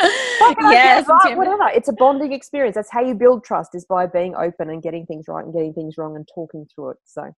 yes, 0.70 1.06
right, 1.08 1.36
whatever. 1.36 1.68
It's 1.68 1.88
a 1.88 1.92
bonding 1.92 2.32
experience. 2.32 2.74
That's 2.74 2.90
how 2.90 3.00
you 3.00 3.14
build 3.14 3.44
trust 3.44 3.74
is 3.74 3.84
by 3.84 4.06
being 4.06 4.34
open 4.34 4.70
and 4.70 4.82
getting 4.82 5.06
things 5.06 5.26
right 5.28 5.44
and 5.44 5.52
getting 5.52 5.72
things 5.72 5.96
wrong 5.98 6.16
and 6.16 6.28
talking 6.34 6.66
through 6.74 6.90
it. 6.90 6.96
So 7.04 7.32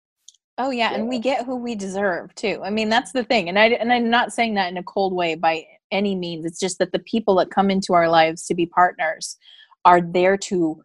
Oh 0.60 0.70
yeah, 0.70 0.92
yeah, 0.92 0.98
and 0.98 1.08
we 1.08 1.18
get 1.18 1.46
who 1.46 1.56
we 1.56 1.74
deserve 1.74 2.34
too. 2.36 2.62
I 2.64 2.70
mean, 2.70 2.90
that's 2.90 3.12
the 3.12 3.24
thing. 3.24 3.50
And 3.50 3.58
I 3.58 3.70
and 3.70 3.92
I'm 3.92 4.10
not 4.10 4.34
saying 4.34 4.54
that 4.56 4.70
in 4.70 4.78
a 4.78 4.84
cold 4.84 5.14
way 5.14 5.34
by 5.36 5.66
any 5.92 6.16
means. 6.16 6.46
It's 6.46 6.60
just 6.60 6.78
that 6.78 6.92
the 6.92 7.00
people 7.00 7.36
that 7.36 7.50
come 7.50 7.72
into 7.72 7.94
our 7.94 8.08
lives 8.08 8.46
to 8.48 8.56
be 8.56 8.68
partners 8.68 9.38
are 9.84 10.00
there 10.02 10.38
to 10.38 10.84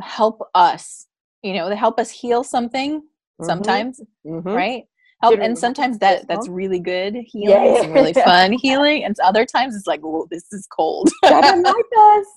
help 0.00 0.40
us, 0.54 1.06
you 1.42 1.52
know, 1.52 1.68
to 1.68 1.76
help 1.76 2.00
us 2.00 2.10
heal 2.10 2.42
something 2.42 3.00
mm-hmm. 3.00 3.44
sometimes, 3.44 4.00
mm-hmm. 4.26 4.48
right? 4.48 4.84
Oh, 5.20 5.30
help 5.30 5.40
and 5.40 5.58
sometimes 5.58 5.98
that 5.98 6.28
that's 6.28 6.46
really 6.46 6.78
good 6.78 7.16
healing. 7.26 7.48
Yeah. 7.48 7.82
it's 7.82 7.86
really 7.88 8.12
fun 8.14 8.52
healing. 8.52 9.02
And 9.02 9.16
other 9.18 9.44
times 9.44 9.74
it's 9.74 9.86
like 9.86 10.00
oh 10.04 10.28
this 10.30 10.44
is 10.52 10.66
cold. 10.68 11.10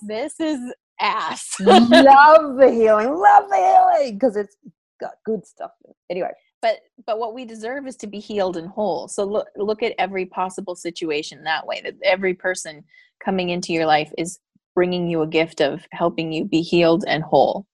This. 0.06 0.40
Is 0.40 0.58
ass. 1.00 1.54
Love 1.60 1.88
the 1.88 2.70
healing. 2.72 3.14
Love 3.14 3.48
the 3.48 3.56
healing. 3.56 4.14
Because 4.14 4.36
it's 4.36 4.56
got 5.00 5.12
good 5.24 5.46
stuff 5.46 5.70
anyway. 6.10 6.30
But 6.60 6.80
but 7.06 7.20
what 7.20 7.34
we 7.34 7.44
deserve 7.44 7.86
is 7.86 7.96
to 7.96 8.08
be 8.08 8.18
healed 8.18 8.56
and 8.56 8.68
whole. 8.68 9.06
So 9.06 9.24
look 9.24 9.46
look 9.56 9.82
at 9.84 9.94
every 9.98 10.26
possible 10.26 10.74
situation 10.74 11.44
that 11.44 11.66
way 11.66 11.80
that 11.84 11.94
every 12.02 12.34
person 12.34 12.82
coming 13.24 13.50
into 13.50 13.72
your 13.72 13.86
life 13.86 14.12
is 14.18 14.40
bringing 14.74 15.06
you 15.08 15.22
a 15.22 15.26
gift 15.26 15.60
of 15.60 15.86
helping 15.92 16.32
you 16.32 16.44
be 16.44 16.62
healed 16.62 17.04
and 17.06 17.22
whole. 17.22 17.66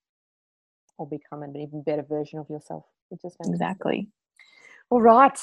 Or 0.98 1.06
become 1.06 1.42
an 1.42 1.56
even 1.56 1.82
better 1.82 2.02
version 2.02 2.40
of 2.40 2.50
yourself. 2.50 2.84
Exactly 3.10 4.08
all 4.90 5.00
right. 5.00 5.38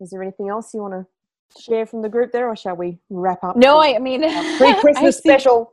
Is 0.00 0.10
there 0.10 0.22
anything 0.22 0.48
else 0.48 0.72
you 0.74 0.80
want 0.80 0.94
to 0.94 1.60
share 1.60 1.86
from 1.86 2.02
the 2.02 2.08
group 2.08 2.32
there, 2.32 2.48
or 2.48 2.56
shall 2.56 2.76
we 2.76 2.98
wrap 3.10 3.42
up? 3.42 3.56
No, 3.56 3.80
I, 3.80 3.98
mean 3.98 4.22
pre-Christmas 4.58 5.18
special. 5.18 5.72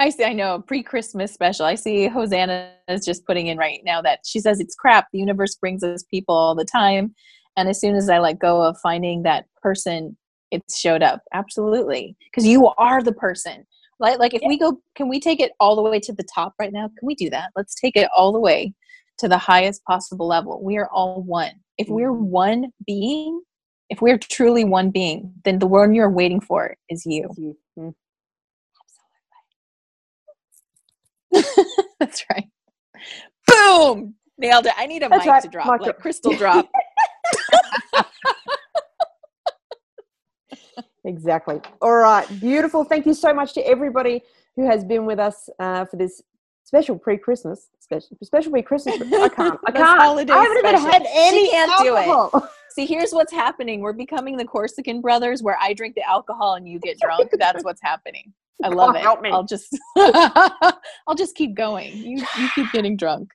I 0.00 0.10
see. 0.10 0.24
I 0.24 0.32
know 0.32 0.60
pre-Christmas 0.60 1.32
special. 1.32 1.66
I 1.66 1.74
see 1.74 2.08
Hosanna 2.08 2.72
is 2.88 3.04
just 3.04 3.26
putting 3.26 3.48
in 3.48 3.58
right 3.58 3.80
now 3.84 4.00
that 4.02 4.20
she 4.24 4.40
says 4.40 4.60
it's 4.60 4.74
crap. 4.74 5.06
The 5.12 5.18
universe 5.18 5.56
brings 5.56 5.82
us 5.82 6.04
people 6.04 6.34
all 6.34 6.54
the 6.54 6.64
time, 6.64 7.14
and 7.56 7.68
as 7.68 7.80
soon 7.80 7.94
as 7.94 8.08
I 8.08 8.18
let 8.18 8.38
go 8.38 8.62
of 8.62 8.78
finding 8.80 9.22
that 9.22 9.46
person, 9.62 10.16
it 10.50 10.62
showed 10.74 11.02
up. 11.02 11.22
Absolutely, 11.32 12.16
because 12.30 12.46
you 12.46 12.68
are 12.78 13.02
the 13.02 13.12
person. 13.12 13.66
Like, 14.00 14.20
like 14.20 14.34
if 14.34 14.42
yeah. 14.42 14.48
we 14.48 14.58
go, 14.58 14.80
can 14.94 15.08
we 15.08 15.18
take 15.18 15.40
it 15.40 15.52
all 15.58 15.74
the 15.74 15.82
way 15.82 15.98
to 16.00 16.12
the 16.12 16.26
top 16.32 16.54
right 16.60 16.72
now? 16.72 16.86
Can 16.86 17.06
we 17.06 17.16
do 17.16 17.28
that? 17.30 17.50
Let's 17.56 17.74
take 17.74 17.96
it 17.96 18.08
all 18.16 18.32
the 18.32 18.38
way 18.38 18.72
to 19.18 19.28
the 19.28 19.38
highest 19.38 19.84
possible 19.84 20.26
level. 20.26 20.60
We 20.62 20.78
are 20.78 20.88
all 20.90 21.22
one. 21.22 21.52
If 21.76 21.88
we're 21.88 22.10
mm-hmm. 22.10 22.30
one 22.30 22.72
being, 22.86 23.42
if 23.90 24.00
we're 24.00 24.18
truly 24.18 24.64
one 24.64 24.90
being, 24.90 25.32
then 25.44 25.58
the 25.58 25.66
one 25.66 25.94
you're 25.94 26.10
waiting 26.10 26.40
for 26.40 26.76
is 26.88 27.04
you. 27.06 27.28
Mm-hmm. 27.78 27.90
Absolutely. 31.34 31.64
That's 32.00 32.24
right. 32.30 32.48
Boom! 33.46 34.14
Nailed 34.38 34.66
it. 34.66 34.72
I 34.76 34.86
need 34.86 35.02
a 35.02 35.08
That's 35.08 35.24
mic 35.24 35.32
right. 35.32 35.42
to 35.42 35.48
drop, 35.48 35.80
like 35.80 35.98
crystal 35.98 36.32
drop. 36.36 36.68
exactly. 41.04 41.60
All 41.80 41.96
right. 41.96 42.26
Beautiful. 42.40 42.84
Thank 42.84 43.06
you 43.06 43.14
so 43.14 43.32
much 43.34 43.54
to 43.54 43.66
everybody 43.66 44.22
who 44.54 44.66
has 44.66 44.84
been 44.84 45.06
with 45.06 45.18
us 45.18 45.48
uh, 45.58 45.84
for 45.86 45.96
this 45.96 46.22
special 46.68 46.98
pre-Christmas, 46.98 47.70
special, 47.80 48.16
special 48.22 48.52
pre-Christmas. 48.52 48.96
I 49.00 49.28
can't. 49.30 49.58
I 49.66 49.72
can't. 49.72 50.00
Holiday 50.00 50.32
I 50.32 50.42
haven't 50.42 50.58
special. 50.58 50.80
even 50.80 50.92
had 50.92 51.06
any. 51.10 51.46
She 51.46 51.50
can't 51.50 51.72
alcohol. 51.72 52.30
do 52.32 52.38
it. 52.38 52.50
See, 52.72 52.84
here's 52.84 53.12
what's 53.12 53.32
happening. 53.32 53.80
We're 53.80 53.94
becoming 53.94 54.36
the 54.36 54.44
Corsican 54.44 55.00
brothers, 55.00 55.42
where 55.42 55.56
I 55.60 55.72
drink 55.72 55.94
the 55.94 56.06
alcohol 56.06 56.54
and 56.54 56.68
you 56.68 56.78
get 56.78 56.98
drunk. 57.00 57.30
That's 57.38 57.64
what's 57.64 57.80
happening. 57.82 58.34
I 58.62 58.68
love 58.68 58.90
oh, 58.94 58.98
it. 58.98 59.00
Help 59.00 59.22
me. 59.22 59.30
I'll 59.30 59.44
just, 59.46 59.76
I'll 59.96 61.14
just 61.16 61.34
keep 61.34 61.56
going. 61.56 61.96
You, 61.96 62.24
you 62.38 62.48
keep 62.54 62.70
getting 62.72 62.96
drunk. 62.96 63.30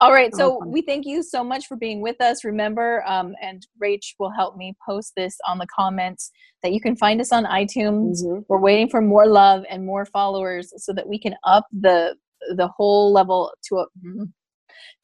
All 0.00 0.12
right. 0.12 0.34
So 0.34 0.60
we 0.64 0.82
thank 0.82 1.06
you 1.06 1.22
so 1.22 1.44
much 1.44 1.66
for 1.66 1.76
being 1.76 2.00
with 2.00 2.20
us. 2.20 2.44
Remember, 2.44 3.04
um, 3.06 3.34
and 3.42 3.64
Rach 3.82 4.14
will 4.18 4.32
help 4.32 4.56
me 4.56 4.74
post 4.84 5.12
this 5.16 5.36
on 5.46 5.58
the 5.58 5.66
comments 5.66 6.30
that 6.62 6.72
you 6.72 6.80
can 6.80 6.96
find 6.96 7.20
us 7.20 7.30
on 7.32 7.44
iTunes. 7.44 8.22
Mm-hmm. 8.24 8.40
We're 8.48 8.58
waiting 8.58 8.88
for 8.88 9.00
more 9.00 9.26
love 9.26 9.64
and 9.68 9.84
more 9.84 10.06
followers 10.06 10.72
so 10.78 10.92
that 10.94 11.06
we 11.06 11.18
can 11.18 11.34
up 11.44 11.66
the 11.72 12.16
the 12.56 12.68
whole 12.68 13.12
level 13.12 13.52
to 13.68 13.76
a 13.76 13.86
mm, 14.04 14.30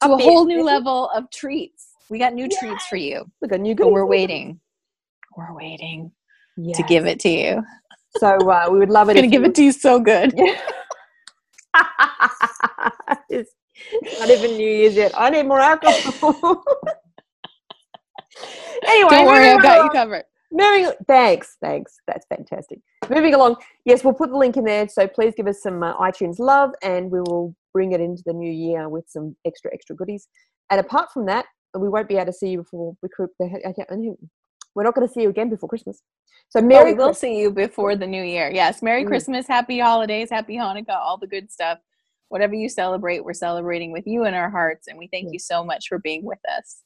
to 0.03 0.13
a 0.13 0.17
whole 0.17 0.45
new 0.45 0.63
level 0.63 1.09
of 1.09 1.29
treats. 1.31 1.89
We 2.09 2.19
got 2.19 2.33
new 2.33 2.43
Yay! 2.45 2.57
treats 2.59 2.85
for 2.87 2.97
you. 2.97 3.25
We 3.41 3.47
got 3.47 3.59
new. 3.59 3.75
But 3.75 3.91
we're 3.91 4.05
waiting. 4.05 4.59
We're 5.37 5.53
waiting 5.55 6.11
yes. 6.57 6.77
to 6.77 6.83
give 6.83 7.05
it 7.05 7.19
to 7.21 7.29
you. 7.29 7.63
So 8.17 8.37
uh, 8.49 8.67
we 8.69 8.79
would 8.79 8.89
love 8.89 9.09
it. 9.09 9.13
Going 9.13 9.29
to 9.29 9.35
give 9.35 9.45
it 9.45 9.55
to 9.55 9.63
you 9.63 9.71
so 9.71 9.99
good. 9.99 10.33
it's 13.29 13.51
not 14.19 14.29
even 14.29 14.57
New 14.57 14.69
Year's 14.69 14.95
yet. 14.95 15.13
I 15.17 15.29
need 15.29 15.43
more 15.43 15.61
alcohol. 15.61 16.33
anyway, 18.85 19.09
don't 19.09 19.25
worry, 19.27 19.49
I've 19.49 19.61
got 19.61 19.85
you 19.85 19.89
covered. 19.91 20.25
Moving, 20.51 20.91
thanks, 21.07 21.57
thanks. 21.61 21.97
That's 22.07 22.25
fantastic. 22.27 22.79
Moving 23.09 23.33
along, 23.33 23.55
yes, 23.85 24.03
we'll 24.03 24.13
put 24.13 24.29
the 24.29 24.37
link 24.37 24.57
in 24.57 24.65
there. 24.65 24.87
So 24.87 25.07
please 25.07 25.33
give 25.35 25.47
us 25.47 25.61
some 25.61 25.81
uh, 25.81 25.97
iTunes 25.97 26.39
love, 26.39 26.71
and 26.83 27.09
we 27.09 27.19
will 27.19 27.55
bring 27.73 27.93
it 27.93 28.01
into 28.01 28.21
the 28.25 28.33
new 28.33 28.51
year 28.51 28.89
with 28.89 29.05
some 29.07 29.35
extra, 29.45 29.73
extra 29.73 29.95
goodies. 29.95 30.27
And 30.69 30.79
apart 30.79 31.11
from 31.13 31.25
that, 31.27 31.45
we 31.77 31.87
won't 31.87 32.09
be 32.09 32.15
able 32.15 32.25
to 32.25 32.33
see 32.33 32.49
you 32.49 32.57
before 32.59 32.95
we 33.01 33.09
we're 34.73 34.83
not 34.83 34.95
going 34.95 35.07
to 35.07 35.13
see 35.13 35.23
you 35.23 35.29
again 35.29 35.49
before 35.49 35.69
Christmas. 35.69 36.01
So 36.49 36.59
oh, 36.59 36.63
Merry, 36.63 36.91
oh, 36.91 36.93
we 36.93 36.99
will 36.99 37.13
see 37.13 37.39
you 37.39 37.51
before 37.51 37.95
the 37.95 38.07
new 38.07 38.23
year. 38.23 38.51
Yes, 38.53 38.81
Merry 38.81 39.03
mm. 39.03 39.07
Christmas, 39.07 39.47
Happy 39.47 39.79
Holidays, 39.79 40.29
Happy 40.29 40.55
Hanukkah, 40.55 40.95
all 40.95 41.17
the 41.17 41.27
good 41.27 41.51
stuff. 41.51 41.79
Whatever 42.29 42.55
you 42.55 42.69
celebrate, 42.69 43.23
we're 43.23 43.33
celebrating 43.33 43.91
with 43.91 44.07
you 44.07 44.25
in 44.25 44.33
our 44.33 44.49
hearts, 44.49 44.87
and 44.87 44.97
we 44.97 45.07
thank 45.07 45.33
you 45.33 45.39
so 45.39 45.63
much 45.63 45.87
for 45.89 45.99
being 45.99 46.23
with 46.23 46.39
us. 46.57 46.83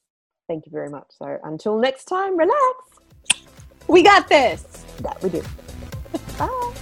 Thank 0.47 0.66
you 0.66 0.72
very 0.72 0.89
much. 0.89 1.05
So 1.11 1.38
until 1.43 1.78
next 1.78 2.05
time, 2.05 2.38
relax. 2.38 3.04
We 3.88 4.03
got 4.03 4.27
this. 4.27 4.63
That 4.99 5.21
we 5.21 5.29
do. 5.29 5.41
Bye. 6.38 6.73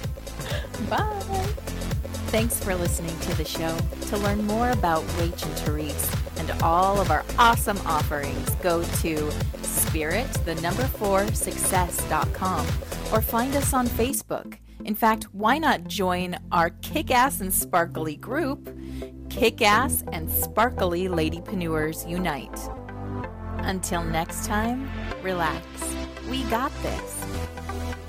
Bye. 0.90 1.20
Thanks 2.28 2.64
for 2.64 2.74
listening 2.76 3.18
to 3.20 3.38
the 3.38 3.46
show. 3.46 3.78
To 4.10 4.18
learn 4.18 4.46
more 4.46 4.72
about 4.72 5.04
Rach 5.18 5.46
and 5.46 5.54
Therese 5.60 6.12
and 6.38 6.50
all 6.64 7.00
of 7.00 7.12
our 7.12 7.24
awesome 7.38 7.78
offerings, 7.86 8.50
go 8.56 8.84
to 8.84 9.32
spirit, 9.62 10.32
the 10.46 10.56
number 10.56 10.84
four, 10.84 11.28
success.com 11.28 12.66
or 13.12 13.22
find 13.22 13.56
us 13.56 13.74
on 13.74 13.88
Facebook. 13.88 14.58
In 14.84 14.96
fact, 14.96 15.26
why 15.34 15.60
not 15.60 15.86
join 15.86 16.38
our 16.52 16.72
kick 16.82 17.12
ass 17.12 17.40
and 17.40 17.54
sparkly 17.54 18.16
group, 18.16 18.76
Kick 19.34 19.64
Ass 19.64 20.04
and 20.12 20.30
Sparkly 20.30 21.08
lady 21.08 21.38
Ladypreneurs 21.38 22.08
Unite. 22.08 22.60
Until 23.66 24.04
next 24.04 24.46
time, 24.46 24.88
relax. 25.24 25.66
We 26.30 26.44
got 26.44 26.72
this. 26.82 28.03